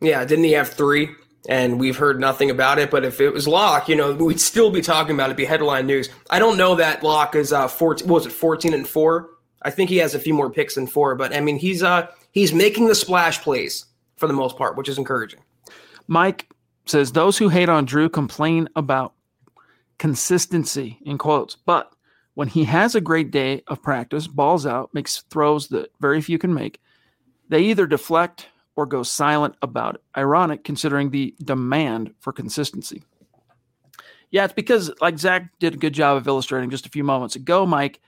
Yeah, 0.00 0.24
didn't 0.24 0.44
he 0.44 0.52
have 0.52 0.70
three? 0.70 1.10
And 1.48 1.80
we've 1.80 1.96
heard 1.96 2.20
nothing 2.20 2.50
about 2.50 2.78
it. 2.78 2.90
But 2.90 3.04
if 3.04 3.20
it 3.20 3.30
was 3.30 3.48
Lock, 3.48 3.88
you 3.88 3.96
know, 3.96 4.14
we'd 4.14 4.38
still 4.38 4.70
be 4.70 4.82
talking 4.82 5.14
about 5.14 5.30
it. 5.30 5.36
Be 5.36 5.46
headline 5.46 5.86
news. 5.86 6.10
I 6.30 6.38
don't 6.38 6.58
know 6.58 6.76
that 6.76 7.02
Lock 7.02 7.34
is 7.34 7.52
uh 7.52 7.66
14. 7.66 8.06
What 8.06 8.14
was 8.14 8.26
it 8.26 8.32
fourteen 8.32 8.74
and 8.74 8.86
four? 8.86 9.30
I 9.62 9.70
think 9.70 9.90
he 9.90 9.96
has 9.96 10.14
a 10.14 10.20
few 10.20 10.34
more 10.34 10.50
picks 10.50 10.76
than 10.76 10.86
four, 10.86 11.16
but 11.16 11.34
I 11.34 11.40
mean 11.40 11.58
he's 11.58 11.82
uh 11.82 12.06
he's 12.30 12.52
making 12.52 12.86
the 12.86 12.94
splash 12.94 13.40
plays 13.40 13.86
for 14.16 14.28
the 14.28 14.34
most 14.34 14.56
part, 14.56 14.76
which 14.76 14.88
is 14.88 14.98
encouraging. 14.98 15.40
Mike 16.06 16.48
says 16.86 17.12
those 17.12 17.38
who 17.38 17.48
hate 17.48 17.68
on 17.68 17.84
Drew 17.84 18.08
complain 18.08 18.68
about 18.76 19.14
consistency 19.98 20.98
in 21.04 21.18
quotes, 21.18 21.56
but 21.56 21.92
when 22.34 22.48
he 22.48 22.64
has 22.64 22.94
a 22.94 23.00
great 23.00 23.32
day 23.32 23.62
of 23.66 23.82
practice, 23.82 24.28
balls 24.28 24.64
out, 24.64 24.94
makes 24.94 25.22
throws 25.28 25.68
that 25.68 25.90
very 26.00 26.20
few 26.20 26.38
can 26.38 26.54
make, 26.54 26.80
they 27.48 27.62
either 27.62 27.84
deflect 27.84 28.46
or 28.78 28.86
go 28.86 29.02
silent 29.02 29.56
about 29.60 29.96
it. 29.96 30.02
Ironic 30.16 30.62
considering 30.62 31.10
the 31.10 31.34
demand 31.42 32.14
for 32.20 32.32
consistency. 32.32 33.02
Yeah, 34.30 34.44
it's 34.44 34.54
because, 34.54 34.88
like 35.00 35.18
Zach 35.18 35.50
did 35.58 35.74
a 35.74 35.78
good 35.78 35.92
job 35.92 36.16
of 36.16 36.28
illustrating 36.28 36.70
just 36.70 36.86
a 36.86 36.88
few 36.88 37.02
moments 37.02 37.34
ago, 37.34 37.66
Mike. 37.66 37.98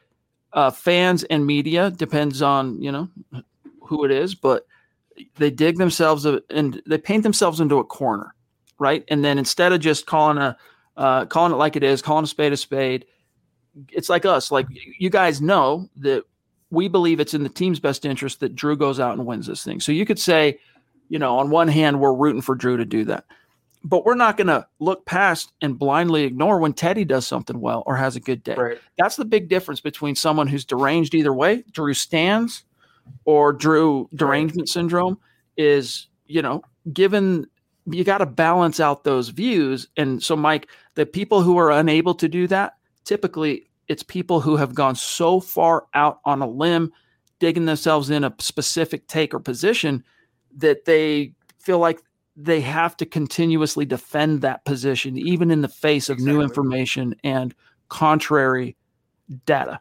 Uh, 0.52 0.70
fans 0.70 1.24
and 1.24 1.44
media 1.44 1.90
depends 1.90 2.40
on 2.40 2.80
you 2.80 2.92
know 2.92 3.08
who 3.82 4.04
it 4.04 4.12
is, 4.12 4.36
but 4.36 4.64
they 5.34 5.50
dig 5.50 5.76
themselves 5.76 6.24
and 6.24 6.80
they 6.86 6.98
paint 6.98 7.24
themselves 7.24 7.58
into 7.58 7.78
a 7.78 7.84
corner, 7.84 8.32
right? 8.78 9.04
And 9.08 9.24
then 9.24 9.38
instead 9.38 9.72
of 9.72 9.80
just 9.80 10.06
calling 10.06 10.38
a 10.38 10.56
uh, 10.96 11.24
calling 11.26 11.52
it 11.52 11.56
like 11.56 11.74
it 11.74 11.82
is, 11.82 12.00
calling 12.00 12.22
a 12.22 12.28
spade 12.28 12.52
a 12.52 12.56
spade, 12.56 13.06
it's 13.90 14.08
like 14.08 14.24
us. 14.24 14.52
Like 14.52 14.68
you 14.70 15.10
guys 15.10 15.40
know 15.40 15.88
that 15.96 16.22
we 16.70 16.88
believe 16.88 17.20
it's 17.20 17.34
in 17.34 17.42
the 17.42 17.48
team's 17.48 17.80
best 17.80 18.04
interest 18.04 18.40
that 18.40 18.54
Drew 18.54 18.76
goes 18.76 19.00
out 19.00 19.16
and 19.16 19.26
wins 19.26 19.46
this 19.46 19.64
thing. 19.64 19.80
So 19.80 19.92
you 19.92 20.06
could 20.06 20.18
say, 20.18 20.58
you 21.08 21.18
know, 21.18 21.38
on 21.38 21.50
one 21.50 21.68
hand, 21.68 22.00
we're 22.00 22.14
rooting 22.14 22.42
for 22.42 22.54
Drew 22.54 22.76
to 22.76 22.84
do 22.84 23.04
that 23.06 23.24
but 23.82 24.04
we're 24.04 24.14
not 24.14 24.36
going 24.36 24.46
to 24.48 24.66
look 24.78 25.06
past 25.06 25.52
and 25.62 25.78
blindly 25.78 26.24
ignore 26.24 26.58
when 26.58 26.72
Teddy 26.72 27.04
does 27.04 27.26
something 27.26 27.60
well 27.60 27.82
or 27.86 27.96
has 27.96 28.16
a 28.16 28.20
good 28.20 28.42
day. 28.42 28.54
Right. 28.54 28.78
That's 28.98 29.16
the 29.16 29.24
big 29.24 29.48
difference 29.48 29.80
between 29.80 30.14
someone 30.14 30.46
who's 30.46 30.64
deranged 30.64 31.14
either 31.14 31.32
way, 31.32 31.64
Drew 31.70 31.94
Stans 31.94 32.64
or 33.24 33.52
Drew 33.52 34.08
derangement 34.14 34.68
syndrome 34.68 35.18
is, 35.56 36.08
you 36.26 36.42
know, 36.42 36.62
given 36.92 37.46
you 37.86 38.04
got 38.04 38.18
to 38.18 38.26
balance 38.26 38.80
out 38.80 39.04
those 39.04 39.30
views. 39.30 39.88
And 39.96 40.22
so, 40.22 40.36
Mike, 40.36 40.68
the 40.94 41.06
people 41.06 41.42
who 41.42 41.58
are 41.58 41.70
unable 41.70 42.14
to 42.16 42.28
do 42.28 42.46
that, 42.48 42.74
typically 43.04 43.69
it's 43.90 44.04
people 44.04 44.40
who 44.40 44.54
have 44.54 44.72
gone 44.72 44.94
so 44.94 45.40
far 45.40 45.84
out 45.94 46.20
on 46.24 46.40
a 46.40 46.46
limb, 46.48 46.92
digging 47.40 47.64
themselves 47.64 48.08
in 48.08 48.22
a 48.22 48.32
specific 48.38 49.08
take 49.08 49.34
or 49.34 49.40
position 49.40 50.04
that 50.56 50.84
they 50.84 51.32
feel 51.58 51.80
like 51.80 52.00
they 52.36 52.60
have 52.60 52.96
to 52.98 53.04
continuously 53.04 53.84
defend 53.84 54.42
that 54.42 54.64
position, 54.64 55.18
even 55.18 55.50
in 55.50 55.60
the 55.60 55.68
face 55.68 56.08
of 56.08 56.18
exactly. 56.18 56.32
new 56.32 56.40
information 56.40 57.16
and 57.24 57.52
contrary 57.88 58.76
data 59.44 59.80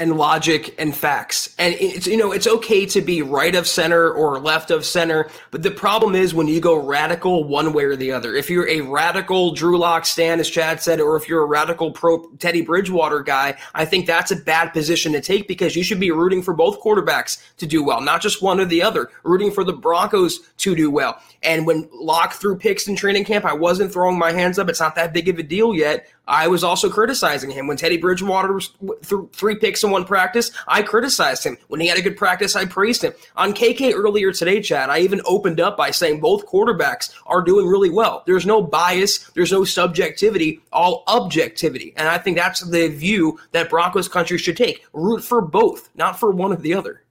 and 0.00 0.16
logic 0.16 0.74
and 0.78 0.96
facts. 0.96 1.54
And 1.58 1.74
it's, 1.78 2.06
you 2.06 2.16
know, 2.16 2.32
it's 2.32 2.46
okay 2.46 2.86
to 2.86 3.02
be 3.02 3.20
right 3.20 3.54
of 3.54 3.68
center 3.68 4.10
or 4.10 4.40
left 4.40 4.70
of 4.70 4.86
center, 4.86 5.30
but 5.50 5.62
the 5.62 5.70
problem 5.70 6.14
is 6.14 6.34
when 6.34 6.48
you 6.48 6.58
go 6.58 6.74
radical 6.74 7.44
one 7.44 7.74
way 7.74 7.84
or 7.84 7.96
the 7.96 8.10
other. 8.10 8.34
If 8.34 8.48
you're 8.48 8.66
a 8.66 8.80
radical 8.80 9.52
Drew 9.52 9.78
Lock 9.78 10.06
Stan, 10.06 10.40
as 10.40 10.48
Chad 10.48 10.80
said, 10.80 11.00
or 11.00 11.16
if 11.16 11.28
you're 11.28 11.42
a 11.42 11.46
radical 11.46 11.92
pro 11.92 12.26
Teddy 12.38 12.62
Bridgewater 12.62 13.20
guy, 13.20 13.58
I 13.74 13.84
think 13.84 14.06
that's 14.06 14.30
a 14.30 14.36
bad 14.36 14.70
position 14.70 15.12
to 15.12 15.20
take 15.20 15.46
because 15.46 15.76
you 15.76 15.84
should 15.84 16.00
be 16.00 16.10
rooting 16.10 16.42
for 16.42 16.54
both 16.54 16.80
quarterbacks 16.80 17.42
to 17.58 17.66
do 17.66 17.84
well, 17.84 18.00
not 18.00 18.22
just 18.22 18.40
one 18.40 18.58
or 18.58 18.64
the 18.64 18.82
other, 18.82 19.10
rooting 19.22 19.50
for 19.52 19.64
the 19.64 19.74
Broncos 19.74 20.40
to 20.58 20.74
do 20.74 20.90
well. 20.90 21.20
And 21.42 21.66
when 21.66 21.88
Lock 21.92 22.34
threw 22.34 22.56
picks 22.56 22.86
in 22.86 22.96
training 22.96 23.24
camp, 23.24 23.44
I 23.44 23.54
wasn't 23.54 23.92
throwing 23.92 24.18
my 24.18 24.32
hands 24.32 24.58
up. 24.58 24.68
It's 24.68 24.80
not 24.80 24.94
that 24.96 25.14
big 25.14 25.28
of 25.28 25.38
a 25.38 25.42
deal 25.42 25.74
yet. 25.74 26.06
I 26.28 26.48
was 26.48 26.62
also 26.62 26.90
criticizing 26.90 27.50
him 27.50 27.66
when 27.66 27.76
Teddy 27.76 27.96
Bridgewater 27.96 28.60
threw 29.02 29.28
three 29.32 29.56
picks 29.56 29.82
in 29.82 29.90
one 29.90 30.04
practice. 30.04 30.52
I 30.68 30.82
criticized 30.82 31.44
him 31.44 31.56
when 31.68 31.80
he 31.80 31.88
had 31.88 31.98
a 31.98 32.02
good 32.02 32.16
practice. 32.16 32.54
I 32.54 32.66
praised 32.66 33.02
him 33.02 33.14
on 33.36 33.54
KK 33.54 33.94
earlier 33.94 34.32
today, 34.32 34.60
Chad. 34.60 34.90
I 34.90 34.98
even 35.00 35.22
opened 35.24 35.60
up 35.60 35.76
by 35.76 35.90
saying 35.90 36.20
both 36.20 36.46
quarterbacks 36.46 37.12
are 37.26 37.42
doing 37.42 37.66
really 37.66 37.90
well. 37.90 38.22
There's 38.26 38.46
no 38.46 38.62
bias. 38.62 39.30
There's 39.30 39.52
no 39.52 39.64
subjectivity. 39.64 40.60
All 40.72 41.04
objectivity, 41.08 41.94
and 41.96 42.06
I 42.06 42.18
think 42.18 42.36
that's 42.36 42.60
the 42.60 42.88
view 42.88 43.40
that 43.52 43.70
Broncos 43.70 44.08
country 44.08 44.38
should 44.38 44.56
take. 44.56 44.86
Root 44.92 45.24
for 45.24 45.40
both, 45.40 45.88
not 45.94 46.20
for 46.20 46.30
one 46.30 46.52
or 46.52 46.56
the 46.56 46.74
other. 46.74 47.02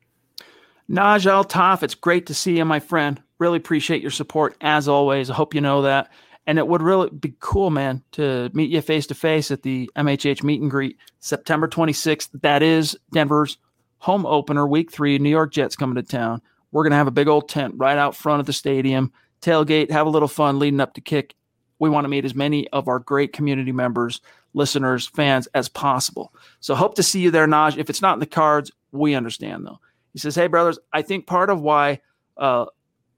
Naj 0.90 1.28
Al 1.28 1.46
Taf, 1.46 1.84
it's 1.84 1.94
great 1.94 2.26
to 2.26 2.34
see 2.34 2.58
you, 2.58 2.66
my 2.66 2.80
friend. 2.80 3.22
Really 3.38 3.58
appreciate 3.58 4.02
your 4.02 4.10
support 4.10 4.58
as 4.60 4.88
always. 4.88 5.30
I 5.30 5.36
hope 5.36 5.54
you 5.54 5.62
know 5.62 5.84
that. 5.84 6.12
And 6.48 6.58
it 6.58 6.68
would 6.68 6.82
really 6.82 7.12
be 7.12 7.36
cool, 7.40 7.70
man, 7.70 8.02
to 8.14 8.50
meet 8.54 8.72
you 8.72 8.82
face 8.82 9.06
to 9.08 9.14
face 9.14 9.52
at 9.52 9.62
the 9.62 9.90
MHH 9.96 10.44
meet 10.44 10.62
and 10.62 10.72
greet 10.72 10.98
September 11.20 11.68
26th. 11.68 12.30
That 12.42 12.64
is 12.64 12.98
Denver's 13.14 13.60
home 14.00 14.26
opener, 14.26 14.68
week 14.68 14.92
three. 14.92 15.20
New 15.20 15.30
York 15.30 15.54
Jets 15.54 15.76
coming 15.76 15.96
to 15.96 16.02
town. 16.02 16.42
We're 16.72 16.84
going 16.84 16.92
to 16.92 16.98
have 16.98 17.08
a 17.08 17.12
big 17.12 17.28
old 17.28 17.50
tent 17.50 17.76
right 17.78 17.98
out 17.98 18.16
front 18.16 18.40
of 18.40 18.48
the 18.48 18.54
stadium, 18.54 19.12
tailgate, 19.42 19.92
have 19.92 20.08
a 20.08 20.12
little 20.12 20.28
fun 20.28 20.58
leading 20.58 20.80
up 20.80 20.96
to 20.96 21.02
kick. 21.02 21.36
We 21.78 21.92
want 21.92 22.06
to 22.06 22.10
meet 22.10 22.26
as 22.26 22.34
many 22.34 22.68
of 22.70 22.88
our 22.88 23.00
great 23.00 23.32
community 23.32 23.72
members, 23.72 24.22
listeners, 24.56 25.08
fans 25.08 25.48
as 25.54 25.70
possible. 25.70 26.34
So 26.62 26.74
hope 26.74 26.96
to 26.96 27.04
see 27.04 27.20
you 27.20 27.30
there, 27.30 27.48
Naj. 27.48 27.78
If 27.78 27.92
it's 27.92 28.02
not 28.02 28.14
in 28.16 28.20
the 28.20 28.26
cards, 28.26 28.72
we 28.92 29.14
understand 29.14 29.68
though. 29.68 29.80
He 30.14 30.20
says, 30.20 30.36
Hey, 30.36 30.48
brothers, 30.48 30.80
I 30.94 31.02
think 31.02 31.28
part 31.28 31.50
of 31.50 31.62
why 31.62 32.02
uh, 32.38 32.66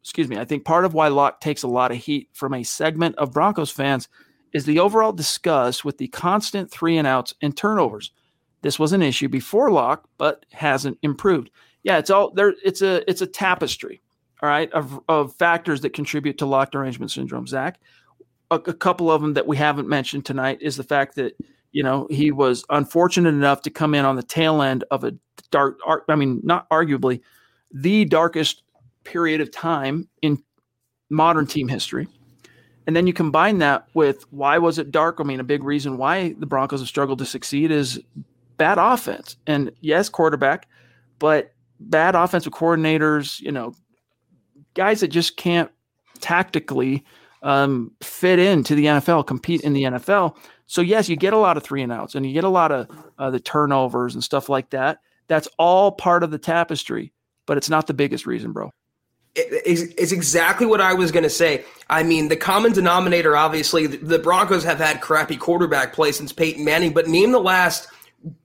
excuse 0.01 0.27
me, 0.27 0.37
I 0.37 0.45
think 0.45 0.65
part 0.65 0.85
of 0.85 0.93
why 0.93 1.07
Lock 1.09 1.39
takes 1.39 1.63
a 1.63 1.67
lot 1.67 1.91
of 1.91 1.97
heat 1.97 2.29
from 2.33 2.53
a 2.53 2.63
segment 2.63 3.15
of 3.17 3.31
Broncos 3.31 3.69
fans 3.69 4.07
is 4.53 4.65
the 4.65 4.79
overall 4.79 5.13
disgust 5.13 5.85
with 5.85 5.97
the 5.97 6.07
constant 6.07 6.71
three 6.71 6.97
and 6.97 7.07
outs 7.07 7.33
and 7.41 7.55
turnovers. 7.55 8.11
This 8.63 8.79
was 8.79 8.93
an 8.93 9.01
issue 9.01 9.29
before 9.29 9.71
Lock, 9.71 10.09
but 10.17 10.45
hasn't 10.51 10.97
improved. 11.01 11.49
Yeah, 11.83 11.97
it's 11.97 12.09
all 12.09 12.31
there. 12.31 12.53
It's 12.63 12.81
a 12.81 13.09
it's 13.09 13.21
a 13.21 13.27
tapestry, 13.27 14.01
all 14.41 14.49
right, 14.49 14.71
of 14.71 14.99
of 15.07 15.33
factors 15.35 15.81
that 15.81 15.93
contribute 15.93 16.37
to 16.39 16.45
lock 16.45 16.71
derangement 16.71 17.11
syndrome. 17.11 17.47
Zach, 17.47 17.79
a, 18.51 18.55
a 18.55 18.73
couple 18.73 19.09
of 19.09 19.21
them 19.21 19.33
that 19.33 19.47
we 19.47 19.57
haven't 19.57 19.87
mentioned 19.87 20.25
tonight 20.25 20.59
is 20.61 20.77
the 20.77 20.83
fact 20.83 21.15
that 21.15 21.33
you 21.71 21.83
know 21.83 22.07
he 22.09 22.31
was 22.31 22.63
unfortunate 22.69 23.29
enough 23.29 23.61
to 23.61 23.69
come 23.69 23.93
in 23.95 24.05
on 24.05 24.15
the 24.15 24.23
tail 24.23 24.61
end 24.61 24.83
of 24.91 25.03
a 25.03 25.13
dark. 25.51 25.79
I 26.07 26.15
mean, 26.15 26.39
not 26.43 26.69
arguably 26.69 27.21
the 27.73 28.05
darkest 28.05 28.63
period 29.03 29.41
of 29.41 29.51
time 29.51 30.07
in 30.21 30.41
modern 31.09 31.45
team 31.45 31.67
history. 31.67 32.07
And 32.87 32.95
then 32.95 33.05
you 33.05 33.13
combine 33.13 33.59
that 33.59 33.87
with 33.93 34.25
why 34.31 34.57
was 34.57 34.79
it 34.79 34.91
dark? 34.91 35.17
I 35.19 35.23
mean, 35.23 35.39
a 35.39 35.43
big 35.43 35.63
reason 35.63 35.97
why 35.97 36.33
the 36.39 36.45
Broncos 36.45 36.79
have 36.79 36.89
struggled 36.89 37.19
to 37.19 37.25
succeed 37.25 37.71
is 37.71 37.99
bad 38.57 38.77
offense. 38.77 39.37
And 39.45 39.71
yes, 39.81 40.09
quarterback, 40.09 40.67
but 41.19 41.53
bad 41.79 42.15
offensive 42.15 42.53
coordinators, 42.53 43.39
you 43.39 43.51
know, 43.51 43.73
guys 44.73 45.01
that 45.01 45.09
just 45.09 45.37
can't 45.37 45.69
tactically 46.19 47.03
um, 47.43 47.91
fit 48.01 48.39
into 48.39 48.75
the 48.75 48.85
NFL, 48.85 49.27
compete 49.27 49.61
in 49.61 49.73
the 49.73 49.83
NFL. 49.83 50.35
So, 50.71 50.81
yes, 50.81 51.09
you 51.09 51.17
get 51.17 51.33
a 51.33 51.37
lot 51.37 51.57
of 51.57 51.63
three 51.63 51.81
and 51.81 51.91
outs 51.91 52.15
and 52.15 52.25
you 52.25 52.31
get 52.31 52.45
a 52.45 52.49
lot 52.49 52.71
of 52.71 52.87
uh, 53.19 53.29
the 53.29 53.41
turnovers 53.41 54.13
and 54.13 54.23
stuff 54.23 54.47
like 54.47 54.69
that. 54.69 54.99
That's 55.27 55.49
all 55.59 55.91
part 55.91 56.23
of 56.23 56.31
the 56.31 56.37
tapestry, 56.37 57.11
but 57.45 57.57
it's 57.57 57.69
not 57.69 57.87
the 57.87 57.93
biggest 57.93 58.25
reason, 58.25 58.53
bro 58.53 58.71
it's 59.33 60.11
exactly 60.11 60.65
what 60.67 60.81
I 60.81 60.93
was 60.93 61.09
going 61.11 61.23
to 61.23 61.29
say. 61.29 61.63
I 61.89 62.03
mean, 62.03 62.27
the 62.27 62.35
common 62.35 62.73
denominator, 62.73 63.37
obviously, 63.37 63.87
the 63.87 64.19
Broncos 64.19 64.63
have 64.65 64.77
had 64.77 64.99
crappy 64.99 65.37
quarterback 65.37 65.93
play 65.93 66.11
since 66.11 66.33
Peyton 66.33 66.65
Manning, 66.65 66.91
but 66.91 67.07
name 67.07 67.31
the 67.31 67.39
last 67.39 67.87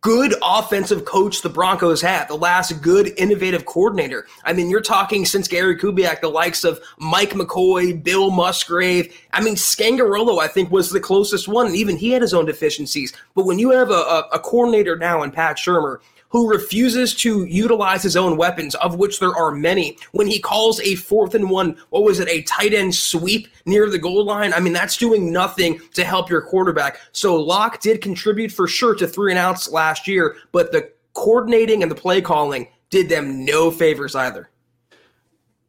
good 0.01 0.35
offensive 0.43 1.05
coach 1.05 1.43
the 1.43 1.49
Broncos 1.49 2.01
had, 2.01 2.29
the 2.29 2.37
last 2.37 2.81
good 2.81 3.13
innovative 3.19 3.67
coordinator. 3.67 4.27
I 4.45 4.53
mean, 4.53 4.71
you're 4.71 4.81
talking 4.81 5.25
since 5.25 5.49
Gary 5.49 5.77
Kubiak, 5.77 6.21
the 6.21 6.29
likes 6.29 6.65
of 6.65 6.81
Mike 6.99 7.31
McCoy, 7.31 8.03
Bill 8.03 8.31
Musgrave. 8.31 9.15
I 9.33 9.43
mean, 9.43 9.55
Scangarello, 9.55 10.41
I 10.41 10.49
think, 10.49 10.71
was 10.71 10.91
the 10.91 11.01
closest 11.01 11.49
one, 11.49 11.67
and 11.67 11.77
even 11.77 11.97
he 11.97 12.11
had 12.11 12.23
his 12.23 12.35
own 12.35 12.47
deficiencies. 12.47 13.13
But 13.35 13.45
when 13.45 13.59
you 13.59 13.71
have 13.71 13.91
a, 13.91 13.95
a, 13.95 14.29
a 14.35 14.39
coordinator 14.39 14.97
now 14.97 15.23
in 15.23 15.31
Pat 15.31 15.57
Shurmur 15.57 15.99
who 16.29 16.51
refuses 16.51 17.15
to 17.15 17.45
utilize 17.45 18.03
his 18.03 18.17
own 18.17 18.37
weapons, 18.37 18.75
of 18.77 18.97
which 18.97 19.21
there 19.21 19.35
are 19.35 19.53
many. 19.53 19.97
When 20.13 20.27
he 20.27 20.39
calls 20.39 20.81
a 20.81 20.95
fourth 20.97 21.35
and 21.35 21.51
one, 21.51 21.77
what 21.91 22.03
was 22.03 22.21
it, 22.21 22.29
a 22.29 22.43
tight 22.43 22.75
end 22.75 22.95
sweep 22.95 23.49
near 23.65 23.89
the 23.89 23.99
goal 23.99 24.25
line? 24.25 24.53
I 24.53 24.61
mean, 24.61 24.73
that's 24.73 24.97
doing 24.97 25.33
nothing 25.33 25.81
to 25.95 26.05
help 26.05 26.29
your 26.31 26.43
quarterback. 26.43 26.99
So 27.13 27.37
Lock 27.37 27.81
did 27.81 28.01
contribute 28.01 28.53
for 28.53 28.67
sure 28.67 28.95
to 28.95 29.07
three 29.07 29.33
and 29.33 29.39
outs 29.39 29.71
last 29.71 30.07
year, 30.09 30.37
but 30.53 30.73
the 30.73 30.91
coordinating 31.15 31.83
and 31.83 31.91
the 31.91 31.97
play 31.97 32.21
calling 32.21 32.69
did 32.91 33.09
them 33.09 33.45
no 33.45 33.71
favors 33.71 34.15
either. 34.15 34.51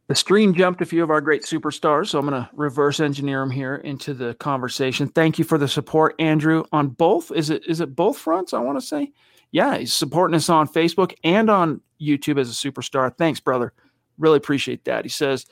The 0.08 0.14
stream 0.14 0.54
jumped 0.54 0.80
a 0.80 0.86
few 0.86 1.02
of 1.02 1.10
our 1.10 1.20
great 1.20 1.42
superstars, 1.42 2.08
so 2.08 2.18
I'm 2.18 2.26
going 2.26 2.42
to 2.42 2.48
reverse 2.54 2.98
engineer 2.98 3.40
them 3.40 3.50
here 3.50 3.74
into 3.76 4.14
the 4.14 4.32
conversation. 4.34 5.08
Thank 5.08 5.38
you 5.38 5.44
for 5.44 5.58
the 5.58 5.68
support, 5.68 6.14
Andrew, 6.18 6.64
on 6.72 6.88
both. 6.88 7.30
Is 7.30 7.50
it 7.50 7.66
is 7.66 7.82
it 7.82 7.94
both 7.94 8.16
fronts? 8.16 8.54
I 8.54 8.60
want 8.60 8.80
to 8.80 8.86
say 8.86 9.12
yeah, 9.50 9.78
he's 9.78 9.94
supporting 9.94 10.34
us 10.34 10.48
on 10.48 10.68
Facebook 10.68 11.14
and 11.24 11.48
on 11.48 11.80
YouTube 12.00 12.38
as 12.38 12.50
a 12.50 12.52
superstar. 12.52 13.16
Thanks, 13.16 13.40
brother. 13.40 13.72
Really 14.18 14.36
appreciate 14.36 14.84
that. 14.84 15.04
He 15.04 15.08
says, 15.08 15.46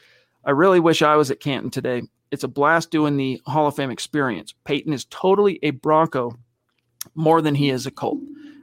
I 0.44 0.50
really 0.50 0.80
wish 0.80 1.02
I 1.02 1.16
was 1.16 1.30
at 1.30 1.40
Canton 1.40 1.70
today. 1.70 2.02
It's 2.30 2.44
a 2.44 2.48
blast 2.48 2.90
doing 2.90 3.16
the 3.16 3.40
Hall 3.46 3.66
of 3.66 3.76
Fame 3.76 3.90
experience. 3.90 4.54
Peyton 4.64 4.92
is 4.92 5.06
totally 5.06 5.58
a 5.62 5.70
Bronco 5.70 6.36
more 7.14 7.40
than 7.40 7.54
he 7.54 7.70
is 7.70 7.86
a 7.86 7.90
Colt. 7.90 8.18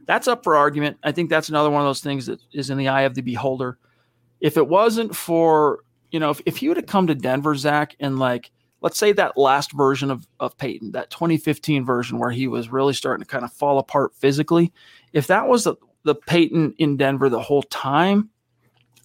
That's 0.06 0.28
up 0.28 0.44
for 0.44 0.56
argument. 0.56 0.98
I 1.04 1.14
think 1.14 1.30
that's 1.30 1.50
another 1.50 1.70
one 1.70 1.82
of 1.82 1.88
those 1.88 2.02
things 2.02 2.26
that 2.26 2.42
is 2.52 2.70
in 2.70 2.78
the 2.78 2.90
eye 2.90 3.04
of 3.04 3.16
the 3.16 3.22
beholder. 3.22 3.78
If 4.42 4.58
it 4.58 4.68
wasn't 4.68 5.16
for, 5.16 5.80
you 6.12 6.20
know, 6.20 6.30
if, 6.30 6.42
if 6.46 6.58
he 6.58 6.68
would 6.68 6.78
have 6.78 6.86
come 6.86 7.08
to 7.08 7.16
Denver, 7.16 7.56
Zach, 7.56 7.96
and 8.00 8.20
like– 8.20 8.52
let's 8.84 8.98
say 8.98 9.14
that 9.14 9.38
last 9.38 9.72
version 9.72 10.12
of, 10.12 10.28
of 10.40 10.56
Peyton, 10.58 10.92
that 10.92 11.10
2015 11.10 11.86
version 11.86 12.20
where 12.20 12.30
he 12.30 12.48
was 12.48 12.70
really 12.70 12.94
starting 12.94 13.24
to 13.24 13.28
kind 13.28 13.46
of 13.46 13.54
fall 13.54 13.80
apart 13.80 14.14
physically, 14.14 14.72
if 15.14 15.28
that 15.28 15.48
was 15.48 15.64
the, 15.64 15.76
the 16.04 16.16
Peyton 16.16 16.74
in 16.78 16.98
Denver 16.98 17.30
the 17.30 17.42
whole 17.42 17.64
time, 17.64 18.30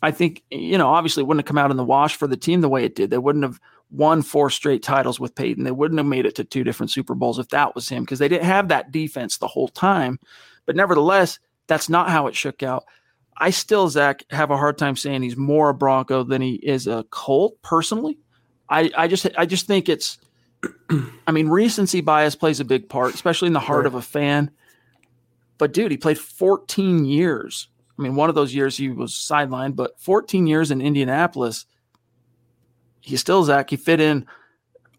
I 0.03 0.11
think, 0.11 0.43
you 0.51 0.79
know, 0.79 0.89
obviously 0.89 1.23
it 1.23 1.27
wouldn't 1.27 1.47
have 1.47 1.49
come 1.49 1.59
out 1.59 1.71
in 1.71 1.77
the 1.77 1.85
wash 1.85 2.17
for 2.17 2.27
the 2.27 2.37
team 2.37 2.61
the 2.61 2.69
way 2.69 2.85
it 2.85 2.95
did. 2.95 3.11
They 3.11 3.19
wouldn't 3.19 3.45
have 3.45 3.61
won 3.91 4.23
four 4.23 4.51
straight 4.51 4.83
titles 4.83 5.19
with 5.19 5.35
Peyton. 5.35 5.65
They 5.65 5.71
wouldn't 5.71 5.99
have 5.99 6.07
made 6.07 6.27
it 6.27 6.35
to 6.37 6.45
two 6.45 6.65
different 6.65 6.91
Super 6.91 7.15
Bowls 7.15 7.39
if 7.39 7.49
that 7.51 7.75
was 7.75 7.89
him 7.89 8.05
because 8.05 8.19
they 8.19 8.29
didn't 8.29 8.47
have 8.47 8.69
that 8.69 8.93
defense 8.93 9.39
the 9.39 9.49
whole 9.49 9.69
time. 9.69 10.19
But 10.67 10.77
nevertheless, 10.77 11.39
that's 11.67 11.89
not 11.89 12.11
how 12.11 12.27
it 12.27 12.37
shook 12.37 12.63
out. 12.63 12.85
I 13.37 13.51
still, 13.51 13.89
Zach, 13.89 14.25
have 14.31 14.51
a 14.51 14.57
hard 14.57 14.79
time 14.79 14.97
saying 14.97 15.23
he's 15.23 15.37
more 15.37 15.71
a 15.71 15.75
Bronco 15.75 16.25
than 16.25 16.43
he 16.43 16.55
is 16.55 16.87
a 16.87 17.05
Colt 17.11 17.57
personally. 17.63 18.19
I, 18.69 18.91
I 18.97 19.09
just 19.09 19.27
I 19.39 19.47
just 19.47 19.67
think 19.67 19.89
it's 19.89 20.19
I 21.27 21.33
mean, 21.33 21.49
recency 21.49 22.01
bias 22.01 22.35
plays 22.35 22.61
a 22.61 22.65
big 22.65 22.89
part, 22.89 23.15
especially 23.15 23.47
in 23.47 23.53
the 23.53 23.61
heart 23.61 23.85
right. 23.85 23.87
of 23.87 23.95
a 23.95 24.03
fan. 24.03 24.51
But 25.59 25.73
dude, 25.73 25.91
he 25.91 25.97
played 25.97 26.19
14 26.19 27.05
years. 27.05 27.69
I 27.99 28.03
mean, 28.03 28.15
one 28.15 28.29
of 28.29 28.35
those 28.35 28.55
years 28.55 28.77
he 28.77 28.89
was 28.89 29.13
sidelined, 29.13 29.75
but 29.77 29.99
14 30.01 30.47
years 30.47 30.71
in 30.71 30.81
Indianapolis. 30.81 31.67
He 33.01 33.17
still, 33.17 33.43
Zach, 33.45 33.71
he 33.71 33.77
fit 33.77 34.01
in 34.01 34.27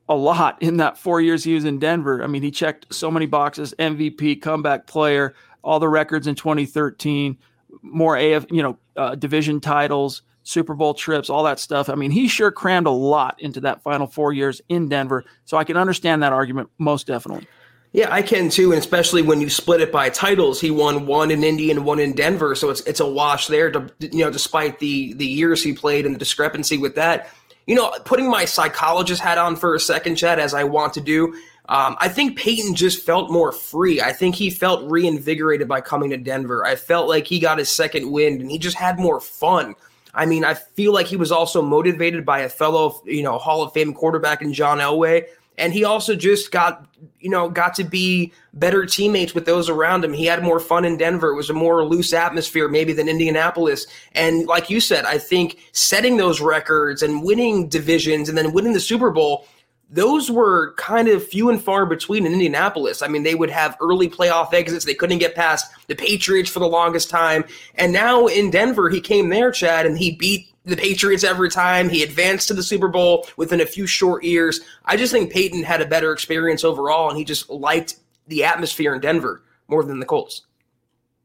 a 0.10 0.16
lot 0.16 0.62
in 0.62 0.78
that 0.78 0.98
four 0.98 1.22
years 1.22 1.44
he 1.44 1.54
was 1.54 1.66
in 1.66 1.80
Denver. 1.80 2.24
I 2.24 2.28
mean, 2.28 2.42
he 2.42 2.52
checked 2.52 2.94
so 2.94 3.10
many 3.12 3.26
boxes 3.26 3.74
MVP, 3.80 4.42
comeback 4.42 4.88
player, 4.88 5.36
all 5.62 5.80
the 5.80 5.88
records 5.88 6.28
in 6.28 6.36
2013, 6.36 7.38
more 7.84 8.18
AF, 8.18 8.46
you 8.50 8.64
know, 8.64 8.78
uh, 8.98 9.16
division 9.16 9.62
titles, 9.62 10.24
Super 10.44 10.74
Bowl 10.74 10.96
trips, 10.96 11.30
all 11.30 11.44
that 11.44 11.60
stuff. 11.60 11.90
I 11.90 11.96
mean, 11.96 12.10
he 12.10 12.28
sure 12.28 12.52
crammed 12.52 12.88
a 12.88 12.92
lot 12.92 13.40
into 13.40 13.62
that 13.62 13.84
final 13.84 14.08
four 14.08 14.34
years 14.34 14.62
in 14.68 14.90
Denver. 14.90 15.24
So 15.46 15.58
I 15.58 15.64
can 15.64 15.78
understand 15.78 16.24
that 16.24 16.34
argument 16.34 16.70
most 16.80 17.06
definitely. 17.06 17.48
Yeah, 17.92 18.14
I 18.14 18.22
can 18.22 18.50
too, 18.50 18.72
and 18.72 18.80
especially 18.80 19.24
when 19.24 19.42
you 19.42 19.50
split 19.50 19.82
it 19.82 19.92
by 19.92 20.10
titles, 20.10 20.62
he 20.62 20.70
won 20.70 21.08
one 21.08 21.32
in 21.32 21.44
Indy 21.44 21.72
and 21.72 21.86
one 21.86 22.00
in 22.00 22.14
Denver, 22.14 22.54
so 22.54 22.70
it's 22.70 22.82
it's 22.82 23.00
a 23.00 23.08
wash 23.08 23.48
there. 23.48 23.72
To, 23.72 23.92
you 24.00 24.24
know, 24.24 24.30
despite 24.30 24.78
the 24.78 25.14
the 25.14 25.26
years 25.26 25.64
he 25.64 25.74
played 25.74 26.06
and 26.06 26.14
the 26.14 26.20
discrepancy 26.20 26.78
with 26.78 26.94
that, 26.96 27.32
you 27.66 27.74
know, 27.74 27.92
putting 28.06 28.30
my 28.30 28.46
psychologist 28.46 29.22
hat 29.22 29.40
on 29.40 29.56
for 29.56 29.74
a 29.74 29.80
second, 29.80 30.18
Chad, 30.18 30.40
as 30.40 30.54
I 30.54 30.66
want 30.66 30.94
to 30.94 31.02
do. 31.02 31.34
Um, 31.68 31.98
I 32.00 32.10
think 32.10 32.38
Peyton 32.38 32.74
just 32.74 33.06
felt 33.06 33.32
more 33.32 33.52
free. 33.52 34.02
I 34.02 34.12
think 34.12 34.34
he 34.34 34.50
felt 34.50 34.90
reinvigorated 34.90 35.68
by 35.68 35.82
coming 35.82 36.10
to 36.10 36.18
Denver. 36.18 36.66
I 36.66 36.76
felt 36.76 37.08
like 37.08 37.28
he 37.28 37.40
got 37.40 37.60
his 37.60 37.70
second 37.70 38.12
wind, 38.12 38.42
and 38.42 38.50
he 38.50 38.58
just 38.58 38.76
had 38.76 39.00
more 39.00 39.20
fun. 39.20 39.76
I 40.14 40.26
mean, 40.26 40.44
I 40.44 40.56
feel 40.56 40.94
like 40.94 41.06
he 41.06 41.16
was 41.16 41.32
also 41.32 41.62
motivated 41.62 42.26
by 42.26 42.40
a 42.40 42.50
fellow, 42.50 43.02
you 43.06 43.22
know, 43.22 43.38
Hall 43.38 43.62
of 43.62 43.74
Fame 43.74 43.94
quarterback 43.94 44.42
in 44.42 44.54
John 44.54 44.80
Elway 44.80 45.26
and 45.60 45.74
he 45.74 45.84
also 45.84 46.16
just 46.16 46.52
got 46.52 46.88
you 47.20 47.30
know 47.30 47.50
got 47.50 47.76
to 47.76 47.84
be 47.84 48.34
better 48.54 48.86
teammates 48.86 49.36
with 49.36 49.46
those 49.46 49.70
around 49.70 50.04
him 50.04 50.14
he 50.14 50.26
had 50.26 50.42
more 50.44 50.60
fun 50.60 50.86
in 50.86 50.98
denver 50.98 51.30
it 51.30 51.36
was 51.36 51.50
a 51.50 51.54
more 51.54 51.86
loose 51.86 52.14
atmosphere 52.14 52.68
maybe 52.68 52.94
than 52.94 53.08
indianapolis 53.08 53.86
and 54.14 54.48
like 54.48 54.70
you 54.70 54.80
said 54.80 55.06
i 55.06 55.18
think 55.18 55.60
setting 55.72 56.18
those 56.18 56.42
records 56.42 57.04
and 57.04 57.24
winning 57.24 57.68
divisions 57.68 58.30
and 58.30 58.38
then 58.38 58.52
winning 58.54 58.74
the 58.74 58.80
super 58.80 59.12
bowl 59.12 59.46
those 59.92 60.30
were 60.30 60.74
kind 60.76 61.08
of 61.08 61.28
few 61.28 61.50
and 61.50 61.62
far 61.62 61.86
between 61.86 62.26
in 62.26 62.34
Indianapolis. 62.34 63.02
I 63.02 63.08
mean, 63.08 63.24
they 63.24 63.34
would 63.34 63.50
have 63.50 63.76
early 63.82 64.08
playoff 64.08 64.54
exits. 64.54 64.86
They 64.86 64.94
couldn't 64.94 65.18
get 65.18 65.34
past 65.34 65.72
the 65.88 65.96
Patriots 65.96 66.50
for 66.50 66.60
the 66.60 66.68
longest 66.68 67.10
time. 67.10 67.44
And 67.74 67.92
now 67.92 68.28
in 68.28 68.52
Denver, 68.52 68.90
he 68.90 69.02
came 69.02 69.30
there, 69.30 69.52
Chad, 69.52 69.88
and 69.88 69.98
he 69.98 70.12
beat 70.16 70.54
the 70.70 70.78
Patriots 70.78 71.24
every 71.24 71.50
time. 71.50 71.90
He 71.90 72.04
advanced 72.04 72.48
to 72.48 72.54
the 72.54 72.64
Super 72.64 72.88
Bowl 72.88 73.28
within 73.38 73.62
a 73.62 73.66
few 73.66 73.86
short 73.86 74.24
years. 74.24 74.62
I 74.86 74.98
just 74.98 75.12
think 75.12 75.32
Peyton 75.32 75.64
had 75.64 75.82
a 75.82 75.88
better 75.88 76.12
experience 76.12 76.64
overall, 76.64 77.10
and 77.10 77.18
he 77.18 77.26
just 77.26 77.50
liked 77.50 77.98
the 78.28 78.44
atmosphere 78.44 78.94
in 78.94 79.02
Denver 79.02 79.44
more 79.68 79.84
than 79.84 80.00
the 80.00 80.06
Colts. 80.06 80.44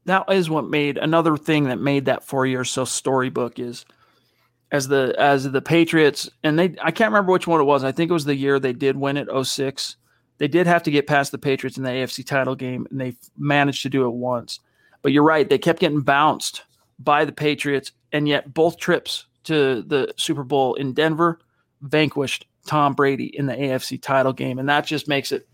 That 0.05 0.31
is 0.31 0.49
what 0.49 0.69
made 0.69 0.97
another 0.97 1.35
thing 1.35 1.65
that 1.65 1.79
made 1.79 2.05
that 2.05 2.23
four 2.23 2.45
years 2.45 2.69
so 2.69 2.85
storybook 2.85 3.57
is 3.57 3.85
as 4.71 4.87
the 4.87 5.15
as 5.17 5.49
the 5.49 5.61
Patriots 5.61 6.29
and 6.43 6.57
they 6.59 6.75
I 6.81 6.91
can't 6.91 7.11
remember 7.11 7.31
which 7.31 7.47
one 7.47 7.61
it 7.61 7.65
was. 7.65 7.83
I 7.83 7.91
think 7.91 8.09
it 8.09 8.13
was 8.13 8.25
the 8.25 8.35
year 8.35 8.59
they 8.59 8.73
did 8.73 8.97
win 8.97 9.17
it 9.17 9.27
06. 9.45 9.95
They 10.37 10.47
did 10.47 10.67
have 10.67 10.83
to 10.83 10.91
get 10.91 11.07
past 11.07 11.31
the 11.31 11.37
Patriots 11.37 11.77
in 11.77 11.83
the 11.83 11.89
AFC 11.89 12.25
title 12.25 12.55
game 12.55 12.85
and 12.91 12.99
they 12.99 13.15
managed 13.37 13.81
to 13.83 13.89
do 13.89 14.05
it 14.05 14.13
once. 14.13 14.59
But 15.01 15.11
you're 15.11 15.23
right, 15.23 15.49
they 15.49 15.57
kept 15.57 15.79
getting 15.79 16.01
bounced 16.01 16.63
by 16.99 17.25
the 17.25 17.31
Patriots 17.31 17.91
and 18.11 18.27
yet 18.27 18.53
both 18.53 18.77
trips 18.77 19.25
to 19.45 19.81
the 19.81 20.13
Super 20.17 20.43
Bowl 20.43 20.75
in 20.75 20.93
Denver, 20.93 21.39
vanquished 21.81 22.45
Tom 22.65 22.93
Brady 22.93 23.25
in 23.25 23.45
the 23.45 23.53
AFC 23.53 24.01
title 24.01 24.33
game. 24.33 24.59
And 24.59 24.69
that 24.69 24.85
just 24.85 25.07
makes 25.07 25.31
it 25.31 25.47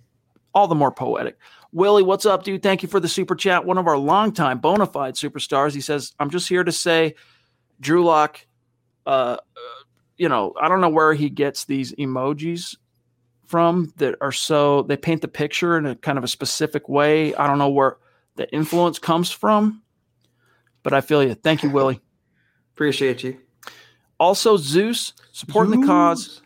all 0.54 0.68
the 0.68 0.76
more 0.76 0.92
poetic. 0.92 1.38
Willie, 1.72 2.04
what's 2.04 2.26
up, 2.26 2.44
dude? 2.44 2.62
Thank 2.62 2.84
you 2.84 2.90
for 2.90 3.00
the 3.00 3.08
super 3.08 3.36
chat. 3.36 3.66
One 3.66 3.78
of 3.78 3.88
our 3.88 3.98
longtime 3.98 4.60
bona 4.60 4.86
fide 4.86 5.16
superstars. 5.16 5.74
He 5.74 5.82
says, 5.82 6.14
I'm 6.20 6.30
just 6.30 6.50
here 6.50 6.64
to 6.64 6.72
say, 6.72 7.16
Drew 7.80 8.04
Lock, 8.04 8.46
uh, 9.06 9.38
you 10.18 10.28
know, 10.30 10.54
I 10.60 10.68
don't 10.68 10.82
know 10.82 10.90
where 10.90 11.14
he 11.14 11.30
gets 11.30 11.66
these 11.66 11.94
emojis 11.94 12.76
from 13.46 13.94
that 13.98 14.16
are 14.22 14.32
so, 14.32 14.84
they 14.84 14.98
paint 14.98 15.22
the 15.22 15.28
picture 15.28 15.78
in 15.78 15.86
a 15.86 15.96
kind 15.96 16.18
of 16.18 16.24
a 16.24 16.28
specific 16.28 16.88
way. 16.90 17.34
I 17.36 17.48
don't 17.48 17.58
know 17.58 17.70
where 17.70 17.98
the 18.36 18.52
influence 18.54 19.00
comes 19.00 19.32
from, 19.32 19.82
but 20.84 20.94
I 20.94 21.02
feel 21.02 21.24
you. 21.24 21.34
Thank 21.34 21.64
you, 21.64 21.70
Willie. 21.70 22.02
Appreciate 22.74 23.24
you. 23.24 23.38
Also, 24.22 24.56
Zeus 24.56 25.14
supporting 25.32 25.74
Zeus. 25.74 25.82
the 25.82 25.88
cause 25.88 26.42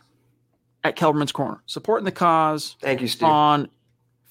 at 0.82 0.96
Kelberman's 0.96 1.30
Corner, 1.30 1.60
supporting 1.66 2.06
the 2.06 2.10
cause. 2.10 2.74
Thank 2.80 3.02
you, 3.02 3.06
Steve. 3.06 3.28
On 3.28 3.68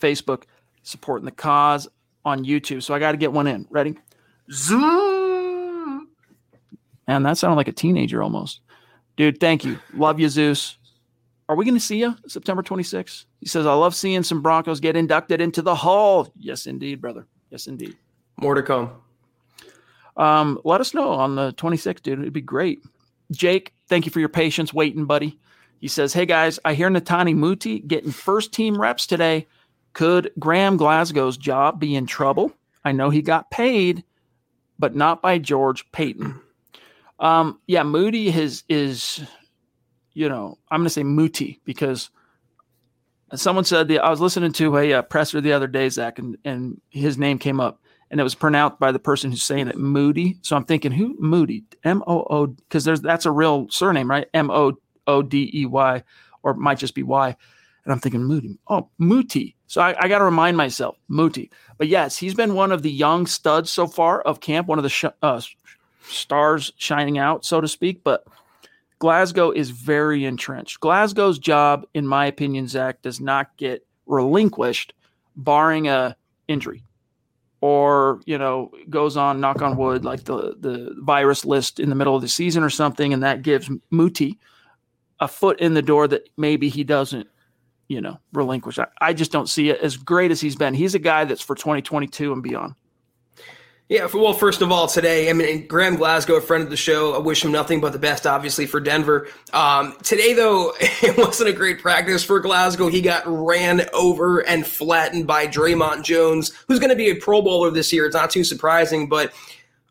Facebook, 0.01 0.45
supporting 0.81 1.25
the 1.25 1.31
cause 1.31 1.87
on 2.25 2.43
YouTube. 2.43 2.81
So 2.81 2.95
I 2.95 2.97
got 2.97 3.11
to 3.11 3.17
get 3.17 3.31
one 3.31 3.45
in. 3.45 3.67
Ready? 3.69 3.99
Zeus. 4.51 4.81
Man, 7.07 7.21
that 7.21 7.37
sounded 7.37 7.57
like 7.57 7.67
a 7.67 7.71
teenager 7.71 8.23
almost. 8.23 8.61
Dude, 9.15 9.39
thank 9.39 9.63
you. 9.63 9.77
Love 9.93 10.19
you, 10.19 10.27
Zeus. 10.27 10.79
Are 11.47 11.55
we 11.55 11.65
going 11.65 11.75
to 11.75 11.79
see 11.79 11.99
you 11.99 12.15
September 12.27 12.63
26th? 12.63 13.25
He 13.41 13.45
says, 13.45 13.67
I 13.67 13.73
love 13.75 13.93
seeing 13.93 14.23
some 14.23 14.41
Broncos 14.41 14.79
get 14.79 14.95
inducted 14.95 15.39
into 15.39 15.61
the 15.61 15.75
Hall. 15.75 16.27
Yes, 16.35 16.65
indeed, 16.65 16.99
brother. 16.99 17.27
Yes, 17.51 17.67
indeed. 17.67 17.95
More 18.37 18.55
to 18.55 18.63
come. 18.63 18.89
Um, 20.17 20.59
let 20.63 20.81
us 20.81 20.95
know 20.95 21.09
on 21.09 21.35
the 21.35 21.53
26th, 21.53 22.01
dude. 22.01 22.21
It'd 22.21 22.33
be 22.33 22.41
great. 22.41 22.81
Jake, 23.31 23.73
thank 23.87 24.05
you 24.05 24.11
for 24.11 24.19
your 24.19 24.29
patience 24.29 24.73
waiting, 24.73 25.05
buddy. 25.05 25.39
He 25.79 25.87
says, 25.87 26.13
Hey 26.13 26.25
guys, 26.25 26.59
I 26.65 26.73
hear 26.73 26.89
Netane 26.89 27.35
Muti 27.35 27.79
getting 27.79 28.11
first 28.11 28.51
team 28.51 28.79
reps 28.79 29.05
today. 29.07 29.47
Could 29.93 30.31
Graham 30.39 30.77
Glasgow's 30.77 31.37
job 31.37 31.79
be 31.79 31.95
in 31.95 32.05
trouble? 32.05 32.51
I 32.83 32.91
know 32.91 33.09
he 33.09 33.21
got 33.21 33.49
paid, 33.49 34.03
but 34.77 34.95
not 34.95 35.21
by 35.21 35.37
George 35.37 35.89
Paton. 35.91 36.39
Um, 37.19 37.59
yeah, 37.65 37.83
Moody 37.83 38.27
is 38.27 38.63
is, 38.67 39.23
you 40.13 40.27
know, 40.27 40.57
I'm 40.69 40.81
going 40.81 40.85
to 40.85 40.89
say 40.89 41.03
Muti 41.03 41.61
because 41.63 42.09
someone 43.33 43.63
said 43.63 43.87
the 43.87 43.99
I 43.99 44.09
was 44.09 44.21
listening 44.21 44.51
to 44.53 44.77
a 44.77 44.93
uh, 44.93 45.01
presser 45.01 45.39
the 45.39 45.53
other 45.53 45.67
day, 45.67 45.87
Zach, 45.89 46.19
and 46.19 46.37
and 46.43 46.81
his 46.89 47.17
name 47.17 47.39
came 47.39 47.59
up 47.59 47.81
and 48.11 48.19
it 48.19 48.23
was 48.23 48.35
pronounced 48.35 48.79
by 48.79 48.91
the 48.91 48.99
person 48.99 49.31
who's 49.31 49.43
saying 49.43 49.67
it 49.67 49.77
Moody. 49.77 50.37
So 50.41 50.55
I'm 50.55 50.65
thinking, 50.65 50.91
who 50.91 51.15
Moody? 51.19 51.63
M 51.83 52.03
O 52.07 52.25
O, 52.29 52.47
because 52.47 52.83
there's 52.83 53.01
that's 53.01 53.25
a 53.25 53.31
real 53.31 53.67
surname, 53.69 54.09
right? 54.09 54.27
M 54.33 54.51
O 54.51 54.73
O 55.07 55.21
D 55.21 55.49
E 55.53 55.65
Y, 55.65 56.03
or 56.43 56.51
it 56.51 56.57
might 56.57 56.77
just 56.77 56.95
be 56.95 57.03
Y. 57.03 57.35
And 57.83 57.93
I'm 57.93 57.99
thinking 57.99 58.23
Moody. 58.23 58.57
Oh, 58.67 58.89
Muti. 58.97 59.55
So 59.67 59.81
I, 59.81 59.95
I 59.99 60.07
got 60.07 60.19
to 60.19 60.25
remind 60.25 60.57
myself, 60.57 60.97
Muti. 61.07 61.51
But 61.77 61.87
yes, 61.87 62.17
he's 62.17 62.33
been 62.33 62.55
one 62.55 62.71
of 62.71 62.81
the 62.81 62.91
young 62.91 63.27
studs 63.27 63.71
so 63.71 63.85
far 63.85 64.21
of 64.21 64.39
camp, 64.39 64.67
one 64.67 64.79
of 64.79 64.83
the 64.83 64.89
sh- 64.89 65.05
uh, 65.21 65.41
stars 66.03 66.71
shining 66.77 67.19
out, 67.19 67.45
so 67.45 67.61
to 67.61 67.67
speak. 67.67 68.03
But 68.03 68.25
Glasgow 68.97 69.51
is 69.51 69.69
very 69.69 70.25
entrenched. 70.25 70.79
Glasgow's 70.79 71.37
job, 71.37 71.85
in 71.93 72.07
my 72.07 72.25
opinion, 72.25 72.67
Zach, 72.67 73.03
does 73.03 73.19
not 73.19 73.55
get 73.57 73.85
relinquished, 74.07 74.93
barring 75.35 75.87
a 75.87 76.15
injury 76.47 76.83
or 77.61 78.21
you 78.25 78.37
know 78.37 78.71
goes 78.89 79.17
on 79.17 79.39
knock 79.39 79.61
on 79.61 79.77
wood 79.77 80.05
like 80.05 80.23
the 80.25 80.55
the 80.59 80.95
virus 80.99 81.45
list 81.45 81.79
in 81.79 81.89
the 81.89 81.95
middle 81.95 82.15
of 82.15 82.21
the 82.21 82.27
season 82.27 82.63
or 82.63 82.69
something 82.69 83.13
and 83.13 83.23
that 83.23 83.41
gives 83.41 83.69
muti 83.91 84.37
a 85.19 85.27
foot 85.27 85.59
in 85.59 85.73
the 85.73 85.81
door 85.81 86.07
that 86.07 86.27
maybe 86.37 86.69
he 86.69 86.83
doesn't 86.83 87.27
you 87.87 88.01
know 88.01 88.19
relinquish. 88.33 88.79
I, 88.79 88.87
I 88.99 89.13
just 89.13 89.31
don't 89.31 89.49
see 89.49 89.69
it 89.69 89.79
as 89.81 89.97
great 89.97 90.31
as 90.31 90.41
he's 90.41 90.55
been. 90.55 90.73
He's 90.73 90.95
a 90.95 90.99
guy 90.99 91.25
that's 91.25 91.41
for 91.41 91.55
2022 91.55 92.33
and 92.33 92.43
beyond 92.43 92.75
yeah, 93.87 94.07
well, 94.11 94.33
first 94.33 94.63
of 94.63 94.71
all, 94.71 94.87
today, 94.87 95.29
I 95.29 95.33
mean, 95.33 95.67
Graham 95.67 95.95
Glasgow, 95.95 96.35
a 96.35 96.41
friend 96.41 96.63
of 96.63 96.71
the 96.71 96.77
show, 96.77 97.13
I 97.13 97.19
wish 97.19 97.45
him 97.45 97.51
nothing 97.51 97.81
but 97.81 97.93
the 97.93 97.99
best, 97.99 98.25
obviously, 98.25 98.65
for 98.65 98.79
Denver. 98.79 99.27
Um, 99.53 99.95
today, 100.01 100.33
though, 100.33 100.73
it 100.79 101.15
wasn't 101.17 101.49
a 101.49 101.53
great 101.53 101.79
practice 101.79 102.23
for 102.23 102.39
Glasgow. 102.39 102.87
He 102.87 103.01
got 103.01 103.21
ran 103.27 103.87
over 103.93 104.39
and 104.39 104.65
flattened 104.65 105.27
by 105.27 105.45
Dre'Mont 105.45 106.03
Jones, 106.03 106.51
who's 106.67 106.79
going 106.79 106.89
to 106.89 106.95
be 106.95 107.11
a 107.11 107.15
Pro 107.15 107.43
Bowler 107.43 107.69
this 107.69 107.93
year. 107.93 108.07
It's 108.07 108.15
not 108.15 108.31
too 108.31 108.43
surprising, 108.43 109.07
but 109.07 109.33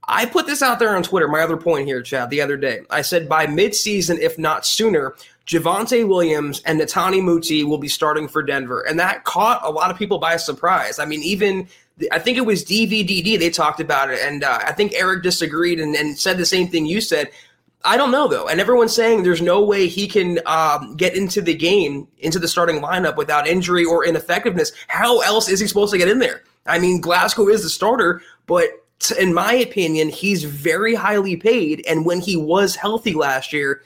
I 0.08 0.26
put 0.26 0.46
this 0.46 0.60
out 0.60 0.80
there 0.80 0.96
on 0.96 1.04
Twitter, 1.04 1.28
my 1.28 1.42
other 1.42 1.56
point 1.56 1.86
here, 1.86 2.02
Chad, 2.02 2.30
the 2.30 2.40
other 2.40 2.56
day. 2.56 2.80
I 2.90 3.02
said 3.02 3.28
by 3.28 3.46
midseason, 3.46 4.18
if 4.18 4.38
not 4.40 4.66
sooner, 4.66 5.14
Javonte 5.46 6.06
Williams 6.06 6.62
and 6.66 6.80
Netane 6.80 7.22
Muti 7.22 7.62
will 7.64 7.78
be 7.78 7.88
starting 7.88 8.26
for 8.26 8.42
Denver. 8.42 8.80
And 8.80 8.98
that 8.98 9.24
caught 9.24 9.64
a 9.64 9.70
lot 9.70 9.90
of 9.90 9.96
people 9.96 10.18
by 10.18 10.36
surprise. 10.36 10.98
I 10.98 11.04
mean, 11.04 11.22
even 11.22 11.68
I 12.10 12.18
think 12.18 12.36
it 12.36 12.46
was 12.46 12.64
DVDD. 12.64 13.38
They 13.38 13.50
talked 13.50 13.80
about 13.80 14.10
it, 14.10 14.20
and 14.20 14.42
uh, 14.42 14.58
I 14.64 14.72
think 14.72 14.94
Eric 14.94 15.22
disagreed 15.22 15.78
and, 15.78 15.94
and 15.94 16.18
said 16.18 16.38
the 16.38 16.46
same 16.46 16.68
thing 16.68 16.86
you 16.86 17.00
said. 17.00 17.30
I 17.86 17.98
don't 17.98 18.10
know 18.10 18.26
though, 18.26 18.48
and 18.48 18.60
everyone's 18.60 18.94
saying 18.94 19.22
there's 19.22 19.42
no 19.42 19.62
way 19.62 19.88
he 19.88 20.08
can 20.08 20.40
um, 20.46 20.96
get 20.96 21.14
into 21.14 21.42
the 21.42 21.54
game, 21.54 22.08
into 22.18 22.38
the 22.38 22.48
starting 22.48 22.80
lineup 22.80 23.16
without 23.16 23.46
injury 23.46 23.84
or 23.84 24.06
ineffectiveness. 24.06 24.72
How 24.88 25.20
else 25.20 25.48
is 25.48 25.60
he 25.60 25.66
supposed 25.66 25.92
to 25.92 25.98
get 25.98 26.08
in 26.08 26.18
there? 26.18 26.42
I 26.66 26.78
mean, 26.78 27.00
Glasgow 27.00 27.48
is 27.48 27.62
the 27.62 27.68
starter, 27.68 28.22
but 28.46 28.70
in 29.18 29.34
my 29.34 29.52
opinion, 29.52 30.08
he's 30.08 30.44
very 30.44 30.94
highly 30.94 31.36
paid, 31.36 31.84
and 31.86 32.06
when 32.06 32.20
he 32.20 32.36
was 32.36 32.74
healthy 32.74 33.12
last 33.12 33.52
year, 33.52 33.82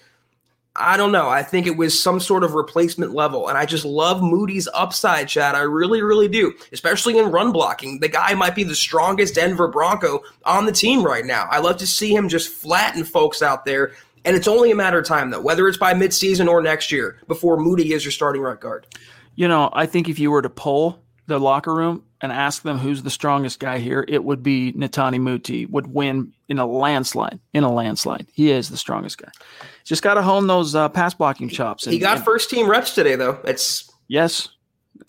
I 0.78 0.96
don't 0.96 1.12
know. 1.12 1.28
I 1.28 1.42
think 1.42 1.66
it 1.66 1.76
was 1.76 2.00
some 2.00 2.20
sort 2.20 2.44
of 2.44 2.54
replacement 2.54 3.12
level. 3.12 3.48
And 3.48 3.58
I 3.58 3.66
just 3.66 3.84
love 3.84 4.22
Moody's 4.22 4.68
upside, 4.72 5.28
Chad. 5.28 5.54
I 5.54 5.60
really, 5.60 6.02
really 6.02 6.28
do, 6.28 6.54
especially 6.72 7.18
in 7.18 7.30
run 7.30 7.52
blocking. 7.52 8.00
The 8.00 8.08
guy 8.08 8.34
might 8.34 8.54
be 8.54 8.64
the 8.64 8.74
strongest 8.74 9.34
Denver 9.34 9.68
Bronco 9.68 10.22
on 10.44 10.66
the 10.66 10.72
team 10.72 11.04
right 11.04 11.24
now. 11.24 11.48
I 11.50 11.58
love 11.58 11.76
to 11.78 11.86
see 11.86 12.14
him 12.14 12.28
just 12.28 12.48
flatten 12.48 13.04
folks 13.04 13.42
out 13.42 13.64
there. 13.64 13.92
And 14.24 14.36
it's 14.36 14.48
only 14.48 14.70
a 14.70 14.76
matter 14.76 14.98
of 14.98 15.06
time, 15.06 15.30
though, 15.30 15.40
whether 15.40 15.68
it's 15.68 15.78
by 15.78 15.94
midseason 15.94 16.48
or 16.48 16.62
next 16.62 16.92
year 16.92 17.18
before 17.28 17.56
Moody 17.58 17.92
is 17.92 18.04
your 18.04 18.12
starting 18.12 18.42
right 18.42 18.58
guard. 18.58 18.86
You 19.34 19.48
know, 19.48 19.70
I 19.72 19.86
think 19.86 20.08
if 20.08 20.18
you 20.18 20.30
were 20.30 20.42
to 20.42 20.50
poll 20.50 21.02
the 21.26 21.38
locker 21.38 21.74
room 21.74 22.04
and 22.20 22.32
ask 22.32 22.62
them 22.62 22.78
who's 22.78 23.02
the 23.02 23.10
strongest 23.10 23.60
guy 23.60 23.78
here, 23.78 24.04
it 24.08 24.24
would 24.24 24.42
be 24.42 24.72
Netane 24.72 25.20
Muti 25.20 25.66
would 25.66 25.86
win 25.86 26.32
in 26.48 26.58
a 26.58 26.66
landslide. 26.66 27.38
In 27.52 27.64
a 27.64 27.72
landslide, 27.72 28.26
he 28.32 28.50
is 28.50 28.68
the 28.68 28.76
strongest 28.76 29.18
guy. 29.18 29.30
Just 29.84 30.02
got 30.02 30.14
to 30.14 30.22
hone 30.22 30.46
those 30.46 30.74
uh, 30.74 30.88
pass 30.88 31.14
blocking 31.14 31.48
chops. 31.48 31.86
And, 31.86 31.92
he 31.92 31.98
got 31.98 32.16
and, 32.16 32.24
first 32.24 32.50
team 32.50 32.68
reps 32.68 32.94
today, 32.94 33.14
though. 33.14 33.38
It's 33.44 33.90
yes. 34.08 34.48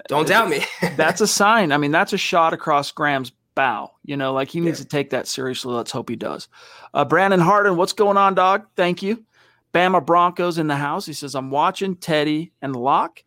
Don't 0.07 0.27
doubt 0.27 0.49
me. 0.49 0.63
that's 0.97 1.21
a 1.21 1.27
sign. 1.27 1.71
I 1.71 1.77
mean, 1.77 1.91
that's 1.91 2.13
a 2.13 2.17
shot 2.17 2.53
across 2.53 2.91
Graham's 2.91 3.31
bow. 3.55 3.91
You 4.05 4.15
know, 4.15 4.33
like 4.33 4.49
he 4.49 4.59
needs 4.59 4.79
yeah. 4.79 4.83
to 4.83 4.89
take 4.89 5.09
that 5.09 5.27
seriously. 5.27 5.73
Let's 5.73 5.91
hope 5.91 6.09
he 6.09 6.15
does. 6.15 6.47
Uh, 6.93 7.05
Brandon 7.05 7.39
Harden, 7.39 7.75
what's 7.75 7.93
going 7.93 8.17
on, 8.17 8.35
dog? 8.35 8.67
Thank 8.75 9.01
you. 9.01 9.25
Bama 9.73 10.03
Broncos 10.03 10.57
in 10.57 10.67
the 10.67 10.75
house. 10.75 11.05
He 11.05 11.13
says, 11.13 11.35
I'm 11.35 11.51
watching 11.51 11.95
Teddy 11.95 12.51
and 12.61 12.75
Lock. 12.75 13.23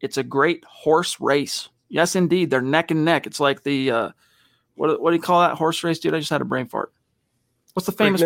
It's 0.00 0.18
a 0.18 0.22
great 0.22 0.64
horse 0.64 1.20
race. 1.20 1.68
Yes, 1.88 2.16
indeed. 2.16 2.50
They're 2.50 2.62
neck 2.62 2.90
and 2.90 3.04
neck. 3.04 3.26
It's 3.26 3.40
like 3.40 3.62
the 3.62 3.90
uh, 3.90 4.10
what 4.74 5.00
what 5.00 5.10
do 5.10 5.16
you 5.16 5.22
call 5.22 5.40
that 5.40 5.56
horse 5.56 5.82
race, 5.84 5.98
dude? 5.98 6.14
I 6.14 6.18
just 6.18 6.30
had 6.30 6.40
a 6.40 6.46
brain 6.46 6.66
fart. 6.66 6.92
What's 7.74 7.86
the 7.86 7.92
famous? 7.92 8.22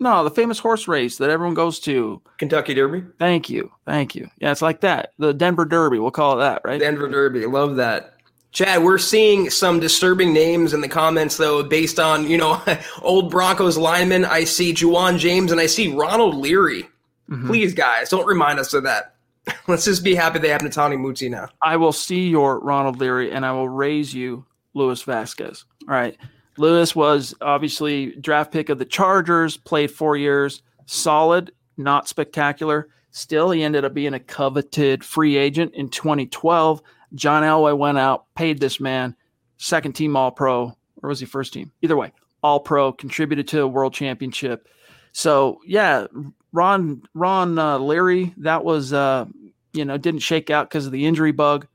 No, 0.00 0.24
the 0.24 0.30
famous 0.30 0.58
horse 0.58 0.88
race 0.88 1.18
that 1.18 1.30
everyone 1.30 1.54
goes 1.54 1.78
to. 1.80 2.20
Kentucky 2.38 2.74
Derby. 2.74 3.04
Thank 3.18 3.48
you, 3.48 3.70
thank 3.86 4.14
you. 4.14 4.28
Yeah, 4.38 4.50
it's 4.50 4.62
like 4.62 4.80
that. 4.80 5.12
The 5.18 5.32
Denver 5.32 5.64
Derby. 5.64 5.98
We'll 5.98 6.10
call 6.10 6.34
it 6.34 6.42
that, 6.42 6.62
right? 6.64 6.80
Denver 6.80 7.08
Derby. 7.08 7.46
Love 7.46 7.76
that. 7.76 8.14
Chad, 8.50 8.84
we're 8.84 8.98
seeing 8.98 9.50
some 9.50 9.80
disturbing 9.80 10.32
names 10.32 10.74
in 10.74 10.80
the 10.80 10.88
comments, 10.88 11.36
though, 11.36 11.62
based 11.64 11.98
on 11.98 12.28
you 12.28 12.38
know 12.38 12.62
old 13.02 13.30
Broncos 13.30 13.76
linemen. 13.76 14.24
I 14.24 14.44
see 14.44 14.72
Ja'Wuan 14.72 15.18
James 15.18 15.50
and 15.52 15.60
I 15.60 15.66
see 15.66 15.92
Ronald 15.92 16.36
Leary. 16.36 16.84
Mm-hmm. 17.30 17.46
Please, 17.46 17.74
guys, 17.74 18.10
don't 18.10 18.26
remind 18.26 18.58
us 18.58 18.74
of 18.74 18.84
that. 18.84 19.13
Let's 19.68 19.84
just 19.84 20.04
be 20.04 20.14
happy 20.14 20.38
they 20.38 20.48
have 20.48 20.62
Netane 20.62 21.00
Muti 21.00 21.28
now. 21.28 21.48
I 21.62 21.76
will 21.76 21.92
see 21.92 22.28
your 22.28 22.60
Ronald 22.60 22.98
Leary 22.98 23.30
and 23.30 23.44
I 23.44 23.52
will 23.52 23.68
raise 23.68 24.14
you 24.14 24.44
Louis 24.74 25.02
Vasquez. 25.02 25.64
All 25.88 25.94
right. 25.94 26.16
Louis 26.56 26.94
was 26.94 27.34
obviously 27.40 28.14
draft 28.16 28.52
pick 28.52 28.68
of 28.68 28.78
the 28.78 28.84
Chargers, 28.84 29.56
played 29.56 29.90
four 29.90 30.16
years, 30.16 30.62
solid, 30.86 31.52
not 31.76 32.08
spectacular. 32.08 32.88
Still, 33.10 33.50
he 33.50 33.62
ended 33.62 33.84
up 33.84 33.94
being 33.94 34.14
a 34.14 34.20
coveted 34.20 35.04
free 35.04 35.36
agent 35.36 35.74
in 35.74 35.88
2012. 35.88 36.82
John 37.14 37.42
Elway 37.42 37.76
went 37.76 37.98
out, 37.98 38.26
paid 38.34 38.58
this 38.58 38.80
man, 38.80 39.14
second 39.56 39.92
team 39.92 40.16
All 40.16 40.32
Pro, 40.32 40.76
or 41.02 41.08
was 41.08 41.20
he 41.20 41.26
first 41.26 41.52
team? 41.52 41.70
Either 41.82 41.96
way, 41.96 42.12
All 42.42 42.60
Pro, 42.60 42.92
contributed 42.92 43.46
to 43.48 43.62
a 43.62 43.68
world 43.68 43.94
championship. 43.94 44.68
So, 45.12 45.60
yeah, 45.64 46.06
Ron 46.54 47.02
Ron 47.14 47.58
uh, 47.58 47.78
Leary, 47.78 48.32
that 48.38 48.64
was 48.64 48.92
uh, 48.92 49.26
you 49.72 49.84
know 49.84 49.98
didn't 49.98 50.20
shake 50.20 50.50
out 50.50 50.70
because 50.70 50.86
of 50.86 50.92
the 50.92 51.04
injury 51.04 51.32
bug, 51.32 51.66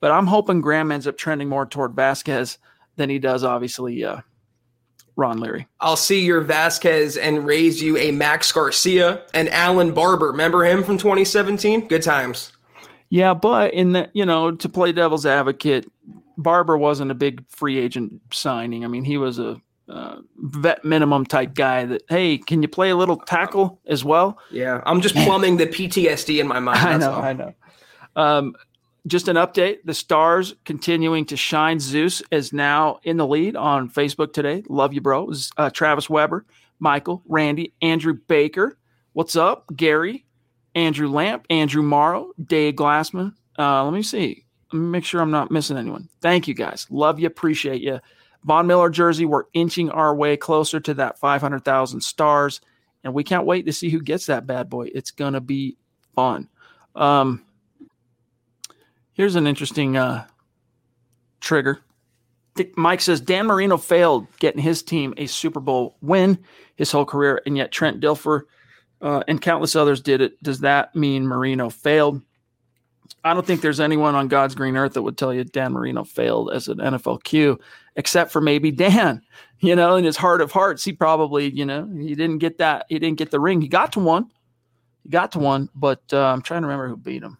but 0.00 0.10
I'm 0.10 0.26
hoping 0.26 0.62
Graham 0.62 0.90
ends 0.90 1.06
up 1.06 1.18
trending 1.18 1.48
more 1.48 1.66
toward 1.66 1.94
Vasquez 1.94 2.58
than 2.96 3.10
he 3.10 3.18
does 3.18 3.44
obviously 3.44 4.02
uh, 4.02 4.20
Ron 5.16 5.40
Leary. 5.40 5.68
I'll 5.80 5.96
see 5.96 6.24
your 6.24 6.40
Vasquez 6.40 7.18
and 7.18 7.44
raise 7.44 7.82
you 7.82 7.98
a 7.98 8.12
Max 8.12 8.50
Garcia 8.50 9.22
and 9.34 9.50
Allen 9.50 9.92
Barbre. 9.92 10.28
Remember 10.28 10.64
him 10.64 10.82
from 10.82 10.96
2017? 10.96 11.86
Good 11.88 12.02
times. 12.02 12.52
Yeah, 13.10 13.34
but 13.34 13.74
in 13.74 13.92
the 13.92 14.10
you 14.14 14.24
know 14.24 14.52
to 14.52 14.68
play 14.70 14.92
devil's 14.92 15.26
advocate, 15.26 15.86
Barbre 16.38 16.78
wasn't 16.78 17.10
a 17.10 17.14
big 17.14 17.44
free 17.50 17.78
agent 17.78 18.22
signing. 18.32 18.86
I 18.86 18.88
mean, 18.88 19.04
he 19.04 19.18
was 19.18 19.38
a 19.38 19.60
uh, 19.88 20.16
vet 20.38 20.84
minimum 20.84 21.26
type 21.26 21.54
guy 21.54 21.84
that 21.84 22.02
hey 22.08 22.38
can 22.38 22.62
you 22.62 22.68
play 22.68 22.90
a 22.90 22.96
little 22.96 23.16
tackle 23.16 23.80
as 23.86 24.04
well? 24.04 24.38
Yeah 24.50 24.80
i'm 24.86 25.00
just 25.00 25.14
plumbing 25.14 25.56
the 25.58 25.66
ptsd 25.66 26.40
in 26.40 26.46
my 26.46 26.58
mind 26.58 26.78
i 26.82 26.96
know 26.96 27.12
all. 27.12 27.22
i 27.22 27.32
know. 27.32 27.54
Um, 28.16 28.54
just 29.06 29.28
an 29.28 29.36
update 29.36 29.78
the 29.84 29.92
stars 29.92 30.54
continuing 30.64 31.26
to 31.26 31.36
shine. 31.36 31.78
Zeus 31.78 32.22
is 32.30 32.52
now 32.52 33.00
in 33.02 33.18
the 33.18 33.26
lead 33.26 33.56
on 33.56 33.90
facebook 33.90 34.32
today. 34.32 34.62
Love 34.68 34.94
you 34.94 35.00
bro. 35.02 35.30
Uh, 35.56 35.68
travis 35.70 36.08
weber 36.08 36.46
michael 36.78 37.22
randy 37.26 37.74
andrew 37.82 38.14
baker. 38.14 38.78
What's 39.12 39.36
up? 39.36 39.66
Gary 39.76 40.24
andrew 40.74 41.08
lamp 41.08 41.46
andrew 41.50 41.82
morrow 41.82 42.30
dave 42.42 42.74
glassman. 42.74 43.34
Uh, 43.58 43.84
let 43.84 43.92
me 43.92 44.02
see. 44.02 44.46
Let 44.72 44.78
me 44.80 44.86
make 44.86 45.04
sure 45.04 45.20
i'm 45.20 45.30
not 45.30 45.50
missing 45.50 45.76
anyone. 45.76 46.08
Thank 46.22 46.48
you 46.48 46.54
guys. 46.54 46.86
Love 46.88 47.20
you 47.20 47.26
appreciate 47.26 47.82
you 47.82 48.00
Von 48.44 48.66
Miller 48.66 48.90
jersey, 48.90 49.24
we're 49.24 49.44
inching 49.54 49.90
our 49.90 50.14
way 50.14 50.36
closer 50.36 50.78
to 50.80 50.94
that 50.94 51.18
500,000 51.18 52.00
stars, 52.00 52.60
and 53.02 53.14
we 53.14 53.24
can't 53.24 53.46
wait 53.46 53.66
to 53.66 53.72
see 53.72 53.88
who 53.88 54.00
gets 54.00 54.26
that 54.26 54.46
bad 54.46 54.68
boy. 54.68 54.90
It's 54.94 55.10
going 55.10 55.32
to 55.32 55.40
be 55.40 55.76
fun. 56.14 56.48
Um, 56.94 57.44
here's 59.12 59.36
an 59.36 59.46
interesting 59.46 59.96
uh, 59.96 60.26
trigger. 61.40 61.80
Mike 62.76 63.00
says 63.00 63.20
Dan 63.20 63.46
Marino 63.46 63.76
failed 63.76 64.26
getting 64.38 64.62
his 64.62 64.82
team 64.82 65.12
a 65.16 65.26
Super 65.26 65.58
Bowl 65.60 65.96
win 66.00 66.38
his 66.76 66.92
whole 66.92 67.04
career, 67.04 67.42
and 67.46 67.56
yet 67.56 67.72
Trent 67.72 68.00
Dilfer 68.00 68.42
uh, 69.00 69.22
and 69.26 69.40
countless 69.40 69.74
others 69.74 70.00
did 70.00 70.20
it. 70.20 70.40
Does 70.42 70.60
that 70.60 70.94
mean 70.94 71.26
Marino 71.26 71.68
failed? 71.70 72.22
I 73.24 73.34
don't 73.34 73.46
think 73.46 73.60
there's 73.60 73.80
anyone 73.80 74.14
on 74.14 74.28
God's 74.28 74.54
green 74.54 74.76
earth 74.76 74.94
that 74.94 75.02
would 75.02 75.18
tell 75.18 75.32
you 75.32 75.44
Dan 75.44 75.72
Marino 75.72 76.04
failed 76.04 76.50
as 76.52 76.68
an 76.68 76.78
NFL 76.78 77.24
Q, 77.24 77.58
except 77.96 78.32
for 78.32 78.40
maybe 78.40 78.70
Dan. 78.70 79.22
You 79.60 79.74
know, 79.74 79.96
in 79.96 80.04
his 80.04 80.18
heart 80.18 80.42
of 80.42 80.52
hearts, 80.52 80.84
he 80.84 80.92
probably, 80.92 81.48
you 81.48 81.64
know, 81.64 81.88
he 81.96 82.14
didn't 82.14 82.36
get 82.36 82.58
that. 82.58 82.84
He 82.90 82.98
didn't 82.98 83.16
get 83.16 83.30
the 83.30 83.40
ring. 83.40 83.62
He 83.62 83.68
got 83.68 83.92
to 83.92 84.00
one. 84.00 84.30
He 85.04 85.08
got 85.08 85.32
to 85.32 85.38
one, 85.38 85.70
but 85.74 86.02
uh, 86.12 86.26
I'm 86.26 86.42
trying 86.42 86.60
to 86.60 86.66
remember 86.66 86.88
who 86.88 86.98
beat 86.98 87.22
him. 87.22 87.38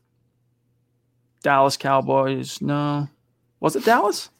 Dallas 1.43 1.77
Cowboys. 1.77 2.63
No, 2.63 3.09
was 3.61 3.77
it 3.77 3.85
Dallas? 3.85 4.31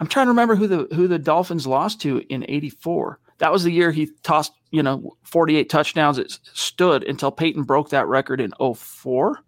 I'm 0.00 0.08
trying 0.08 0.26
to 0.26 0.30
remember 0.30 0.56
who 0.56 0.66
the 0.66 0.88
who 0.92 1.06
the 1.06 1.20
Dolphins 1.20 1.68
lost 1.68 2.00
to 2.00 2.18
in 2.30 2.44
'84. 2.48 3.20
That 3.38 3.52
was 3.52 3.62
the 3.62 3.70
year 3.70 3.92
he 3.92 4.10
tossed, 4.24 4.52
you 4.72 4.82
know, 4.82 5.16
48 5.22 5.70
touchdowns. 5.70 6.18
It 6.18 6.36
stood 6.52 7.04
until 7.04 7.30
Peyton 7.30 7.62
broke 7.62 7.90
that 7.90 8.08
record 8.08 8.40
in 8.40 8.52
04 8.74 9.38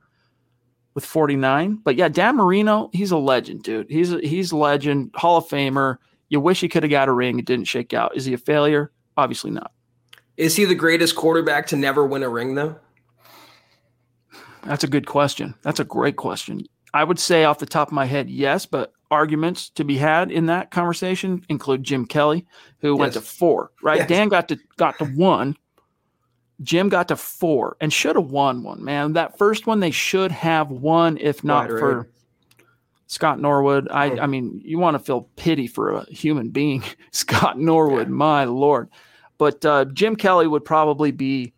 with 0.95 1.05
49. 1.05 1.77
But 1.85 1.97
yeah, 1.97 2.09
Dan 2.09 2.37
Marino, 2.37 2.91
he's 2.93 3.11
a 3.11 3.17
legend, 3.17 3.63
dude. 3.63 3.91
He's 3.91 4.13
a, 4.13 4.21
he's 4.21 4.53
a 4.53 4.57
legend, 4.57 5.11
Hall 5.15 5.39
of 5.39 5.47
Famer. 5.47 5.97
You 6.29 6.41
wish 6.41 6.61
he 6.61 6.69
could 6.69 6.83
have 6.83 6.91
got 6.91 7.09
a 7.09 7.13
ring. 7.13 7.39
It 7.39 7.45
didn't 7.45 7.67
shake 7.67 7.93
out. 7.95 8.17
Is 8.17 8.25
he 8.25 8.35
a 8.35 8.39
failure? 8.39 8.93
Obviously 9.17 9.51
not. 9.51 9.73
Is 10.37 10.57
he 10.57 10.65
the 10.65 10.75
greatest 10.75 11.17
quarterback 11.17 11.67
to 11.69 11.77
never 11.77 12.07
win 12.07 12.23
a 12.23 12.29
ring, 12.29 12.55
though? 12.55 12.77
That's 14.63 14.85
a 14.85 14.89
good 14.89 15.07
question. 15.07 15.55
That's 15.63 15.81
a 15.81 15.85
great 15.85 16.17
question. 16.17 16.65
I 16.93 17.05
would 17.05 17.19
say 17.19 17.45
off 17.45 17.59
the 17.59 17.67
top 17.67 17.89
of 17.89 17.93
my 17.93 18.05
head, 18.05 18.29
yes, 18.29 18.67
but 18.67 18.93
arguments 19.11 19.71
to 19.71 19.85
be 19.85 19.97
had 19.97 20.31
in 20.31 20.47
that 20.47 20.71
conversation 20.71 21.45
include 21.49 21.85
Jim 21.85 22.07
Kelly, 22.07 22.47
who 22.79 22.93
yes. 22.93 22.99
went 22.99 23.13
to 23.15 23.21
four, 23.21 23.71
right? 23.83 23.99
Yes. 23.99 24.09
Dan 24.09 24.29
got 24.29 24.49
to 24.49 24.59
got 24.77 24.99
to 24.99 25.05
one, 25.05 25.57
Jim 26.63 26.89
got 26.89 27.09
to 27.09 27.17
four 27.17 27.77
and 27.81 27.93
should 27.93 28.17
have 28.17 28.31
won 28.31 28.63
one, 28.63 28.85
man. 28.85 29.15
That 29.15 29.39
first 29.39 29.67
one 29.67 29.81
they 29.81 29.91
should 29.91 30.31
have 30.33 30.71
won, 30.71 31.17
if 31.19 31.43
not 31.43 31.71
right, 31.71 31.79
for 31.79 31.99
right. 31.99 32.07
Scott 33.07 33.41
Norwood. 33.41 33.89
I, 33.91 34.19
I 34.19 34.27
mean, 34.27 34.61
you 34.65 34.79
want 34.79 34.95
to 34.95 34.99
feel 34.99 35.23
pity 35.37 35.67
for 35.67 35.91
a 35.93 36.05
human 36.11 36.51
being, 36.51 36.85
Scott 37.13 37.59
Norwood, 37.59 38.09
yeah. 38.09 38.15
my 38.15 38.45
lord. 38.45 38.91
But 39.39 39.65
uh, 39.65 39.87
Jim 39.87 40.17
Kelly 40.17 40.47
would 40.47 40.65
probably 40.65 41.13
be 41.13 41.55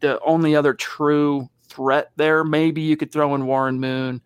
the 0.00 0.18
only 0.20 0.56
other 0.56 0.72
true 0.72 1.48
threat 1.64 2.10
there. 2.16 2.44
Maybe 2.44 2.80
you 2.80 2.96
could 2.96 3.12
throw 3.12 3.34
in 3.34 3.46
Warren 3.46 3.78
Moon. 3.78 4.22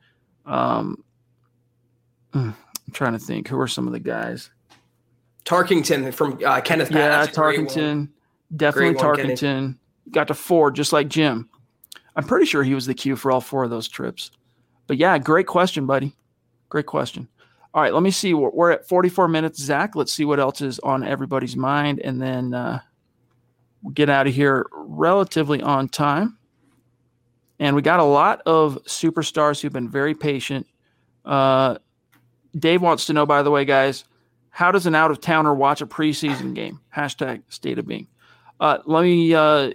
Um, 0.46 1.04
I'm 2.34 2.54
trying 2.92 3.14
to 3.14 3.18
think 3.18 3.48
who 3.48 3.58
are 3.58 3.68
some 3.68 3.86
of 3.86 3.92
the 3.92 4.00
guys. 4.00 4.50
Tarkenton 5.44 6.14
from 6.14 6.38
uh, 6.44 6.60
Kenneth. 6.60 6.92
Yeah, 6.92 7.26
Tarkenton. 7.26 8.10
Definitely 8.54 8.94
Tarkenton. 8.94 9.76
Got 10.10 10.28
to 10.28 10.34
four, 10.34 10.70
just 10.70 10.92
like 10.92 11.08
Jim. 11.08 11.48
I'm 12.16 12.24
pretty 12.24 12.46
sure 12.46 12.62
he 12.62 12.74
was 12.74 12.86
the 12.86 12.94
Q 12.94 13.16
for 13.16 13.32
all 13.32 13.40
four 13.40 13.64
of 13.64 13.70
those 13.70 13.88
trips. 13.88 14.30
But 14.86 14.98
yeah, 14.98 15.16
great 15.18 15.46
question, 15.46 15.86
buddy. 15.86 16.14
Great 16.68 16.86
question. 16.86 17.28
All 17.74 17.82
right, 17.82 17.94
let 17.94 18.02
me 18.02 18.10
see. 18.10 18.34
We're, 18.34 18.50
we're 18.50 18.70
at 18.70 18.86
44 18.86 19.28
minutes, 19.28 19.62
Zach. 19.62 19.96
Let's 19.96 20.12
see 20.12 20.24
what 20.24 20.38
else 20.38 20.60
is 20.60 20.78
on 20.80 21.04
everybody's 21.04 21.56
mind, 21.56 22.00
and 22.00 22.20
then 22.20 22.52
uh, 22.52 22.80
we'll 23.82 23.94
get 23.94 24.10
out 24.10 24.26
of 24.26 24.34
here 24.34 24.66
relatively 24.74 25.62
on 25.62 25.88
time. 25.88 26.36
And 27.58 27.76
we 27.76 27.80
got 27.82 28.00
a 28.00 28.04
lot 28.04 28.42
of 28.44 28.78
superstars 28.84 29.60
who've 29.60 29.72
been 29.72 29.88
very 29.88 30.14
patient. 30.14 30.66
Uh, 31.24 31.78
Dave 32.58 32.82
wants 32.82 33.06
to 33.06 33.12
know, 33.12 33.24
by 33.24 33.42
the 33.42 33.50
way, 33.50 33.64
guys, 33.64 34.04
how 34.50 34.70
does 34.70 34.84
an 34.84 34.94
out 34.94 35.10
of 35.10 35.20
towner 35.20 35.54
watch 35.54 35.80
a 35.80 35.86
preseason 35.86 36.54
game? 36.54 36.80
Hashtag 36.94 37.42
state 37.48 37.78
of 37.78 37.86
being. 37.86 38.06
Uh, 38.62 38.78
let 38.86 39.02
me. 39.02 39.34
Uh, 39.34 39.72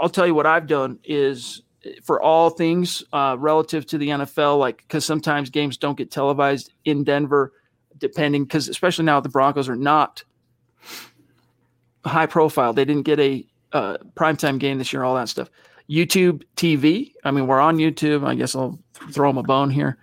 I'll 0.00 0.08
tell 0.08 0.26
you 0.26 0.34
what 0.34 0.46
I've 0.46 0.66
done 0.66 0.98
is 1.04 1.62
for 2.02 2.20
all 2.20 2.50
things 2.50 3.04
uh, 3.12 3.36
relative 3.38 3.86
to 3.86 3.98
the 3.98 4.08
NFL, 4.08 4.58
like 4.58 4.78
because 4.78 5.04
sometimes 5.04 5.48
games 5.48 5.76
don't 5.76 5.96
get 5.96 6.10
televised 6.10 6.72
in 6.84 7.04
Denver, 7.04 7.52
depending 7.98 8.42
because 8.42 8.68
especially 8.68 9.04
now 9.04 9.20
the 9.20 9.28
Broncos 9.28 9.68
are 9.68 9.76
not 9.76 10.24
high 12.04 12.26
profile. 12.26 12.72
They 12.72 12.84
didn't 12.84 13.04
get 13.04 13.20
a 13.20 13.46
uh, 13.72 13.98
primetime 14.16 14.58
game 14.58 14.78
this 14.78 14.92
year, 14.92 15.04
all 15.04 15.14
that 15.14 15.28
stuff. 15.28 15.48
YouTube 15.88 16.42
TV. 16.56 17.12
I 17.22 17.30
mean, 17.30 17.46
we're 17.46 17.60
on 17.60 17.76
YouTube. 17.76 18.26
I 18.26 18.34
guess 18.34 18.56
I'll 18.56 18.76
throw 19.12 19.30
them 19.30 19.38
a 19.38 19.44
bone 19.44 19.70
here. 19.70 19.98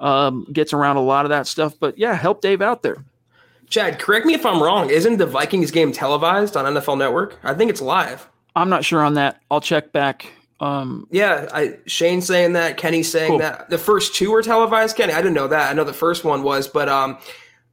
Um, 0.00 0.48
gets 0.52 0.72
around 0.72 0.96
a 0.96 1.02
lot 1.02 1.26
of 1.26 1.28
that 1.28 1.46
stuff, 1.46 1.74
but 1.78 1.96
yeah, 1.96 2.14
help 2.14 2.40
Dave 2.40 2.60
out 2.60 2.82
there. 2.82 3.04
Chad, 3.70 3.98
correct 3.98 4.24
me 4.24 4.34
if 4.34 4.46
I'm 4.46 4.62
wrong. 4.62 4.90
Isn't 4.90 5.18
the 5.18 5.26
Vikings 5.26 5.70
game 5.70 5.92
televised 5.92 6.56
on 6.56 6.64
NFL 6.74 6.98
Network? 6.98 7.38
I 7.42 7.54
think 7.54 7.70
it's 7.70 7.82
live. 7.82 8.28
I'm 8.56 8.68
not 8.68 8.84
sure 8.84 9.02
on 9.02 9.14
that. 9.14 9.40
I'll 9.50 9.60
check 9.60 9.92
back. 9.92 10.32
Um, 10.60 11.06
yeah, 11.10 11.48
I 11.52 11.78
Shane 11.86 12.20
saying 12.20 12.54
that, 12.54 12.76
Kenny 12.76 13.02
saying 13.02 13.30
cool. 13.30 13.38
that. 13.38 13.70
The 13.70 13.78
first 13.78 14.14
two 14.14 14.32
were 14.32 14.42
televised. 14.42 14.96
Kenny, 14.96 15.12
I 15.12 15.18
didn't 15.18 15.34
know 15.34 15.48
that. 15.48 15.70
I 15.70 15.74
know 15.74 15.84
the 15.84 15.92
first 15.92 16.24
one 16.24 16.42
was, 16.42 16.66
but 16.66 16.88
um, 16.88 17.18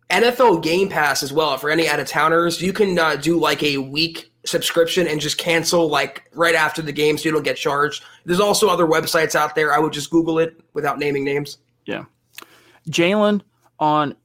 NFL 0.09 0.61
Game 0.61 0.89
Pass 0.89 1.23
as 1.23 1.33
well. 1.33 1.57
For 1.57 1.71
any 1.71 1.87
out 1.87 1.99
of 1.99 2.07
towners, 2.07 2.61
you 2.61 2.73
can 2.73 2.99
uh, 2.99 3.15
do 3.15 3.39
like 3.39 3.63
a 3.63 3.77
week 3.77 4.31
subscription 4.45 5.07
and 5.07 5.19
just 5.19 5.39
cancel 5.39 5.87
like 5.89 6.29
right 6.33 6.53
after 6.53 6.83
the 6.83 6.91
game, 6.91 7.17
so 7.17 7.25
you 7.25 7.31
don't 7.31 7.43
get 7.43 7.57
charged. 7.57 8.03
There's 8.25 8.39
also 8.39 8.67
other 8.67 8.85
websites 8.85 9.33
out 9.33 9.55
there. 9.55 9.73
I 9.73 9.79
would 9.79 9.93
just 9.93 10.11
Google 10.11 10.37
it 10.37 10.59
without 10.73 10.99
naming 10.99 11.23
names. 11.23 11.57
Yeah, 11.87 12.05
Jalen 12.89 13.41
on 13.79 14.15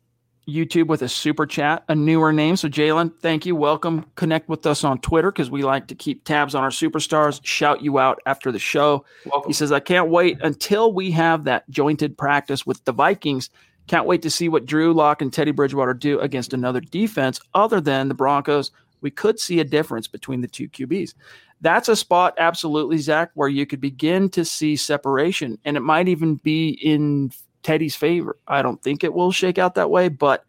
YouTube 0.50 0.86
with 0.86 1.02
a 1.02 1.08
super 1.08 1.46
chat, 1.46 1.84
a 1.88 1.94
newer 1.94 2.32
name. 2.32 2.56
So, 2.56 2.68
Jalen, 2.68 3.12
thank 3.20 3.46
you. 3.46 3.54
Welcome. 3.56 4.06
Connect 4.16 4.48
with 4.48 4.66
us 4.66 4.84
on 4.84 5.00
Twitter 5.00 5.30
because 5.30 5.50
we 5.50 5.62
like 5.62 5.86
to 5.88 5.94
keep 5.94 6.24
tabs 6.24 6.54
on 6.54 6.62
our 6.62 6.70
superstars, 6.70 7.40
shout 7.44 7.82
you 7.82 7.98
out 7.98 8.20
after 8.26 8.50
the 8.52 8.58
show. 8.58 9.04
Welcome. 9.26 9.48
He 9.48 9.52
says, 9.52 9.72
I 9.72 9.80
can't 9.80 10.08
wait 10.08 10.38
until 10.42 10.92
we 10.92 11.10
have 11.12 11.44
that 11.44 11.68
jointed 11.70 12.18
practice 12.18 12.66
with 12.66 12.84
the 12.84 12.92
Vikings. 12.92 13.50
Can't 13.86 14.06
wait 14.06 14.22
to 14.22 14.30
see 14.30 14.48
what 14.48 14.66
Drew 14.66 14.92
Lock 14.92 15.22
and 15.22 15.32
Teddy 15.32 15.50
Bridgewater 15.50 15.94
do 15.94 16.20
against 16.20 16.52
another 16.52 16.80
defense 16.80 17.40
other 17.54 17.80
than 17.80 18.08
the 18.08 18.14
Broncos. 18.14 18.70
We 19.00 19.10
could 19.10 19.40
see 19.40 19.60
a 19.60 19.64
difference 19.64 20.06
between 20.06 20.42
the 20.42 20.48
two 20.48 20.68
QBs. 20.68 21.14
That's 21.60 21.88
a 21.88 21.96
spot, 21.96 22.34
absolutely, 22.38 22.98
Zach, 22.98 23.30
where 23.34 23.48
you 23.48 23.66
could 23.66 23.80
begin 23.80 24.30
to 24.30 24.44
see 24.44 24.76
separation. 24.76 25.58
And 25.64 25.76
it 25.76 25.80
might 25.80 26.08
even 26.08 26.36
be 26.36 26.70
in 26.70 27.32
Teddy's 27.62 27.94
favor. 27.94 28.36
I 28.46 28.62
don't 28.62 28.82
think 28.82 29.04
it 29.04 29.12
will 29.12 29.32
shake 29.32 29.58
out 29.58 29.74
that 29.74 29.90
way, 29.90 30.08
but 30.08 30.44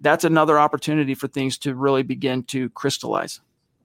that's 0.00 0.24
another 0.24 0.58
opportunity 0.58 1.14
for 1.14 1.28
things 1.28 1.58
to 1.58 1.74
really 1.74 2.02
begin 2.02 2.42
to 2.44 2.68
crystallize. 2.70 3.40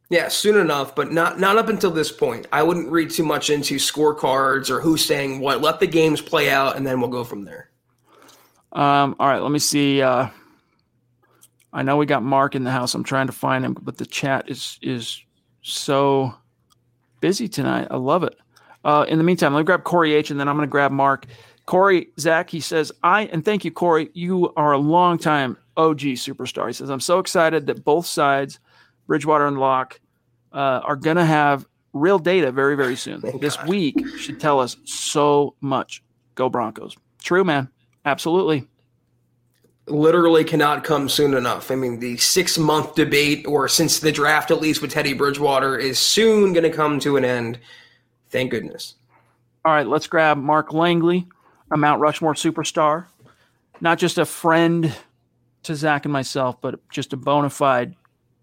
Yeah, 0.10 0.28
soon 0.28 0.58
enough, 0.58 0.96
but 0.96 1.12
not 1.12 1.40
not 1.40 1.58
up 1.58 1.70
until 1.70 1.92
this 1.92 2.12
point. 2.12 2.48
I 2.52 2.64
wouldn't 2.64 2.90
read 2.90 3.12
too 3.12 3.24
much 3.24 3.52
into 3.52 3.76
scorecards 3.76 4.72
or 4.72 4.82
who's 4.82 5.06
saying 5.06 5.40
what. 5.40 5.62
Let 5.62 5.80
the 5.80 5.88
games 5.88 6.20
play 6.20 6.50
out, 6.50 6.76
and 6.76 6.86
then 6.86 7.00
we'll 7.00 7.12
go 7.12 7.24
from 7.24 7.46
there. 7.46 7.70
Um, 8.72 9.16
all 9.20 9.28
right, 9.28 9.42
let 9.42 9.52
me 9.52 9.60
see. 9.60 10.02
Uh, 10.02 10.30
I 11.72 11.84
know 11.84 11.98
we 11.98 12.08
got 12.08 12.24
Mark 12.24 12.56
in 12.56 12.64
the 12.64 12.72
house. 12.72 12.96
I'm 12.96 13.04
trying 13.04 13.28
to 13.28 13.34
find 13.34 13.64
him, 13.64 13.78
but 13.80 13.98
the 13.98 14.06
chat 14.06 14.50
is 14.50 14.80
is 14.82 15.24
so 15.62 16.34
busy 17.22 17.48
tonight. 17.48 17.88
I 17.92 17.98
love 17.98 18.24
it. 18.24 18.36
Uh, 18.84 19.06
in 19.08 19.18
the 19.18 19.24
meantime, 19.24 19.54
let 19.54 19.60
me 19.60 19.66
grab 19.66 19.84
Corey 19.84 20.16
H, 20.16 20.32
and 20.32 20.40
then 20.40 20.48
I'm 20.48 20.56
going 20.56 20.68
to 20.68 20.72
grab 20.72 20.92
Mark. 20.92 21.26
Corey, 21.70 22.08
Zach, 22.20 22.50
he 22.50 22.62
says, 22.62 22.92
I, 23.04 23.26
and 23.26 23.46
thank 23.46 23.64
you, 23.64 23.70
Corey, 23.70 24.10
you 24.16 24.52
are 24.56 24.72
a 24.72 24.80
long 24.80 25.20
time 25.20 25.56
OG 25.78 26.00
superstar. 26.18 26.66
He 26.66 26.74
says, 26.74 26.90
I'm 26.90 27.00
so 27.00 27.20
excited 27.20 27.68
that 27.68 27.86
both 27.86 28.08
sides, 28.08 28.60
Bridgewater 29.06 29.46
and 29.46 29.60
Lock, 29.60 30.00
uh, 30.52 30.82
are 30.84 30.96
going 30.96 31.18
to 31.18 31.26
have 31.26 31.68
real 31.94 32.18
data 32.18 32.52
very, 32.52 32.76
very 32.76 32.96
soon. 32.96 33.22
Thank 33.22 33.40
this 33.40 33.56
God. 33.56 33.68
week 33.68 34.08
should 34.18 34.40
tell 34.40 34.60
us 34.60 34.78
so 34.84 35.54
much. 35.62 36.02
Go 36.34 36.50
Broncos. 36.50 36.98
True, 37.22 37.44
man. 37.44 37.70
Absolutely. 38.04 38.68
Literally 39.86 40.44
cannot 40.44 40.84
come 40.84 41.08
soon 41.08 41.36
enough. 41.36 41.70
I 41.70 41.76
mean, 41.76 42.00
the 42.00 42.18
six 42.18 42.58
month 42.58 42.96
debate, 42.96 43.46
or 43.46 43.68
since 43.68 44.00
the 44.00 44.12
draft, 44.12 44.50
at 44.50 44.60
least 44.60 44.82
with 44.82 44.90
Teddy 44.90 45.14
Bridgewater, 45.14 45.78
is 45.78 46.00
soon 46.00 46.52
going 46.52 46.64
to 46.64 46.76
come 46.76 47.00
to 47.02 47.16
an 47.16 47.24
end. 47.24 47.60
Thank 48.32 48.50
goodness. 48.50 48.96
All 49.64 49.72
right, 49.72 49.86
let's 49.86 50.08
grab 50.08 50.40
Mark 50.40 50.74
Langley 50.74 51.28
a 51.72 51.78
Mount 51.78 52.02
Rushmore 52.02 52.34
superstar, 52.34 53.06
not 53.82 54.00
just 54.00 54.18
a 54.18 54.26
friend 54.26 54.96
to 55.64 55.76
Zach 55.76 56.06
and 56.06 56.14
myself, 56.14 56.60
but 56.62 56.80
just 56.90 57.14
a 57.14 57.18
bona 57.18 57.50
fide 57.50 57.96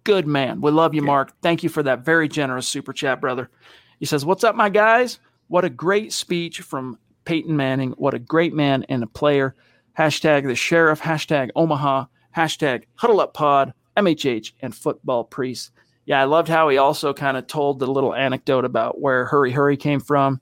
good 0.06 0.26
man. 0.26 0.60
We 0.60 0.70
love 0.70 0.94
you, 0.94 1.02
yeah. 1.02 1.06
Mark. 1.06 1.32
Thank 1.42 1.64
you 1.64 1.68
for 1.68 1.82
that 1.82 2.04
very 2.04 2.28
generous 2.28 2.68
super 2.68 2.92
chat, 2.92 3.20
brother. 3.20 3.50
He 3.98 4.06
says, 4.06 4.24
What's 4.24 4.44
up, 4.44 4.54
my 4.54 4.68
guys? 4.68 5.18
What 5.48 5.64
a 5.64 5.70
great 5.70 6.12
speech 6.12 6.60
from 6.60 6.98
Peyton 7.24 7.56
Manning. 7.56 7.90
What 7.98 8.14
a 8.14 8.20
great 8.20 8.54
man 8.54 8.84
and 8.88 9.02
a 9.02 9.08
player. 9.08 9.56
Hashtag 9.98 10.46
the 10.46 10.54
sheriff, 10.54 11.00
hashtag 11.00 11.50
Omaha, 11.56 12.04
hashtag 12.36 12.84
huddle 12.94 13.20
up 13.20 13.34
pod, 13.34 13.74
MHH, 13.96 14.52
and 14.60 14.72
football 14.72 15.24
priest. 15.24 15.72
Yeah, 16.04 16.20
I 16.20 16.24
loved 16.24 16.48
how 16.48 16.68
he 16.68 16.78
also 16.78 17.12
kind 17.12 17.36
of 17.36 17.48
told 17.48 17.80
the 17.80 17.88
little 17.88 18.14
anecdote 18.14 18.64
about 18.64 19.00
where 19.00 19.24
Hurry 19.24 19.50
Hurry 19.50 19.76
came 19.76 19.98
from. 19.98 20.40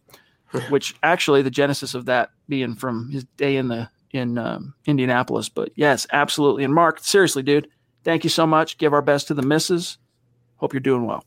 which 0.69 0.95
actually 1.03 1.43
the 1.43 1.51
genesis 1.51 1.95
of 1.95 2.07
that 2.07 2.31
being 2.49 2.75
from 2.75 3.11
his 3.11 3.25
day 3.37 3.57
in 3.57 3.69
the 3.69 3.89
in 4.13 4.39
um, 4.39 4.75
Indianapolis. 4.87 5.49
But 5.49 5.71
yes, 5.75 6.07
absolutely. 6.13 6.65
And 6.65 6.73
Mark, 6.73 7.01
seriously, 7.01 7.43
dude, 7.43 7.69
thank 8.05 8.25
you 8.25 8.31
so 8.31 8.47
much. 8.47 8.79
Give 8.79 8.93
our 8.93 9.03
best 9.03 9.29
to 9.29 9.35
the 9.35 9.43
misses. 9.43 9.99
Hope 10.57 10.73
you're 10.73 10.81
doing 10.81 11.07
well. 11.07 11.25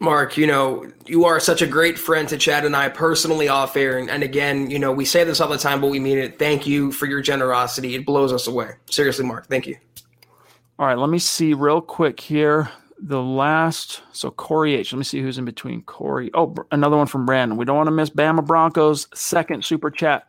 Mark, 0.00 0.36
you 0.36 0.46
know, 0.46 0.90
you 1.06 1.24
are 1.24 1.38
such 1.38 1.62
a 1.62 1.66
great 1.66 1.96
friend 1.96 2.28
to 2.28 2.36
Chad 2.36 2.64
and 2.64 2.74
I 2.74 2.88
personally 2.88 3.48
off 3.48 3.76
air. 3.76 3.96
And, 3.96 4.10
and, 4.10 4.22
again, 4.24 4.68
you 4.68 4.78
know, 4.78 4.92
we 4.92 5.04
say 5.04 5.22
this 5.22 5.40
all 5.40 5.48
the 5.48 5.56
time, 5.56 5.80
but 5.80 5.86
we 5.86 6.00
mean 6.00 6.18
it. 6.18 6.38
Thank 6.38 6.66
you 6.66 6.90
for 6.90 7.06
your 7.06 7.22
generosity. 7.22 7.94
It 7.94 8.04
blows 8.04 8.32
us 8.32 8.48
away. 8.48 8.72
Seriously, 8.90 9.24
Mark, 9.24 9.46
thank 9.46 9.66
you. 9.66 9.76
All 10.78 10.86
right, 10.86 10.98
let 10.98 11.08
me 11.08 11.20
see 11.20 11.54
real 11.54 11.80
quick 11.80 12.18
here 12.18 12.68
the 13.06 13.22
last, 13.22 14.00
so 14.12 14.30
Corey 14.30 14.74
H. 14.74 14.92
Let 14.92 14.98
me 14.98 15.04
see 15.04 15.20
who's 15.20 15.36
in 15.36 15.44
between 15.44 15.82
Corey. 15.82 16.30
Oh, 16.32 16.54
another 16.72 16.96
one 16.96 17.06
from 17.06 17.26
Brandon. 17.26 17.58
We 17.58 17.66
don't 17.66 17.76
want 17.76 17.86
to 17.88 17.92
miss 17.92 18.08
Bama 18.08 18.44
Broncos' 18.44 19.08
second 19.14 19.62
super 19.62 19.90
chat 19.90 20.26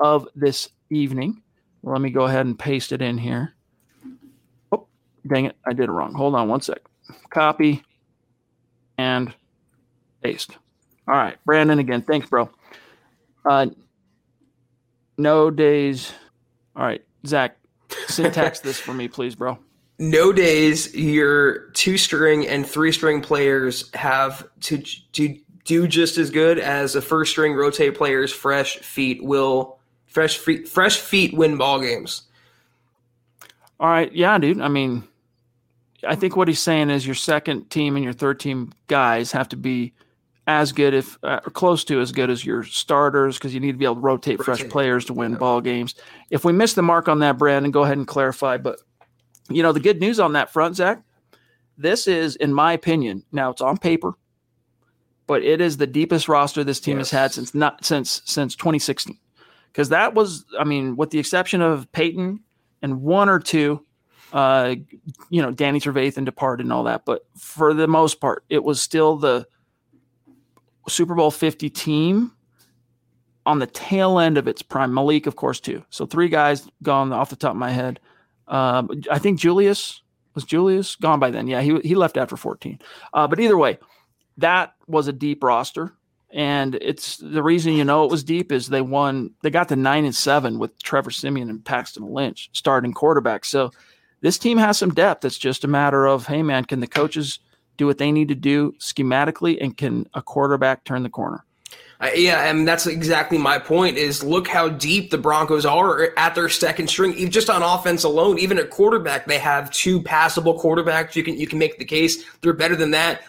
of 0.00 0.26
this 0.34 0.70
evening. 0.88 1.42
Let 1.82 2.00
me 2.00 2.08
go 2.08 2.24
ahead 2.24 2.46
and 2.46 2.58
paste 2.58 2.92
it 2.92 3.02
in 3.02 3.18
here. 3.18 3.52
Oh, 4.72 4.86
dang 5.26 5.44
it. 5.44 5.56
I 5.66 5.74
did 5.74 5.90
it 5.90 5.92
wrong. 5.92 6.14
Hold 6.14 6.34
on 6.34 6.48
one 6.48 6.62
sec. 6.62 6.80
Copy 7.28 7.82
and 8.96 9.34
paste. 10.22 10.56
All 11.06 11.14
right. 11.14 11.36
Brandon 11.44 11.78
again. 11.78 12.00
Thanks, 12.00 12.26
bro. 12.26 12.48
Uh, 13.44 13.66
no 15.18 15.50
days. 15.50 16.10
All 16.74 16.84
right. 16.84 17.04
Zach, 17.26 17.58
syntax 18.06 18.60
this 18.60 18.78
for 18.78 18.94
me, 18.94 19.08
please, 19.08 19.34
bro 19.34 19.58
no 19.98 20.32
days 20.32 20.94
your 20.94 21.70
two 21.70 21.98
string 21.98 22.46
and 22.46 22.66
three 22.66 22.92
string 22.92 23.20
players 23.20 23.92
have 23.94 24.46
to 24.60 24.82
do, 25.12 25.36
do 25.64 25.88
just 25.88 26.18
as 26.18 26.30
good 26.30 26.58
as 26.58 26.94
a 26.94 27.02
first 27.02 27.32
string 27.32 27.54
rotate 27.54 27.96
players 27.96 28.32
fresh 28.32 28.78
feet 28.78 29.22
will 29.22 29.78
fresh 30.06 30.38
feet 30.38 30.68
fresh 30.68 31.00
feet 31.00 31.34
win 31.34 31.56
ball 31.56 31.80
games 31.80 32.22
all 33.80 33.88
right 33.88 34.12
yeah 34.12 34.38
dude 34.38 34.60
i 34.60 34.68
mean 34.68 35.02
i 36.06 36.14
think 36.14 36.36
what 36.36 36.48
he's 36.48 36.60
saying 36.60 36.90
is 36.90 37.04
your 37.04 37.14
second 37.14 37.68
team 37.68 37.96
and 37.96 38.04
your 38.04 38.14
third 38.14 38.38
team 38.38 38.72
guys 38.86 39.32
have 39.32 39.48
to 39.48 39.56
be 39.56 39.92
as 40.46 40.72
good 40.72 40.94
if 40.94 41.18
uh, 41.24 41.40
or 41.44 41.50
close 41.50 41.84
to 41.84 42.00
as 42.00 42.10
good 42.10 42.30
as 42.30 42.44
your 42.44 42.62
starters 42.62 43.36
because 43.36 43.52
you 43.52 43.60
need 43.60 43.72
to 43.72 43.78
be 43.78 43.84
able 43.84 43.96
to 43.96 44.00
rotate, 44.00 44.38
rotate. 44.38 44.44
fresh 44.44 44.70
players 44.70 45.04
to 45.04 45.12
win 45.12 45.32
yeah. 45.32 45.38
ball 45.38 45.60
games 45.60 45.96
if 46.30 46.44
we 46.44 46.52
miss 46.52 46.74
the 46.74 46.82
mark 46.82 47.08
on 47.08 47.18
that 47.18 47.36
brandon 47.36 47.70
go 47.72 47.82
ahead 47.82 47.98
and 47.98 48.06
clarify 48.06 48.56
but 48.56 48.78
you 49.48 49.62
know, 49.62 49.72
the 49.72 49.80
good 49.80 50.00
news 50.00 50.20
on 50.20 50.32
that 50.34 50.52
front, 50.52 50.76
Zach, 50.76 51.02
this 51.76 52.06
is, 52.06 52.36
in 52.36 52.52
my 52.52 52.72
opinion, 52.72 53.24
now 53.32 53.50
it's 53.50 53.60
on 53.60 53.78
paper, 53.78 54.14
but 55.26 55.42
it 55.42 55.60
is 55.60 55.76
the 55.76 55.86
deepest 55.86 56.28
roster 56.28 56.64
this 56.64 56.80
team 56.80 56.98
yes. 56.98 57.10
has 57.10 57.20
had 57.20 57.32
since 57.32 57.54
not 57.54 57.84
since 57.84 58.22
since 58.24 58.56
2016. 58.56 59.16
Because 59.72 59.90
that 59.90 60.14
was, 60.14 60.44
I 60.58 60.64
mean, 60.64 60.96
with 60.96 61.10
the 61.10 61.18
exception 61.18 61.60
of 61.60 61.90
Peyton 61.92 62.40
and 62.82 63.02
one 63.02 63.28
or 63.28 63.38
two, 63.38 63.84
uh, 64.32 64.74
you 65.30 65.40
know, 65.40 65.52
Danny 65.52 65.78
Trevathan 65.78 66.24
departed 66.24 66.64
and 66.64 66.72
all 66.72 66.84
that, 66.84 67.04
but 67.04 67.26
for 67.36 67.72
the 67.74 67.86
most 67.86 68.20
part, 68.20 68.44
it 68.48 68.64
was 68.64 68.82
still 68.82 69.16
the 69.16 69.46
Super 70.88 71.14
Bowl 71.14 71.30
50 71.30 71.70
team 71.70 72.32
on 73.46 73.58
the 73.58 73.66
tail 73.66 74.18
end 74.18 74.36
of 74.36 74.48
its 74.48 74.62
prime. 74.62 74.92
Malik, 74.92 75.26
of 75.26 75.36
course, 75.36 75.60
too. 75.60 75.84
So 75.90 76.06
three 76.06 76.28
guys 76.28 76.68
gone 76.82 77.12
off 77.12 77.30
the 77.30 77.36
top 77.36 77.52
of 77.52 77.56
my 77.56 77.70
head. 77.70 78.00
Um, 78.48 79.02
I 79.10 79.18
think 79.18 79.38
Julius 79.38 80.02
was 80.34 80.44
Julius 80.44 80.96
gone 80.96 81.20
by 81.20 81.30
then. 81.30 81.46
Yeah, 81.46 81.60
he 81.60 81.78
he 81.80 81.94
left 81.94 82.16
after 82.16 82.36
14. 82.36 82.78
Uh, 83.12 83.26
but 83.26 83.40
either 83.40 83.56
way, 83.56 83.78
that 84.38 84.74
was 84.86 85.08
a 85.08 85.12
deep 85.12 85.42
roster. 85.42 85.92
And 86.30 86.74
it's 86.76 87.16
the 87.16 87.42
reason 87.42 87.72
you 87.72 87.84
know 87.84 88.04
it 88.04 88.10
was 88.10 88.22
deep 88.22 88.52
is 88.52 88.68
they 88.68 88.82
won, 88.82 89.30
they 89.42 89.50
got 89.50 89.68
to 89.68 89.76
nine 89.76 90.04
and 90.04 90.14
seven 90.14 90.58
with 90.58 90.80
Trevor 90.82 91.10
Siemian 91.10 91.48
and 91.48 91.64
Paxton 91.64 92.12
Lynch 92.12 92.50
starting 92.52 92.92
quarterback. 92.92 93.44
So 93.44 93.70
this 94.20 94.38
team 94.38 94.58
has 94.58 94.76
some 94.76 94.92
depth. 94.92 95.24
It's 95.24 95.38
just 95.38 95.64
a 95.64 95.68
matter 95.68 96.06
of, 96.06 96.26
hey, 96.26 96.42
man, 96.42 96.66
can 96.66 96.80
the 96.80 96.86
coaches 96.86 97.38
do 97.78 97.86
what 97.86 97.98
they 97.98 98.12
need 98.12 98.28
to 98.28 98.34
do 98.34 98.72
schematically 98.72 99.56
and 99.60 99.76
can 99.76 100.06
a 100.12 100.20
quarterback 100.20 100.84
turn 100.84 101.02
the 101.02 101.08
corner? 101.08 101.44
Uh, 102.00 102.10
yeah, 102.14 102.48
and 102.48 102.66
that's 102.66 102.86
exactly 102.86 103.38
my 103.38 103.58
point. 103.58 103.96
Is 103.96 104.22
look 104.22 104.46
how 104.46 104.68
deep 104.68 105.10
the 105.10 105.18
Broncos 105.18 105.66
are 105.66 106.12
at 106.16 106.34
their 106.34 106.48
second 106.48 106.88
string, 106.88 107.28
just 107.30 107.50
on 107.50 107.62
offense 107.62 108.04
alone. 108.04 108.38
Even 108.38 108.58
at 108.58 108.70
quarterback, 108.70 109.26
they 109.26 109.38
have 109.38 109.70
two 109.72 110.00
passable 110.02 110.58
quarterbacks. 110.60 111.16
You 111.16 111.24
can 111.24 111.36
you 111.36 111.48
can 111.48 111.58
make 111.58 111.78
the 111.78 111.84
case 111.84 112.24
they're 112.40 112.52
better 112.52 112.76
than 112.76 112.92
that. 112.92 113.22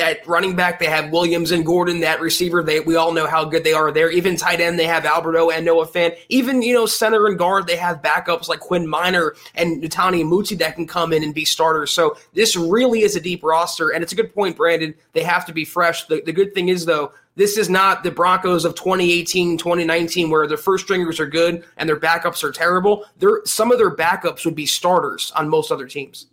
At 0.00 0.24
running 0.28 0.54
back, 0.54 0.78
they 0.78 0.86
have 0.86 1.10
Williams 1.10 1.50
and 1.50 1.66
Gordon. 1.66 2.00
That 2.00 2.20
receiver, 2.20 2.62
they 2.62 2.80
we 2.80 2.96
all 2.96 3.12
know 3.12 3.26
how 3.26 3.44
good 3.44 3.64
they 3.64 3.72
are 3.74 3.90
there. 3.92 4.10
Even 4.10 4.36
tight 4.36 4.60
end, 4.60 4.78
they 4.78 4.86
have 4.86 5.04
Alberto 5.04 5.50
and 5.50 5.66
Noah 5.66 5.86
Fant. 5.86 6.16
Even 6.30 6.62
you 6.62 6.72
know 6.72 6.86
center 6.86 7.26
and 7.26 7.36
guard, 7.36 7.66
they 7.66 7.76
have 7.76 8.00
backups 8.00 8.48
like 8.48 8.60
Quinn 8.60 8.86
Meinerz 8.86 9.36
and 9.56 9.82
Netane 9.82 10.26
Muti 10.26 10.54
that 10.54 10.76
can 10.76 10.86
come 10.86 11.12
in 11.12 11.22
and 11.22 11.34
be 11.34 11.44
starters. 11.44 11.90
So 11.92 12.16
this 12.32 12.56
really 12.56 13.00
is 13.02 13.14
a 13.14 13.20
deep 13.20 13.42
roster, 13.42 13.90
and 13.90 14.02
it's 14.02 14.12
a 14.12 14.16
good 14.16 14.32
point, 14.32 14.56
Brandon. 14.56 14.94
They 15.12 15.24
have 15.24 15.44
to 15.46 15.52
be 15.52 15.66
fresh. 15.66 16.06
The, 16.06 16.22
the 16.24 16.32
good 16.32 16.54
thing 16.54 16.68
is 16.68 16.86
though, 16.86 17.12
this 17.36 17.56
is 17.56 17.70
not 17.70 18.02
the 18.02 18.10
Broncos 18.10 18.64
of 18.64 18.74
2018, 18.74 19.58
2019, 19.58 20.30
where 20.30 20.46
their 20.46 20.56
first 20.56 20.84
stringers 20.84 21.20
are 21.20 21.26
good 21.26 21.64
and 21.76 21.88
their 21.88 22.00
backups 22.00 22.42
are 22.42 22.50
terrible. 22.50 23.04
Some 23.44 23.70
of 23.70 23.78
their 23.78 23.94
backups 23.94 24.44
would 24.44 24.54
be 24.54 24.66
starters 24.66 25.30
on 25.36 25.48
most 25.48 25.70
other 25.70 25.86
teams. 25.86 26.26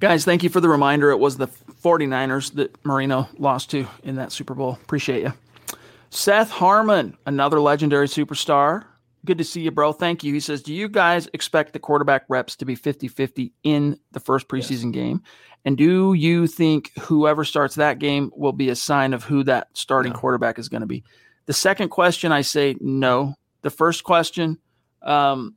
Guys, 0.00 0.24
thank 0.24 0.42
you 0.42 0.50
for 0.50 0.60
the 0.60 0.68
reminder. 0.68 1.10
It 1.10 1.18
was 1.18 1.38
the 1.38 1.48
49ers 1.48 2.54
that 2.54 2.84
Marino 2.84 3.28
lost 3.38 3.70
to 3.70 3.86
in 4.02 4.16
that 4.16 4.32
Super 4.32 4.54
Bowl. 4.54 4.78
Appreciate 4.82 5.22
you. 5.22 5.32
Seth 6.10 6.50
Harmon, 6.50 7.16
another 7.26 7.60
legendary 7.60 8.06
superstar. 8.06 8.84
Good 9.26 9.38
to 9.38 9.44
see 9.44 9.62
you, 9.62 9.72
bro. 9.72 9.92
Thank 9.92 10.22
you. 10.22 10.32
He 10.32 10.38
says, 10.38 10.62
Do 10.62 10.72
you 10.72 10.88
guys 10.88 11.28
expect 11.32 11.72
the 11.72 11.80
quarterback 11.80 12.24
reps 12.28 12.54
to 12.56 12.64
be 12.64 12.76
50 12.76 13.08
50 13.08 13.52
in 13.64 13.98
the 14.12 14.20
first 14.20 14.46
preseason 14.46 14.94
yes. 14.94 15.02
game? 15.02 15.22
And 15.64 15.76
do 15.76 16.14
you 16.14 16.46
think 16.46 16.92
whoever 17.00 17.44
starts 17.44 17.74
that 17.74 17.98
game 17.98 18.30
will 18.36 18.52
be 18.52 18.68
a 18.68 18.76
sign 18.76 19.12
of 19.12 19.24
who 19.24 19.42
that 19.44 19.68
starting 19.74 20.12
no. 20.12 20.18
quarterback 20.18 20.60
is 20.60 20.68
going 20.68 20.82
to 20.82 20.86
be? 20.86 21.02
The 21.46 21.52
second 21.52 21.88
question, 21.88 22.30
I 22.30 22.42
say 22.42 22.76
no. 22.80 23.34
The 23.62 23.70
first 23.70 24.04
question, 24.04 24.58
um, 25.02 25.56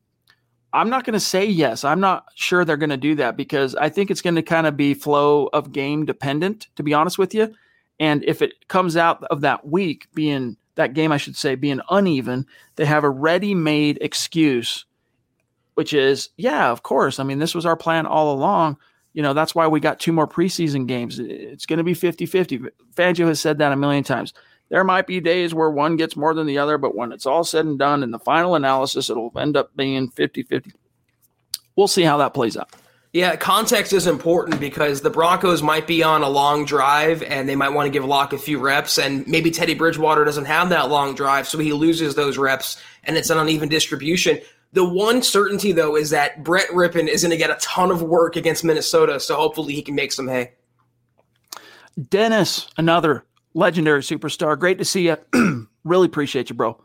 I'm 0.73 0.89
not 0.89 1.03
going 1.03 1.13
to 1.13 1.19
say 1.19 1.45
yes. 1.45 1.83
I'm 1.83 1.99
not 1.99 2.25
sure 2.33 2.65
they're 2.65 2.75
going 2.75 2.89
to 2.89 2.97
do 2.97 3.15
that 3.15 3.37
because 3.37 3.75
I 3.75 3.89
think 3.89 4.09
it's 4.09 4.21
going 4.21 4.35
to 4.35 4.41
kind 4.41 4.65
of 4.65 4.75
be 4.75 4.95
flow 4.95 5.47
of 5.53 5.71
game 5.71 6.05
dependent, 6.07 6.69
to 6.75 6.81
be 6.81 6.95
honest 6.95 7.19
with 7.19 7.35
you. 7.35 7.53
And 7.99 8.23
if 8.23 8.41
it 8.41 8.67
comes 8.67 8.97
out 8.97 9.23
of 9.25 9.41
that 9.41 9.67
week 9.67 10.07
being 10.15 10.57
that 10.79 10.93
game, 10.93 11.11
I 11.11 11.17
should 11.17 11.35
say, 11.35 11.55
being 11.55 11.81
uneven, 11.89 12.47
they 12.77 12.85
have 12.85 13.03
a 13.03 13.09
ready 13.09 13.53
made 13.53 13.97
excuse, 14.01 14.85
which 15.75 15.93
is, 15.93 16.29
yeah, 16.37 16.71
of 16.71 16.83
course. 16.83 17.19
I 17.19 17.23
mean, 17.23 17.37
this 17.37 17.53
was 17.53 17.65
our 17.65 17.75
plan 17.75 18.05
all 18.05 18.33
along. 18.33 18.77
You 19.13 19.21
know, 19.21 19.33
that's 19.33 19.53
why 19.53 19.67
we 19.67 19.81
got 19.81 19.99
two 19.99 20.13
more 20.13 20.27
preseason 20.27 20.87
games. 20.87 21.19
It's 21.19 21.65
going 21.65 21.79
to 21.79 21.83
be 21.83 21.93
50 21.93 22.25
50. 22.25 22.59
Fangio 22.95 23.27
has 23.27 23.41
said 23.41 23.57
that 23.57 23.73
a 23.73 23.75
million 23.75 24.05
times. 24.05 24.33
There 24.69 24.83
might 24.85 25.05
be 25.05 25.19
days 25.19 25.53
where 25.53 25.69
one 25.69 25.97
gets 25.97 26.15
more 26.15 26.33
than 26.33 26.47
the 26.47 26.59
other, 26.59 26.77
but 26.77 26.95
when 26.95 27.11
it's 27.11 27.25
all 27.25 27.43
said 27.43 27.65
and 27.65 27.77
done 27.77 28.01
in 28.01 28.11
the 28.11 28.19
final 28.19 28.55
analysis, 28.55 29.09
it'll 29.09 29.33
end 29.37 29.57
up 29.57 29.75
being 29.75 30.09
50 30.09 30.43
50. 30.43 30.71
We'll 31.75 31.87
see 31.87 32.03
how 32.03 32.17
that 32.17 32.33
plays 32.33 32.55
out. 32.55 32.71
Yeah, 33.11 33.35
context 33.37 33.91
is 33.91 34.05
important 34.05 34.59
because 34.59 35.01
the 35.01 35.09
Broncos 35.09 35.63
might 35.63 35.87
be 35.87 36.03
on 36.03 36.21
a 36.21 36.29
long 36.29 36.63
drive 36.63 37.23
and 37.23 37.49
they 37.49 37.55
might 37.55 37.69
want 37.69 37.87
to 37.87 37.89
give 37.91 38.05
Lock 38.05 38.33
a 38.33 38.37
few 38.37 38.59
reps, 38.59 38.99
and 38.99 39.27
maybe 39.27 39.49
Teddy 39.49 39.73
Bridgewater 39.73 40.23
doesn't 40.23 40.45
have 40.45 40.69
that 40.69 40.89
long 40.89 41.15
drive, 41.15 41.47
so 41.47 41.57
he 41.57 41.73
loses 41.73 42.13
those 42.13 42.37
reps, 42.37 42.79
and 43.03 43.17
it's 43.17 43.31
an 43.31 43.39
uneven 43.39 43.67
distribution. 43.67 44.39
The 44.73 44.87
one 44.87 45.23
certainty, 45.23 45.71
though, 45.71 45.95
is 45.95 46.11
that 46.11 46.43
Brett 46.43 46.67
Rypien 46.69 47.07
is 47.07 47.23
going 47.23 47.31
to 47.31 47.37
get 47.37 47.49
a 47.49 47.55
ton 47.55 47.89
of 47.89 48.03
work 48.03 48.35
against 48.35 48.63
Minnesota, 48.63 49.19
so 49.19 49.35
hopefully 49.35 49.73
he 49.73 49.81
can 49.81 49.95
make 49.95 50.11
some 50.11 50.27
hay. 50.27 50.51
Dennis, 52.09 52.69
another 52.77 53.25
legendary 53.55 54.01
superstar. 54.01 54.57
Great 54.57 54.77
to 54.77 54.85
see 54.85 55.07
you. 55.07 55.67
really 55.83 56.05
appreciate 56.05 56.51
you, 56.51 56.55
bro. 56.55 56.79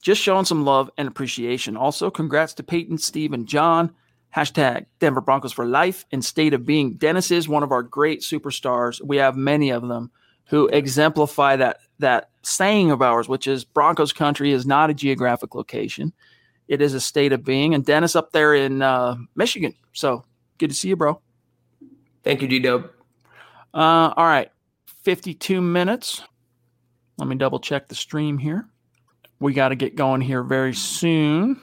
Just 0.00 0.22
showing 0.22 0.44
some 0.44 0.64
love 0.64 0.90
and 0.96 1.08
appreciation. 1.08 1.76
Also, 1.76 2.08
congrats 2.10 2.54
to 2.54 2.62
Peyton, 2.62 2.98
Steve, 2.98 3.32
and 3.32 3.46
John. 3.48 3.92
Hashtag 4.34 4.86
Denver 5.00 5.20
Broncos 5.20 5.52
for 5.52 5.66
life 5.66 6.06
and 6.12 6.24
state 6.24 6.54
of 6.54 6.64
being. 6.64 6.94
Dennis 6.94 7.30
is 7.30 7.48
one 7.48 7.62
of 7.62 7.72
our 7.72 7.82
great 7.82 8.20
superstars. 8.20 9.02
We 9.02 9.16
have 9.16 9.36
many 9.36 9.70
of 9.70 9.86
them 9.86 10.10
who 10.46 10.68
exemplify 10.68 11.56
that 11.56 11.78
that 11.98 12.30
saying 12.42 12.90
of 12.90 13.02
ours, 13.02 13.28
which 13.28 13.46
is 13.46 13.64
Broncos 13.64 14.12
country 14.12 14.52
is 14.52 14.66
not 14.66 14.90
a 14.90 14.94
geographic 14.94 15.54
location. 15.54 16.12
It 16.68 16.80
is 16.80 16.94
a 16.94 17.00
state 17.00 17.32
of 17.32 17.44
being. 17.44 17.74
And 17.74 17.84
Dennis 17.84 18.16
up 18.16 18.32
there 18.32 18.54
in 18.54 18.82
uh, 18.82 19.16
Michigan. 19.34 19.74
So 19.92 20.24
good 20.58 20.70
to 20.70 20.76
see 20.76 20.88
you, 20.88 20.96
bro. 20.96 21.20
Thank 22.22 22.42
you, 22.42 22.48
D 22.48 22.60
Dub. 22.60 22.90
Uh, 23.74 24.14
all 24.16 24.26
right. 24.26 24.50
52 25.02 25.60
minutes. 25.60 26.22
Let 27.18 27.28
me 27.28 27.36
double 27.36 27.58
check 27.58 27.88
the 27.88 27.94
stream 27.94 28.38
here. 28.38 28.66
We 29.40 29.52
got 29.52 29.70
to 29.70 29.74
get 29.74 29.96
going 29.96 30.20
here 30.20 30.42
very 30.42 30.74
soon. 30.74 31.60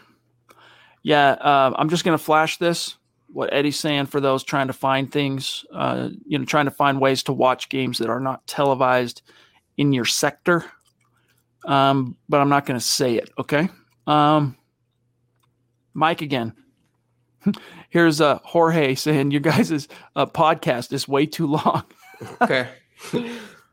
Yeah, 1.03 1.31
uh, 1.31 1.73
I'm 1.77 1.89
just 1.89 2.03
going 2.03 2.17
to 2.17 2.23
flash 2.23 2.57
this. 2.57 2.95
What 3.27 3.53
Eddie's 3.53 3.79
saying 3.79 4.07
for 4.07 4.21
those 4.21 4.43
trying 4.43 4.67
to 4.67 4.73
find 4.73 5.11
things, 5.11 5.65
uh, 5.73 6.09
you 6.25 6.39
know, 6.39 6.45
trying 6.45 6.65
to 6.65 6.71
find 6.71 6.99
ways 6.99 7.23
to 7.23 7.33
watch 7.33 7.69
games 7.69 7.97
that 7.97 8.09
are 8.09 8.19
not 8.19 8.45
televised 8.47 9.21
in 9.77 9.93
your 9.93 10.05
sector. 10.05 10.65
Um, 11.65 12.15
but 12.29 12.39
I'm 12.39 12.49
not 12.49 12.65
going 12.65 12.79
to 12.79 12.85
say 12.85 13.15
it. 13.15 13.29
Okay. 13.37 13.69
Um, 14.05 14.57
Mike 15.93 16.21
again. 16.21 16.53
Here's 17.89 18.21
uh, 18.21 18.39
Jorge 18.43 18.95
saying 18.95 19.31
your 19.31 19.41
guys' 19.41 19.87
uh, 20.15 20.25
podcast 20.25 20.93
is 20.93 21.07
way 21.07 21.25
too 21.25 21.47
long. 21.47 21.83
okay. 22.41 22.69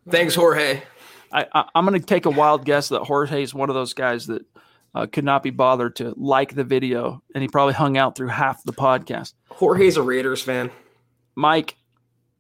Thanks, 0.08 0.34
Jorge. 0.34 0.82
I, 1.32 1.46
I, 1.52 1.68
am 1.74 1.86
going 1.86 1.98
to 1.98 2.06
take 2.06 2.26
a 2.26 2.30
wild 2.30 2.64
guess 2.64 2.88
that 2.90 3.02
Jorge 3.02 3.42
is 3.42 3.54
one 3.54 3.68
of 3.68 3.74
those 3.74 3.92
guys 3.92 4.26
that 4.26 4.44
uh, 4.94 5.06
could 5.06 5.24
not 5.24 5.42
be 5.42 5.50
bothered 5.50 5.96
to 5.96 6.14
like 6.16 6.54
the 6.54 6.64
video, 6.64 7.22
and 7.34 7.42
he 7.42 7.48
probably 7.48 7.74
hung 7.74 7.96
out 7.96 8.16
through 8.16 8.28
half 8.28 8.62
the 8.64 8.72
podcast. 8.72 9.34
Jorge's 9.50 9.96
a 9.96 10.02
Raiders 10.02 10.42
fan. 10.42 10.70
Mike, 11.34 11.76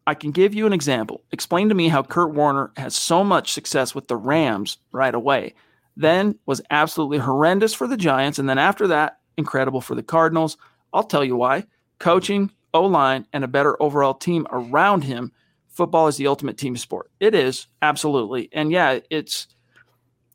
I 0.06 0.14
can 0.14 0.30
give 0.30 0.54
you 0.54 0.66
an 0.66 0.72
example. 0.72 1.22
Explain 1.32 1.68
to 1.70 1.74
me 1.74 1.88
how 1.88 2.02
Kurt 2.02 2.32
Warner 2.32 2.70
has 2.76 2.94
so 2.94 3.24
much 3.24 3.52
success 3.52 3.94
with 3.94 4.06
the 4.08 4.16
Rams 4.16 4.78
right 4.92 5.14
away, 5.14 5.54
then 5.96 6.38
was 6.46 6.62
absolutely 6.70 7.18
horrendous 7.18 7.74
for 7.74 7.86
the 7.86 7.96
Giants, 7.96 8.38
and 8.38 8.48
then 8.48 8.58
after 8.58 8.86
that, 8.88 9.18
incredible 9.36 9.80
for 9.80 9.94
the 9.94 10.02
Cardinals. 10.02 10.56
I'll 10.92 11.02
tell 11.02 11.24
you 11.24 11.36
why. 11.36 11.64
Coaching, 11.98 12.50
O 12.72 12.84
line, 12.84 13.26
and 13.32 13.42
a 13.42 13.48
better 13.48 13.80
overall 13.82 14.14
team 14.14 14.46
around 14.50 15.04
him 15.04 15.32
football 15.74 16.06
is 16.06 16.16
the 16.16 16.28
ultimate 16.28 16.56
team 16.56 16.76
sport. 16.76 17.10
It 17.20 17.34
is 17.34 17.66
absolutely, 17.82 18.48
and 18.52 18.70
yeah, 18.70 19.00
it's 19.10 19.48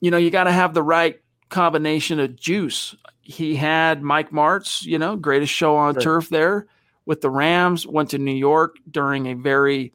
you 0.02 0.12
know 0.12 0.18
you 0.18 0.30
got 0.30 0.44
to 0.44 0.52
have 0.52 0.74
the 0.74 0.84
right 0.84 1.20
combination 1.50 2.20
of 2.20 2.36
juice. 2.36 2.96
He 3.22 3.56
had 3.56 4.02
Mike 4.02 4.32
Martz, 4.32 4.84
you 4.84 4.98
know, 4.98 5.16
greatest 5.16 5.54
show 5.54 5.76
on 5.76 5.96
right. 5.96 6.04
turf 6.04 6.30
there 6.30 6.68
with 7.06 7.22
the 7.22 7.30
Rams. 7.30 7.86
Went 7.86 8.12
to 8.12 8.18
New 8.18 8.36
York 8.36 8.78
during 8.90 9.28
a 9.28 9.34
very 9.34 9.94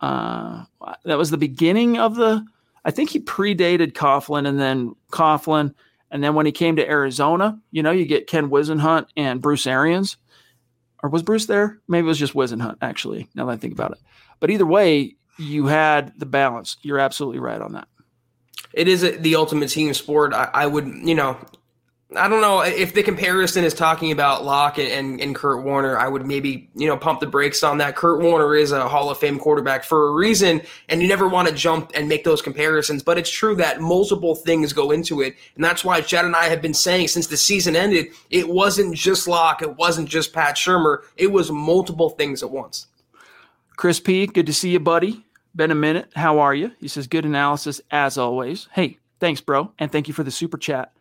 uh, 0.00 0.64
that 1.04 1.18
was 1.18 1.30
the 1.30 1.36
beginning 1.36 1.98
of 1.98 2.16
the. 2.16 2.44
I 2.84 2.90
think 2.90 3.10
he 3.10 3.20
predated 3.20 3.92
Coughlin, 3.92 4.48
and 4.48 4.58
then 4.58 4.94
Coughlin, 5.12 5.74
and 6.10 6.24
then 6.24 6.34
when 6.34 6.46
he 6.46 6.52
came 6.52 6.76
to 6.76 6.88
Arizona, 6.88 7.58
you 7.70 7.82
know, 7.82 7.90
you 7.90 8.06
get 8.06 8.26
Ken 8.26 8.48
Whisenhunt 8.48 9.08
and 9.16 9.42
Bruce 9.42 9.66
Arians. 9.66 10.16
Or 11.02 11.08
was 11.08 11.22
Bruce 11.22 11.46
there? 11.46 11.78
Maybe 11.88 12.04
it 12.04 12.08
was 12.08 12.18
just 12.18 12.34
Whisenhunt, 12.34 12.76
actually, 12.82 13.28
now 13.34 13.46
that 13.46 13.52
I 13.52 13.56
think 13.56 13.72
about 13.72 13.92
it. 13.92 13.98
But 14.38 14.50
either 14.50 14.66
way, 14.66 15.16
you 15.38 15.66
had 15.66 16.12
the 16.18 16.26
balance. 16.26 16.76
You're 16.82 16.98
absolutely 16.98 17.40
right 17.40 17.60
on 17.60 17.72
that. 17.72 17.88
It 18.72 18.88
is 18.88 19.00
the 19.18 19.34
ultimate 19.34 19.68
team 19.68 19.92
sport. 19.94 20.32
I, 20.32 20.50
I, 20.52 20.66
would, 20.66 20.86
you 20.86 21.14
know, 21.14 21.36
I 22.16 22.28
don't 22.28 22.40
know 22.40 22.62
if 22.62 22.92
the 22.92 23.04
comparison 23.04 23.62
is 23.62 23.72
talking 23.72 24.10
about 24.10 24.44
Lock 24.44 24.78
and, 24.78 24.88
and, 24.88 25.20
and, 25.20 25.34
Kurt 25.34 25.64
Warner. 25.64 25.96
I 25.96 26.08
would 26.08 26.26
maybe, 26.26 26.68
you 26.74 26.88
know, 26.88 26.96
pump 26.96 27.20
the 27.20 27.26
brakes 27.26 27.62
on 27.62 27.78
that. 27.78 27.94
Kurt 27.94 28.20
Warner 28.20 28.56
is 28.56 28.72
a 28.72 28.88
Hall 28.88 29.10
of 29.10 29.18
Fame 29.18 29.38
quarterback 29.38 29.84
for 29.84 30.08
a 30.08 30.12
reason, 30.12 30.60
and 30.88 31.00
you 31.00 31.06
never 31.06 31.28
want 31.28 31.46
to 31.46 31.54
jump 31.54 31.92
and 31.94 32.08
make 32.08 32.24
those 32.24 32.42
comparisons. 32.42 33.04
But 33.04 33.16
it's 33.16 33.30
true 33.30 33.54
that 33.56 33.80
multiple 33.80 34.34
things 34.34 34.72
go 34.72 34.90
into 34.90 35.20
it, 35.20 35.36
and 35.54 35.62
that's 35.64 35.84
why 35.84 36.00
Chad 36.00 36.24
and 36.24 36.34
I 36.34 36.46
have 36.46 36.60
been 36.60 36.74
saying 36.74 37.08
since 37.08 37.28
the 37.28 37.36
season 37.36 37.76
ended, 37.76 38.08
it 38.28 38.48
wasn't 38.48 38.96
just 38.96 39.28
Lock, 39.28 39.62
it 39.62 39.76
wasn't 39.76 40.08
just 40.08 40.32
Pat 40.32 40.56
Shurmur, 40.56 41.02
it 41.16 41.30
was 41.30 41.52
multiple 41.52 42.10
things 42.10 42.42
at 42.42 42.50
once. 42.50 42.88
Chris 43.76 44.00
P, 44.00 44.26
good 44.26 44.46
to 44.46 44.52
see 44.52 44.70
you, 44.70 44.80
buddy. 44.80 45.24
Been 45.54 45.70
a 45.70 45.74
minute. 45.74 46.10
How 46.14 46.38
are 46.40 46.54
you? 46.54 46.72
He 46.78 46.88
says, 46.88 47.06
good 47.06 47.24
analysis 47.24 47.80
as 47.90 48.16
always. 48.16 48.68
Hey, 48.72 48.98
thanks, 49.18 49.40
bro. 49.40 49.72
And 49.78 49.90
thank 49.90 50.08
you 50.08 50.14
for 50.14 50.22
the 50.22 50.30
super 50.30 50.58
chat. 50.58 50.92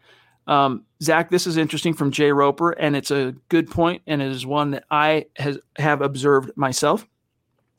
Um, 0.48 0.86
Zach, 1.04 1.30
this 1.30 1.46
is 1.46 1.58
interesting 1.58 1.94
from 1.94 2.10
Jay 2.12 2.32
Roper, 2.32 2.72
and 2.72 2.96
it's 2.96 3.12
a 3.12 3.36
good 3.50 3.70
point, 3.70 4.02
and 4.08 4.20
it 4.22 4.32
is 4.32 4.48
one 4.48 4.72
that 4.72 4.86
I 4.90 5.28
has, 5.36 5.60
have 5.78 6.02
observed 6.02 6.50
myself. 6.56 7.06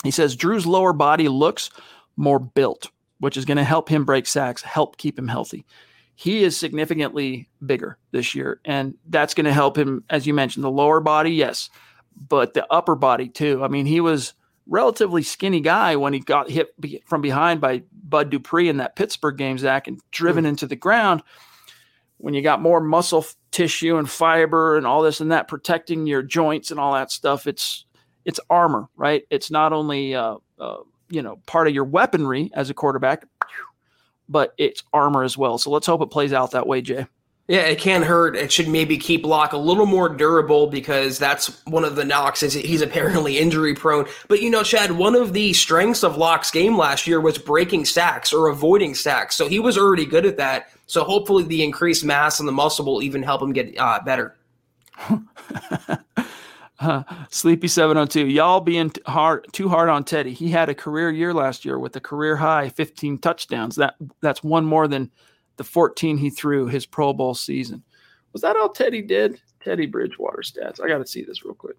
He 0.05 0.13
says 0.13 0.37
Drew's 0.37 0.67
lower 0.67 0.93
body 0.93 1.29
looks 1.29 1.71
more 2.17 2.39
built, 2.39 2.91
which 3.19 3.37
is 3.37 3.45
going 3.45 3.57
to 3.57 3.65
help 3.65 3.89
him 3.89 4.05
break 4.05 4.27
sacks, 4.27 4.63
help 4.63 4.99
keep 4.99 5.19
him 5.19 5.27
healthy. 5.27 5.67
He 6.15 6.45
is 6.45 6.57
significantly 6.57 7.49
bigger 7.65 7.99
this 8.13 8.35
year, 8.37 8.61
and 8.65 8.95
that's 9.09 9.35
going 9.35 9.47
to 9.47 9.53
help 9.53 9.77
him, 9.77 10.05
as 10.09 10.27
you 10.27 10.35
mentioned, 10.35 10.65
the 10.65 10.71
lower 10.71 11.01
body, 11.01 11.33
yes, 11.33 11.71
but 12.29 12.55
the 12.55 12.71
upper 12.73 12.95
body 12.95 13.29
too. 13.29 13.65
I 13.65 13.69
mean, 13.69 13.87
he 13.87 14.01
was 14.01 14.35
relatively 14.71 15.23
skinny 15.23 15.61
guy 15.61 15.97
when 15.97 16.15
he 16.15 16.21
got 16.21 16.49
hit 16.49 16.75
from 17.05 17.21
behind 17.21 17.61
by 17.61 17.83
Bud 17.93 18.31
Dupree 18.31 18.69
in 18.69 18.79
that 18.79 18.97
Pittsburgh 18.97 19.37
game, 19.37 19.59
Zach, 19.59 19.89
and 19.89 20.01
driven 20.13 20.45
mm. 20.45 20.49
into 20.49 20.67
the 20.67 20.77
ground. 20.77 21.23
When 22.17 22.35
you 22.35 22.43
got 22.43 22.63
more 22.63 22.81
muscle 22.81 23.27
tissue 23.51 23.97
and 23.97 24.09
fiber 24.09 24.77
and 24.77 24.87
all 24.87 25.03
this 25.03 25.21
and 25.21 25.33
that 25.33 25.49
protecting 25.49 26.07
your 26.07 26.23
joints 26.23 26.71
and 26.71 26.79
all 26.79 26.95
that 26.95 27.11
stuff, 27.11 27.47
it's 27.47 27.85
it's 28.25 28.41
armor, 28.49 28.89
right? 28.97 29.25
It's 29.31 29.51
not 29.51 29.73
only 29.73 30.15
uh, 30.15 30.37
uh, 30.59 30.79
you 31.09 31.23
know 31.23 31.37
part 31.47 31.67
of 31.67 31.75
your 31.75 31.85
weaponry 31.85 32.51
as 32.55 32.71
a 32.71 32.75
quarterback, 32.75 33.27
but 34.29 34.55
it's 34.57 34.83
armor 34.93 35.25
as 35.25 35.37
well. 35.37 35.59
So 35.59 35.71
let's 35.71 35.87
hope 35.87 36.03
it 36.03 36.11
plays 36.11 36.33
out 36.33 36.53
that 36.53 36.67
way, 36.67 36.83
Jay. 36.83 37.07
Yeah, 37.51 37.63
it 37.63 37.81
can't 37.81 38.05
hurt. 38.05 38.37
It 38.37 38.53
should 38.53 38.69
maybe 38.69 38.97
keep 38.97 39.27
Lock 39.27 39.55
a 39.55 39.59
little 39.59 39.85
more 39.85 40.09
durable 40.09 40.69
because 40.69 41.19
that's 41.19 41.61
one 41.65 41.85
of 41.85 41.97
the 41.97 42.05
knocks 42.05 42.45
is 42.45 42.55
he's 42.55 42.81
apparently 42.81 43.39
injury 43.39 43.75
prone. 43.75 44.07
But 44.29 44.41
you 44.41 44.51
know, 44.51 44.63
Chad, 44.63 44.93
one 44.93 45.17
of 45.17 45.33
the 45.33 45.53
strengths 45.53 46.05
of 46.05 46.17
Lock's 46.17 46.53
game 46.53 46.79
last 46.79 47.09
year 47.09 47.21
was 47.21 47.39
breaking 47.39 47.87
sacks 47.87 48.33
or 48.33 48.47
avoiding 48.47 48.95
sacks. 48.95 49.35
So 49.35 49.49
he 49.49 49.59
was 49.59 49.77
already 49.77 50.07
good 50.07 50.27
at 50.27 50.37
that. 50.37 50.71
So 50.87 51.03
hopefully 51.03 51.43
the 51.43 51.65
increased 51.65 52.05
mass 52.05 52.39
and 52.39 52.47
the 52.47 52.53
muscle 52.53 52.85
will 52.85 53.03
even 53.03 53.21
help 53.21 53.43
him 53.43 53.53
get 53.53 53.77
uh, 53.77 53.99
better. 54.05 54.37
uh, 56.79 57.03
Sleepy 57.31 57.67
702, 57.67 58.29
y'all 58.29 58.61
being 58.61 58.91
t- 58.91 59.03
hard 59.07 59.49
too 59.53 59.69
hard 59.69 59.89
on 59.89 60.05
Teddy. 60.05 60.35
He 60.35 60.51
had 60.51 60.69
a 60.69 60.75
career 60.75 61.11
year 61.11 61.35
last 61.35 61.65
year 61.65 61.81
with 61.81 61.97
a 61.97 62.01
career 62.01 62.37
high 62.37 62.69
15 62.69 63.19
touchdowns. 63.19 63.75
That 63.75 63.97
that's 64.21 64.45
one 64.45 64.65
more 64.65 64.87
than 64.87 65.11
the 65.61 65.65
14 65.65 66.17
he 66.17 66.31
threw 66.31 66.69
his 66.69 66.87
Pro 66.87 67.13
Bowl 67.13 67.35
season. 67.35 67.83
Was 68.33 68.41
that 68.41 68.57
all 68.57 68.71
Teddy 68.71 69.03
did? 69.03 69.43
Teddy 69.63 69.85
Bridgewater 69.85 70.41
stats. 70.41 70.83
I 70.83 70.89
got 70.89 70.99
to 70.99 71.07
see 71.07 71.23
this 71.23 71.45
real 71.45 71.53
quick. 71.53 71.77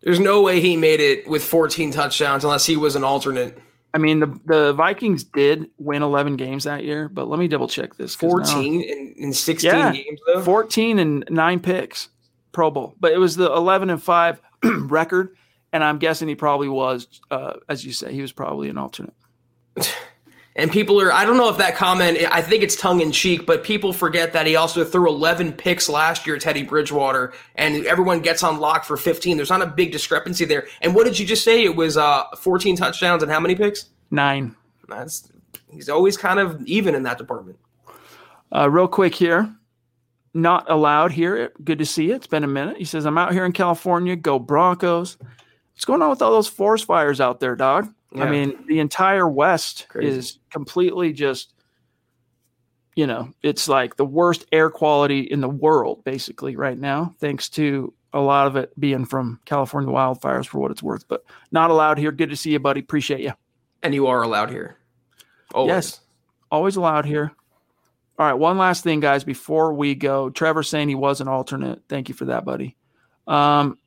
There's 0.00 0.18
no 0.18 0.42
way 0.42 0.60
he 0.60 0.76
made 0.76 0.98
it 0.98 1.28
with 1.28 1.44
14 1.44 1.92
touchdowns 1.92 2.42
unless 2.42 2.66
he 2.66 2.76
was 2.76 2.96
an 2.96 3.04
alternate. 3.04 3.56
I 3.94 3.98
mean, 3.98 4.18
the 4.18 4.40
the 4.46 4.72
Vikings 4.72 5.22
did 5.22 5.70
win 5.78 6.02
11 6.02 6.38
games 6.38 6.64
that 6.64 6.82
year, 6.82 7.08
but 7.08 7.28
let 7.28 7.38
me 7.38 7.46
double 7.46 7.68
check 7.68 7.94
this. 7.94 8.16
14 8.16 8.82
in, 8.82 9.14
in 9.16 9.32
16 9.32 9.70
yeah, 9.70 9.92
games, 9.92 10.18
though? 10.26 10.42
14 10.42 10.98
and 10.98 11.24
nine 11.30 11.60
picks, 11.60 12.08
Pro 12.50 12.72
Bowl. 12.72 12.96
But 12.98 13.12
it 13.12 13.18
was 13.18 13.36
the 13.36 13.52
11 13.52 13.90
and 13.90 14.02
5 14.02 14.40
record, 14.64 15.36
and 15.72 15.84
I'm 15.84 15.98
guessing 15.98 16.26
he 16.26 16.34
probably 16.34 16.68
was, 16.68 17.06
uh, 17.30 17.54
as 17.68 17.84
you 17.84 17.92
say, 17.92 18.12
he 18.12 18.22
was 18.22 18.32
probably 18.32 18.70
an 18.70 18.76
alternate. 18.76 19.14
And 20.56 20.70
people 20.70 21.00
are, 21.00 21.12
I 21.12 21.24
don't 21.24 21.36
know 21.36 21.48
if 21.48 21.58
that 21.58 21.76
comment, 21.76 22.18
I 22.30 22.42
think 22.42 22.64
it's 22.64 22.74
tongue 22.74 23.00
in 23.00 23.12
cheek, 23.12 23.46
but 23.46 23.62
people 23.62 23.92
forget 23.92 24.32
that 24.32 24.46
he 24.46 24.56
also 24.56 24.84
threw 24.84 25.08
11 25.08 25.52
picks 25.52 25.88
last 25.88 26.26
year, 26.26 26.38
Teddy 26.38 26.64
Bridgewater, 26.64 27.32
and 27.54 27.86
everyone 27.86 28.20
gets 28.20 28.42
on 28.42 28.58
lock 28.58 28.84
for 28.84 28.96
15. 28.96 29.36
There's 29.36 29.50
not 29.50 29.62
a 29.62 29.66
big 29.66 29.92
discrepancy 29.92 30.44
there. 30.44 30.66
And 30.80 30.94
what 30.94 31.04
did 31.04 31.18
you 31.18 31.26
just 31.26 31.44
say? 31.44 31.62
It 31.62 31.76
was 31.76 31.96
uh, 31.96 32.24
14 32.36 32.76
touchdowns 32.76 33.22
and 33.22 33.30
how 33.30 33.38
many 33.38 33.54
picks? 33.54 33.86
Nine. 34.10 34.56
That's, 34.88 35.30
he's 35.70 35.88
always 35.88 36.16
kind 36.16 36.40
of 36.40 36.60
even 36.66 36.96
in 36.96 37.04
that 37.04 37.18
department. 37.18 37.58
Uh, 38.54 38.68
real 38.68 38.88
quick 38.88 39.14
here. 39.14 39.54
Not 40.34 40.70
allowed 40.70 41.12
here. 41.12 41.52
Good 41.62 41.78
to 41.78 41.86
see 41.86 42.08
you. 42.08 42.14
It's 42.14 42.26
been 42.26 42.44
a 42.44 42.48
minute. 42.48 42.76
He 42.76 42.84
says, 42.84 43.04
I'm 43.04 43.18
out 43.18 43.32
here 43.32 43.44
in 43.44 43.52
California. 43.52 44.14
Go 44.14 44.38
Broncos. 44.38 45.16
What's 45.72 45.84
going 45.84 46.02
on 46.02 46.10
with 46.10 46.22
all 46.22 46.30
those 46.30 46.48
forest 46.48 46.84
fires 46.84 47.20
out 47.20 47.40
there, 47.40 47.56
dog? 47.56 47.92
Yeah. 48.12 48.24
I 48.24 48.30
mean, 48.30 48.64
the 48.66 48.80
entire 48.80 49.28
West 49.28 49.86
Crazy. 49.88 50.18
is 50.18 50.38
completely 50.50 51.12
just, 51.12 51.52
you 52.96 53.06
know, 53.06 53.32
it's 53.42 53.68
like 53.68 53.96
the 53.96 54.04
worst 54.04 54.46
air 54.50 54.68
quality 54.68 55.20
in 55.20 55.40
the 55.40 55.48
world, 55.48 56.02
basically, 56.04 56.56
right 56.56 56.78
now, 56.78 57.14
thanks 57.18 57.48
to 57.50 57.94
a 58.12 58.20
lot 58.20 58.48
of 58.48 58.56
it 58.56 58.78
being 58.78 59.04
from 59.04 59.38
California 59.44 59.92
wildfires 59.92 60.46
for 60.46 60.58
what 60.58 60.72
it's 60.72 60.82
worth. 60.82 61.06
But 61.06 61.24
not 61.52 61.70
allowed 61.70 61.98
here. 61.98 62.10
Good 62.10 62.30
to 62.30 62.36
see 62.36 62.50
you, 62.50 62.58
buddy. 62.58 62.80
Appreciate 62.80 63.20
you. 63.20 63.32
And 63.82 63.94
you 63.94 64.08
are 64.08 64.22
allowed 64.22 64.50
here. 64.50 64.76
Always. 65.54 65.68
Yes, 65.68 66.00
always 66.50 66.76
allowed 66.76 67.06
here. 67.06 67.32
All 68.18 68.26
right, 68.26 68.34
one 68.34 68.58
last 68.58 68.84
thing, 68.84 69.00
guys, 69.00 69.24
before 69.24 69.72
we 69.72 69.94
go. 69.94 70.28
Trevor 70.28 70.62
saying 70.62 70.88
he 70.88 70.94
was 70.94 71.22
an 71.22 71.28
alternate. 71.28 71.82
Thank 71.88 72.08
you 72.08 72.14
for 72.14 72.26
that, 72.26 72.44
buddy. 72.44 72.76
Um, 73.26 73.78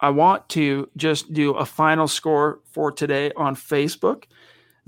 I 0.00 0.10
want 0.10 0.48
to 0.50 0.88
just 0.96 1.32
do 1.32 1.54
a 1.54 1.64
final 1.64 2.08
score 2.08 2.60
for 2.72 2.92
today 2.92 3.32
on 3.36 3.56
Facebook. 3.56 4.24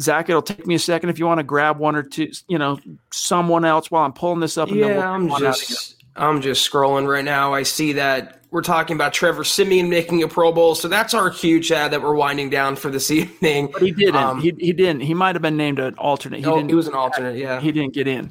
Zach, 0.00 0.28
it'll 0.28 0.42
take 0.42 0.66
me 0.66 0.74
a 0.74 0.78
second 0.78 1.08
if 1.08 1.18
you 1.18 1.26
want 1.26 1.38
to 1.38 1.44
grab 1.44 1.78
one 1.78 1.96
or 1.96 2.02
two, 2.02 2.30
you 2.48 2.58
know, 2.58 2.78
someone 3.10 3.64
else 3.64 3.90
while 3.90 4.04
I'm 4.04 4.12
pulling 4.12 4.40
this 4.40 4.58
up. 4.58 4.70
yeah, 4.70 4.86
we'll 4.86 5.00
I'm 5.00 5.40
just, 5.40 6.04
I'm 6.16 6.42
just 6.42 6.70
scrolling 6.70 7.08
right 7.08 7.24
now. 7.24 7.54
I 7.54 7.62
see 7.62 7.94
that 7.94 8.42
we're 8.50 8.62
talking 8.62 8.94
about 8.94 9.12
Trevor 9.12 9.44
Siemian 9.44 9.88
making 9.88 10.22
a 10.22 10.28
Pro 10.28 10.52
Bowl, 10.52 10.74
so 10.74 10.88
that's 10.88 11.14
our 11.14 11.30
huge 11.30 11.72
ad 11.72 11.92
that 11.92 12.02
we're 12.02 12.14
winding 12.14 12.50
down 12.50 12.76
for 12.76 12.90
this 12.90 13.10
evening. 13.10 13.68
But 13.72 13.82
he 13.82 13.90
didn't. 13.90 14.16
Um, 14.16 14.40
he, 14.40 14.54
he 14.58 14.72
didn't. 14.72 15.00
He 15.00 15.14
might 15.14 15.34
have 15.34 15.42
been 15.42 15.56
named 15.56 15.78
an 15.78 15.94
alternate. 15.96 16.40
He 16.40 16.46
oh, 16.46 16.56
didn't. 16.56 16.68
He 16.68 16.74
was 16.74 16.88
an 16.88 16.94
alternate. 16.94 17.36
Yeah, 17.36 17.60
he 17.60 17.72
didn't 17.72 17.94
get 17.94 18.06
in 18.06 18.30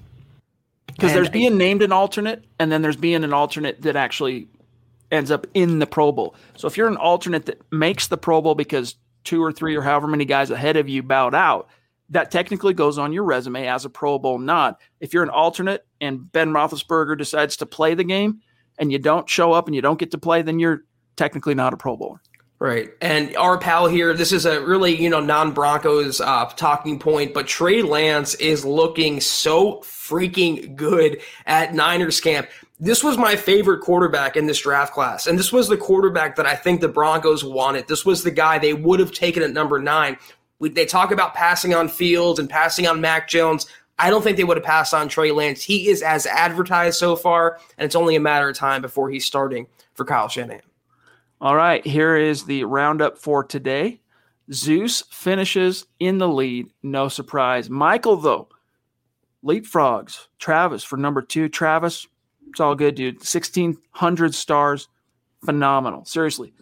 because 0.88 1.14
there's 1.14 1.30
being 1.30 1.58
named 1.58 1.82
an 1.82 1.92
alternate, 1.92 2.46
and 2.60 2.72
then 2.72 2.82
there's 2.82 2.96
being 2.96 3.24
an 3.24 3.34
alternate 3.34 3.82
that 3.82 3.96
actually 3.96 4.48
ends 5.16 5.32
up 5.32 5.48
in 5.54 5.80
the 5.80 5.88
Pro 5.88 6.12
Bowl. 6.12 6.36
So 6.56 6.68
if 6.68 6.78
you're 6.78 6.88
an 6.88 6.98
alternate 6.98 7.46
that 7.48 7.62
makes 7.72 8.08
the 8.08 8.18
Pro 8.18 8.42
Bowl 8.42 8.56
because 8.56 8.96
two 9.24 9.44
or 9.44 9.52
three 9.52 9.76
or 9.76 9.82
however 9.82 10.08
many 10.08 10.26
guys 10.26 10.52
ahead 10.52 10.78
of 10.78 10.88
you 10.88 11.02
bowed 11.02 11.34
out, 11.34 11.68
that 12.10 12.30
technically 12.30 12.74
goes 12.74 12.98
on 12.98 13.14
your 13.14 13.24
resume 13.24 13.68
as 13.68 13.86
a 13.86 13.90
Pro 13.90 14.20
Bowl 14.20 14.38
nod. 14.38 14.76
If 15.00 15.14
you're 15.14 15.24
an 15.24 15.30
alternate 15.30 15.86
and 16.00 16.32
Ben 16.32 16.52
Roethlisberger 16.52 17.18
decides 17.18 17.58
to 17.58 17.66
play 17.66 17.96
the 17.96 18.04
game 18.04 18.42
and 18.78 18.92
you 18.92 19.00
don't 19.00 19.28
show 19.28 19.54
up 19.54 19.68
and 19.68 19.76
you 19.76 19.82
don't 19.82 20.00
get 20.00 20.12
to 20.12 20.18
play, 20.18 20.42
then 20.42 20.60
you're 20.60 20.84
technically 21.16 21.56
not 21.56 21.74
a 21.74 21.78
Pro 21.78 21.98
Bowler. 21.98 22.22
Right. 22.58 22.92
And 23.02 23.36
our 23.36 23.58
pal 23.58 23.88
here, 23.88 24.14
this 24.14 24.32
is 24.32 24.46
a 24.46 24.66
really, 24.66 24.96
you 24.96 25.10
know, 25.10 25.20
non 25.20 25.52
Broncos 25.52 26.22
uh, 26.22 26.46
talking 26.56 27.00
point, 27.00 27.34
but 27.34 27.48
Trey 27.48 27.82
Lance 27.82 28.34
is 28.36 28.64
looking 28.64 29.20
so 29.20 29.80
freaking 29.82 30.76
good 30.76 31.22
at 31.46 31.74
Niners 31.74 32.22
camp 32.22 32.48
this 32.80 33.04
was 33.04 33.18
my 33.18 33.36
favorite 33.36 33.82
quarterback 33.82 34.36
in 34.36 34.48
this 34.48 34.62
draft 34.62 34.94
class. 34.94 35.28
And 35.28 35.40
this 35.40 35.54
was 35.54 35.68
the 35.68 35.78
quarterback 35.78 36.36
that 36.36 36.46
I 36.46 36.56
think 36.56 36.82
the 36.82 36.90
Broncos 36.90 37.44
wanted. 37.44 37.88
This 37.88 38.06
was 38.06 38.24
the 38.24 38.32
guy 38.32 38.60
they 38.60 38.74
would 38.74 39.00
have 39.00 39.12
taken 39.12 39.44
at 39.44 39.52
number 39.52 39.80
nine. 39.80 40.18
We, 40.60 40.70
they 40.70 40.86
talk 40.86 41.12
about 41.12 41.34
passing 41.34 41.74
on 41.74 41.88
Fields 41.88 42.40
and 42.40 42.50
passing 42.50 42.88
on 42.88 43.02
Mac 43.02 43.30
Jones. 43.30 43.68
I 43.98 44.10
don't 44.10 44.24
think 44.24 44.36
they 44.36 44.44
would 44.44 44.58
have 44.58 44.66
passed 44.66 44.94
on 44.94 45.08
Trey 45.08 45.32
Lance. 45.32 45.64
He 45.64 45.88
is 45.88 46.02
as 46.02 46.26
advertised 46.26 46.98
so 46.98 47.16
far, 47.16 47.60
and 47.78 47.86
it's 47.86 47.96
only 47.96 48.16
a 48.16 48.20
matter 48.20 48.50
of 48.50 48.58
time 48.58 48.82
before 48.82 49.10
he's 49.10 49.26
starting 49.26 49.68
for 49.94 50.04
Kyle 50.04 50.28
Shanahan. 50.28 50.62
All 51.40 51.56
right, 51.56 51.86
here 51.86 52.18
is 52.18 52.46
the 52.46 52.66
roundup 52.66 53.18
for 53.18 53.44
today. 53.44 54.02
Zeus 54.52 55.04
finishes 55.10 55.86
in 56.00 56.18
the 56.18 56.28
lead, 56.28 56.68
no 56.84 57.08
surprise. 57.08 57.70
Michael, 57.70 58.18
though, 58.18 58.50
leapfrogs 59.44 60.28
Travis 60.40 60.84
for 60.84 60.98
number 60.98 61.22
two. 61.22 61.48
Travis, 61.50 62.08
it's 62.56 62.62
all 62.62 62.74
good, 62.74 62.96
dude. 62.96 63.16
1,600 63.16 64.34
stars. 64.34 64.88
Phenomenal. 65.44 66.06
Seriously. 66.06 66.54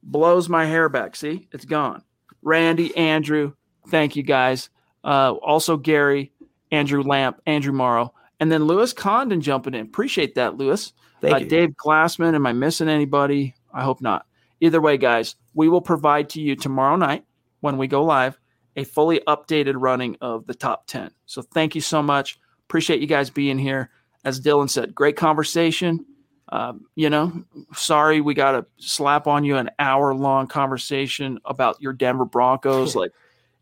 Blows 0.00 0.48
my 0.48 0.64
hair 0.64 0.88
back. 0.88 1.16
See, 1.16 1.48
it's 1.50 1.64
gone. 1.64 2.04
Randy, 2.40 2.96
Andrew, 2.96 3.54
thank 3.88 4.14
you 4.14 4.22
guys. 4.22 4.70
Uh, 5.02 5.32
also, 5.32 5.76
Gary, 5.76 6.30
Andrew 6.70 7.02
Lamp, 7.02 7.40
Andrew 7.46 7.72
Morrow, 7.72 8.14
and 8.38 8.52
then 8.52 8.62
Lewis 8.62 8.92
Condon 8.92 9.40
jumping 9.40 9.74
in. 9.74 9.86
Appreciate 9.86 10.36
that, 10.36 10.56
Lewis. 10.56 10.92
Thank 11.20 11.34
uh, 11.34 11.38
you. 11.38 11.46
Dave 11.46 11.70
Glassman. 11.70 12.36
Am 12.36 12.46
I 12.46 12.52
missing 12.52 12.88
anybody? 12.88 13.56
I 13.74 13.82
hope 13.82 14.00
not. 14.00 14.26
Either 14.60 14.80
way, 14.80 14.98
guys, 14.98 15.34
we 15.54 15.68
will 15.68 15.80
provide 15.80 16.28
to 16.30 16.40
you 16.40 16.54
tomorrow 16.54 16.94
night 16.94 17.24
when 17.58 17.76
we 17.76 17.88
go 17.88 18.04
live 18.04 18.38
a 18.76 18.84
fully 18.84 19.20
updated 19.26 19.74
running 19.78 20.16
of 20.20 20.46
the 20.46 20.54
top 20.54 20.86
10. 20.86 21.10
So 21.26 21.42
thank 21.42 21.74
you 21.74 21.80
so 21.80 22.04
much. 22.04 22.38
Appreciate 22.68 23.00
you 23.00 23.08
guys 23.08 23.30
being 23.30 23.58
here 23.58 23.90
as 24.24 24.40
Dylan 24.40 24.68
said, 24.68 24.94
great 24.94 25.16
conversation. 25.16 26.04
Um, 26.50 26.86
you 26.96 27.10
know, 27.10 27.44
sorry 27.74 28.20
we 28.20 28.34
got 28.34 28.52
to 28.52 28.66
slap 28.78 29.26
on 29.28 29.44
you 29.44 29.56
an 29.56 29.70
hour 29.78 30.12
long 30.14 30.48
conversation 30.48 31.38
about 31.44 31.80
your 31.80 31.92
Denver 31.92 32.24
Broncos. 32.24 32.94
like, 32.96 33.12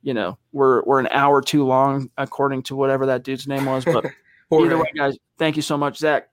you 0.03 0.15
know, 0.15 0.39
we're 0.53 0.83
we're 0.85 1.01
an 1.01 1.09
hour 1.11 1.43
too 1.43 1.65
long 1.65 2.11
according 2.17 2.63
to 2.65 2.77
whatever 2.77 3.07
that 3.07 3.25
dude's 3.25 3.47
name 3.47 3.67
was. 3.67 3.85
But 3.85 4.07
either 4.53 4.79
way, 4.79 4.91
guys, 4.97 5.17
thank 5.39 5.57
you 5.57 5.63
so 5.63 5.77
much, 5.77 5.99
Zach. 5.99 6.29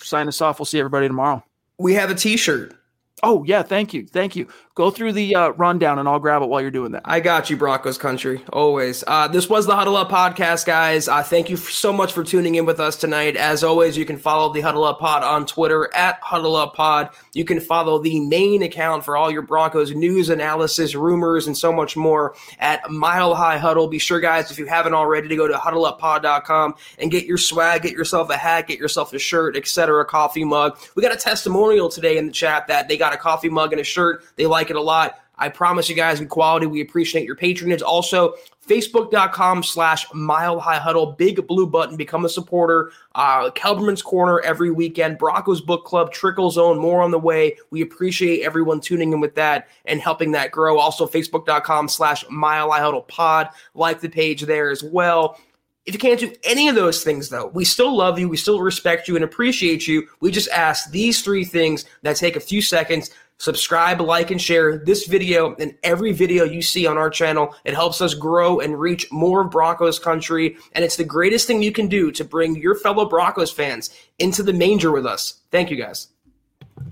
Sign 0.00 0.28
us 0.28 0.40
off. 0.40 0.58
We'll 0.58 0.66
see 0.66 0.78
everybody 0.78 1.06
tomorrow. 1.06 1.44
We 1.78 1.94
have 1.94 2.10
a 2.10 2.14
T-shirt. 2.14 2.74
Oh 3.22 3.44
yeah, 3.44 3.62
thank 3.62 3.92
you, 3.92 4.06
thank 4.06 4.36
you. 4.36 4.48
Go 4.80 4.90
through 4.90 5.12
the 5.12 5.34
uh, 5.34 5.50
rundown 5.50 5.98
and 5.98 6.08
I'll 6.08 6.18
grab 6.18 6.40
it 6.40 6.48
while 6.48 6.62
you're 6.62 6.70
doing 6.70 6.92
that. 6.92 7.02
I 7.04 7.20
got 7.20 7.50
you, 7.50 7.58
Broncos 7.58 7.98
country, 7.98 8.42
always. 8.50 9.04
Uh, 9.06 9.28
this 9.28 9.46
was 9.46 9.66
the 9.66 9.76
Huddle 9.76 9.94
Up 9.94 10.08
podcast, 10.08 10.64
guys. 10.64 11.06
Uh, 11.06 11.22
thank 11.22 11.50
you 11.50 11.58
so 11.58 11.92
much 11.92 12.14
for 12.14 12.24
tuning 12.24 12.54
in 12.54 12.64
with 12.64 12.80
us 12.80 12.96
tonight. 12.96 13.36
As 13.36 13.62
always, 13.62 13.98
you 13.98 14.06
can 14.06 14.16
follow 14.16 14.50
the 14.54 14.62
Huddle 14.62 14.84
Up 14.84 14.98
Pod 14.98 15.22
on 15.22 15.44
Twitter 15.44 15.94
at 15.94 16.18
Huddle 16.22 16.56
Up 16.56 16.74
Pod. 16.74 17.10
You 17.34 17.44
can 17.44 17.60
follow 17.60 17.98
the 17.98 18.20
main 18.20 18.62
account 18.62 19.04
for 19.04 19.18
all 19.18 19.30
your 19.30 19.42
Broncos 19.42 19.94
news, 19.94 20.30
analysis, 20.30 20.94
rumors, 20.94 21.46
and 21.46 21.54
so 21.54 21.70
much 21.70 21.94
more 21.94 22.34
at 22.58 22.90
Mile 22.90 23.34
High 23.34 23.58
Huddle. 23.58 23.86
Be 23.86 23.98
sure, 23.98 24.18
guys, 24.18 24.50
if 24.50 24.58
you 24.58 24.64
haven't 24.64 24.94
already, 24.94 25.28
to 25.28 25.36
go 25.36 25.46
to 25.46 25.58
huddleuppod.com 25.58 26.74
and 26.98 27.10
get 27.10 27.26
your 27.26 27.36
swag, 27.36 27.82
get 27.82 27.92
yourself 27.92 28.30
a 28.30 28.36
hat, 28.38 28.66
get 28.66 28.78
yourself 28.78 29.12
a 29.12 29.18
shirt, 29.18 29.58
etc., 29.58 30.06
coffee 30.06 30.44
mug. 30.44 30.78
We 30.94 31.02
got 31.02 31.12
a 31.12 31.18
testimonial 31.18 31.90
today 31.90 32.16
in 32.16 32.28
the 32.28 32.32
chat 32.32 32.66
that 32.68 32.88
they 32.88 32.96
got 32.96 33.12
a 33.12 33.18
coffee 33.18 33.50
mug 33.50 33.72
and 33.72 33.80
a 33.82 33.84
shirt. 33.84 34.24
They 34.36 34.46
like 34.46 34.69
it 34.70 34.76
a 34.76 34.82
lot. 34.82 35.18
I 35.40 35.48
promise 35.48 35.88
you 35.88 35.96
guys, 35.96 36.20
good 36.20 36.28
quality. 36.28 36.66
We 36.66 36.82
appreciate 36.82 37.24
your 37.24 37.34
patronage. 37.34 37.80
Also, 37.80 38.34
facebook.com 38.68 39.62
slash 39.62 40.06
mile 40.12 40.60
high 40.60 40.76
huddle, 40.76 41.12
big 41.12 41.46
blue 41.46 41.66
button, 41.66 41.96
become 41.96 42.26
a 42.26 42.28
supporter. 42.28 42.92
Uh, 43.14 43.50
Kelberman's 43.52 44.02
Corner 44.02 44.40
every 44.40 44.70
weekend, 44.70 45.16
Broncos 45.16 45.62
Book 45.62 45.86
Club, 45.86 46.12
Trickle 46.12 46.50
Zone, 46.50 46.78
more 46.78 47.00
on 47.00 47.10
the 47.10 47.18
way. 47.18 47.56
We 47.70 47.80
appreciate 47.80 48.42
everyone 48.44 48.80
tuning 48.80 49.14
in 49.14 49.20
with 49.20 49.34
that 49.36 49.68
and 49.86 49.98
helping 49.98 50.32
that 50.32 50.50
grow. 50.50 50.78
Also, 50.78 51.06
facebook.com 51.06 51.88
slash 51.88 52.22
mile 52.28 52.70
high 52.70 52.80
huddle 52.80 53.02
pod, 53.02 53.48
like 53.74 54.00
the 54.00 54.10
page 54.10 54.42
there 54.42 54.70
as 54.70 54.82
well. 54.84 55.40
If 55.86 55.94
you 55.94 55.98
can't 55.98 56.20
do 56.20 56.32
any 56.44 56.68
of 56.68 56.74
those 56.74 57.02
things, 57.02 57.30
though, 57.30 57.46
we 57.46 57.64
still 57.64 57.96
love 57.96 58.18
you, 58.18 58.28
we 58.28 58.36
still 58.36 58.60
respect 58.60 59.08
you, 59.08 59.16
and 59.16 59.24
appreciate 59.24 59.88
you. 59.88 60.06
We 60.20 60.30
just 60.30 60.50
ask 60.50 60.90
these 60.90 61.22
three 61.22 61.44
things 61.44 61.86
that 62.02 62.16
take 62.16 62.36
a 62.36 62.40
few 62.40 62.60
seconds 62.60 63.10
subscribe, 63.40 64.02
like, 64.02 64.30
and 64.30 64.40
share 64.40 64.76
this 64.76 65.06
video 65.06 65.56
and 65.56 65.74
every 65.82 66.12
video 66.12 66.44
you 66.44 66.60
see 66.60 66.86
on 66.86 66.98
our 66.98 67.08
channel. 67.08 67.56
It 67.64 67.74
helps 67.74 68.02
us 68.02 68.12
grow 68.12 68.60
and 68.60 68.78
reach 68.78 69.10
more 69.10 69.40
of 69.40 69.50
Broncos 69.50 69.98
country. 69.98 70.56
And 70.72 70.84
it's 70.84 70.96
the 70.96 71.04
greatest 71.04 71.46
thing 71.46 71.62
you 71.62 71.72
can 71.72 71.88
do 71.88 72.12
to 72.12 72.24
bring 72.24 72.54
your 72.54 72.74
fellow 72.74 73.08
Broncos 73.08 73.50
fans 73.50 73.90
into 74.18 74.42
the 74.42 74.52
manger 74.52 74.92
with 74.92 75.06
us. 75.06 75.40
Thank 75.50 75.70
you 75.70 75.76
guys. 75.76 76.08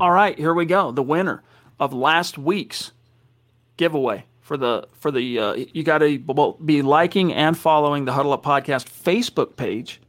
All 0.00 0.10
right, 0.10 0.38
here 0.38 0.54
we 0.54 0.64
go. 0.64 0.90
The 0.90 1.02
winner 1.02 1.42
of 1.78 1.92
last 1.92 2.38
week's 2.38 2.92
giveaway 3.76 4.24
for 4.40 4.56
the 4.56 4.88
for 4.94 5.10
the 5.10 5.38
uh, 5.38 5.52
you 5.52 5.82
got 5.82 5.98
to 5.98 6.18
be 6.64 6.80
liking 6.80 7.34
and 7.34 7.56
following 7.56 8.06
the 8.06 8.12
Huddle 8.12 8.32
Up 8.32 8.42
Podcast 8.42 8.86
Facebook 8.88 9.56
page 9.56 10.00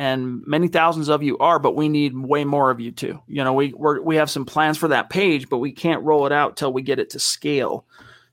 and 0.00 0.42
many 0.46 0.68
thousands 0.68 1.10
of 1.10 1.22
you 1.22 1.36
are, 1.36 1.58
but 1.58 1.76
we 1.76 1.90
need 1.90 2.16
way 2.16 2.42
more 2.46 2.70
of 2.70 2.80
you 2.80 2.90
too. 2.90 3.20
You 3.26 3.44
know, 3.44 3.52
we 3.52 3.74
we 3.76 4.00
we 4.00 4.16
have 4.16 4.30
some 4.30 4.46
plans 4.46 4.78
for 4.78 4.88
that 4.88 5.10
page, 5.10 5.50
but 5.50 5.58
we 5.58 5.72
can't 5.72 6.02
roll 6.02 6.24
it 6.24 6.32
out 6.32 6.56
till 6.56 6.72
we 6.72 6.80
get 6.80 6.98
it 6.98 7.10
to 7.10 7.18
scale. 7.18 7.84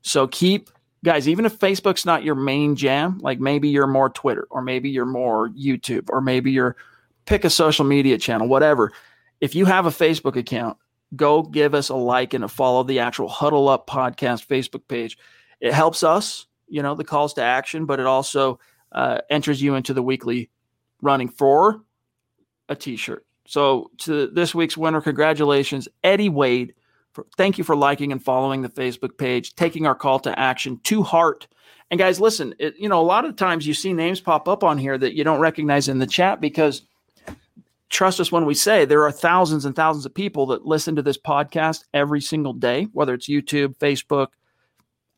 So 0.02 0.28
keep 0.28 0.70
guys, 1.04 1.28
even 1.28 1.44
if 1.44 1.60
Facebook's 1.60 2.06
not 2.06 2.24
your 2.24 2.36
main 2.36 2.78
jam, 2.78 3.18
like 3.18 3.42
maybe 3.42 3.68
you're 3.68 3.86
more 3.86 4.10
Twitter 4.10 4.48
or 4.50 4.62
maybe 4.62 4.90
you're 4.90 5.06
more 5.06 5.50
YouTube 5.50 6.06
or 6.08 6.22
maybe 6.22 6.52
you're 6.52 6.78
pick 7.26 7.44
a 7.44 7.50
social 7.50 7.84
media 7.84 8.18
channel, 8.18 8.48
whatever. 8.48 8.94
If 9.42 9.54
you 9.54 9.66
have 9.66 9.86
a 9.86 9.90
Facebook 9.90 10.38
account, 10.38 10.78
go 11.18 11.44
give 11.44 11.76
us 11.76 11.90
a 11.90 11.96
like 11.96 12.34
and 12.34 12.46
a 12.46 12.48
follow 12.48 12.84
the 12.84 13.00
actual 13.00 13.28
Huddle 13.28 13.68
Up 13.68 13.88
podcast 13.88 14.48
Facebook 14.48 14.88
page. 14.88 15.18
It 15.60 15.74
helps 15.74 16.02
us, 16.02 16.46
you 16.70 16.82
know, 16.82 16.96
the 16.96 17.04
calls 17.04 17.34
to 17.34 17.44
action, 17.44 17.86
but 17.86 18.00
it 18.00 18.06
also 18.06 18.58
uh, 18.94 19.18
enters 19.30 19.62
you 19.62 19.76
into 19.76 19.94
the 19.94 20.02
weekly 20.02 20.50
running 21.02 21.30
for 21.30 21.82
a 22.70 22.76
t-shirt. 22.76 23.26
So 23.46 23.92
to 24.00 24.28
this 24.28 24.54
week's 24.54 24.78
winner, 24.78 25.02
congratulations, 25.02 25.88
Eddie 26.04 26.30
Wade. 26.30 26.74
For, 27.14 27.26
thank 27.38 27.58
you 27.58 27.64
for 27.64 27.76
liking 27.76 28.12
and 28.12 28.24
following 28.24 28.62
the 28.62 28.70
Facebook 28.70 29.18
page, 29.18 29.56
taking 29.56 29.88
our 29.88 29.96
call 29.96 30.20
to 30.20 30.38
action 30.38 30.80
to 30.84 31.02
heart. 31.02 31.48
And 31.90 31.98
guys, 31.98 32.20
listen, 32.20 32.54
it, 32.60 32.76
you 32.78 32.90
know, 32.90 33.02
a 33.02 33.04
lot 33.04 33.26
of 33.26 33.38
times 33.38 33.66
you 33.66 33.74
see 33.74 33.94
names 33.94 34.20
pop 34.20 34.48
up 34.50 34.64
on 34.64 34.78
here 34.78 34.98
that 34.98 35.14
you 35.14 35.24
don't 35.24 35.40
recognize 35.40 35.88
in 35.88 36.00
the 36.00 36.06
chat 36.06 36.42
because 36.42 36.82
trust 37.90 38.20
us 38.20 38.32
when 38.32 38.46
we 38.46 38.54
say 38.54 38.84
there 38.84 39.04
are 39.04 39.12
thousands 39.12 39.64
and 39.64 39.76
thousands 39.76 40.06
of 40.06 40.14
people 40.14 40.48
that 40.48 40.66
listen 40.66 40.98
to 40.98 41.02
this 41.02 41.18
podcast 41.18 41.86
every 41.94 42.20
single 42.20 42.54
day, 42.54 42.84
whether 42.92 43.14
it's 43.14 43.30
YouTube, 43.30 43.78
Facebook, 43.78 44.28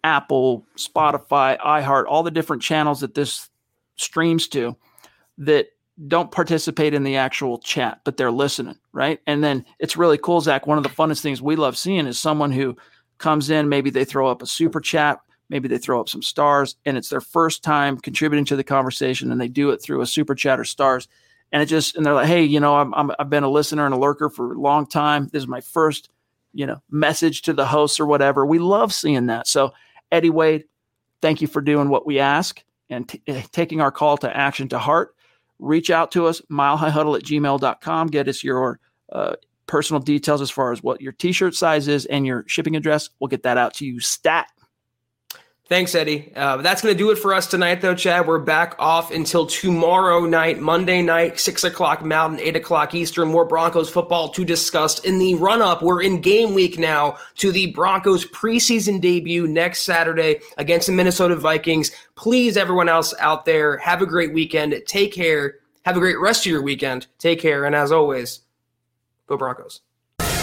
Apple, 0.04 0.66
Spotify, 0.78 1.60
iHeart, 1.60 2.06
all 2.08 2.22
the 2.24 2.32
different 2.32 2.62
channels 2.62 3.02
that 3.02 3.16
this 3.16 3.50
streams 3.96 4.48
to 4.50 4.78
that 5.40 5.68
don't 6.08 6.32
participate 6.32 6.94
in 6.94 7.04
the 7.04 7.18
actual 7.18 7.58
chat, 7.58 8.00
but 8.06 8.16
they're 8.16 8.32
listening, 8.32 8.78
right? 8.94 9.20
And 9.28 9.44
then 9.44 9.66
it's 9.80 9.98
really 9.98 10.18
cool, 10.18 10.40
Zack. 10.40 10.68
One 10.68 10.78
of 10.78 10.84
the 10.84 10.90
funnest 10.90 11.22
things 11.22 11.42
we 11.42 11.56
love 11.56 11.78
seeing 11.78 12.08
is 12.08 12.20
someone 12.20 12.52
who 12.52 12.78
comes 13.18 13.50
in, 13.50 13.68
maybe 13.68 13.90
they 13.90 14.06
throw 14.06 14.30
up 14.30 14.42
a 14.42 14.46
super 14.46 14.80
chat, 14.80 15.20
maybe 15.50 15.68
they 15.68 15.78
throw 15.78 16.00
up 16.00 16.08
some 16.08 16.22
stars, 16.22 16.76
and 16.86 16.98
it's 16.98 17.10
their 17.10 17.22
first 17.22 17.64
time 17.64 17.98
contributing 17.98 18.46
to 18.46 18.56
the 18.56 18.64
conversation, 18.64 19.32
and 19.32 19.42
they 19.42 19.48
do 19.48 19.72
it 19.72 19.82
through 19.82 20.02
a 20.02 20.06
super 20.06 20.36
chat 20.36 20.60
or 20.60 20.64
stars. 20.64 21.08
And 21.52 21.62
it 21.62 21.66
just, 21.66 21.96
and 21.96 22.06
they're 22.06 22.14
like, 22.14 22.28
hey, 22.28 22.44
you 22.44 22.60
know, 22.60 22.76
I'm, 22.76 22.94
I'm, 22.94 23.12
I've 23.18 23.30
been 23.30 23.44
a 23.44 23.50
listener 23.50 23.86
and 23.86 23.94
a 23.94 23.98
lurker 23.98 24.30
for 24.30 24.54
a 24.54 24.60
long 24.60 24.86
time. 24.86 25.30
This 25.34 25.44
is 25.44 25.48
my 25.48 25.62
first, 25.62 26.10
you 26.54 26.66
know, 26.66 26.82
message 26.92 27.42
to 27.44 27.54
the 27.54 27.66
hosts 27.66 28.00
or 28.00 28.06
whatever. 28.06 28.46
We 28.46 28.60
love 28.60 28.94
seeing 28.94 29.26
that. 29.26 29.48
So, 29.48 29.74
Eddie 30.12 30.30
Wade, 30.30 30.66
thank 31.22 31.42
you 31.42 31.48
for 31.48 31.62
doing 31.62 31.90
what 31.90 32.06
we 32.06 32.20
ask 32.20 32.64
and 32.90 33.10
t- 33.10 33.22
eh, 33.28 33.42
taking 33.52 33.82
our 33.82 33.92
call 33.92 34.18
to 34.18 34.36
action 34.36 34.70
to 34.70 34.80
heart 34.80 35.16
reach 35.60 35.90
out 35.90 36.12
to 36.14 36.26
us, 36.26 36.42
milehighhuddle 36.52 37.18
at 37.18 37.24
gmail.com. 37.24 38.08
Get 38.08 38.28
us 38.28 38.44
your 38.44 38.80
uh, 39.12 39.36
personal 39.68 40.02
details 40.02 40.42
as 40.42 40.50
far 40.50 40.72
as 40.72 40.82
what 40.82 41.02
your 41.02 41.12
t 41.12 41.32
shirt 41.32 41.56
size 41.56 41.88
is 41.88 42.06
and 42.08 42.26
your 42.26 42.44
shipping 42.48 42.76
address. 42.76 43.10
We'll 43.20 43.28
get 43.28 43.44
that 43.44 43.58
out 43.58 43.76
to 43.76 43.86
you 43.86 44.00
stat. 44.00 44.48
Thanks, 45.70 45.94
Eddie. 45.94 46.32
Uh, 46.36 46.58
that's 46.58 46.82
going 46.82 46.96
to 46.96 46.98
do 46.98 47.12
it 47.12 47.20
for 47.20 47.32
us 47.32 47.46
tonight, 47.46 47.80
though, 47.80 47.94
Chad. 47.94 48.26
We're 48.26 48.40
back 48.40 48.74
off 48.80 49.12
until 49.12 49.46
tomorrow 49.46 50.26
night, 50.26 50.60
Monday 50.60 51.04
night, 51.04 51.40
6 51.40 51.64
o'clock 51.64 52.04
Mountain, 52.04 52.40
8 52.40 52.56
o'clock 52.56 52.96
Eastern. 52.96 53.28
More 53.28 53.46
Broncos 53.46 53.88
football 53.88 54.30
to 54.30 54.44
discuss. 54.44 54.98
In 55.02 55.20
the 55.20 55.36
run 55.36 55.62
up, 55.62 55.84
we're 55.84 56.02
in 56.02 56.22
game 56.22 56.56
week 56.56 56.80
now 56.80 57.18
to 57.36 57.52
the 57.52 57.68
Broncos 57.68 58.26
preseason 58.26 59.00
debut 59.00 59.46
next 59.46 59.84
Saturday 59.84 60.40
against 60.58 60.88
the 60.88 60.94
Minnesota 60.94 61.36
Vikings. 61.36 61.92
Please, 62.16 62.58
everyone 62.58 62.90
else 62.90 63.14
out 63.20 63.46
there, 63.46 63.78
have 63.78 64.02
a 64.02 64.08
great 64.08 64.34
weekend. 64.34 64.74
Take 64.88 65.14
care. 65.14 65.60
Have 65.86 65.96
a 65.96 66.00
great 66.00 66.20
rest 66.20 66.48
of 66.48 66.52
your 66.52 66.64
weekend. 66.64 67.06
Take 67.20 67.40
care. 67.40 67.66
And 67.66 67.76
as 67.76 67.92
always, 67.92 68.40
go 69.28 69.38
Broncos. 69.38 69.82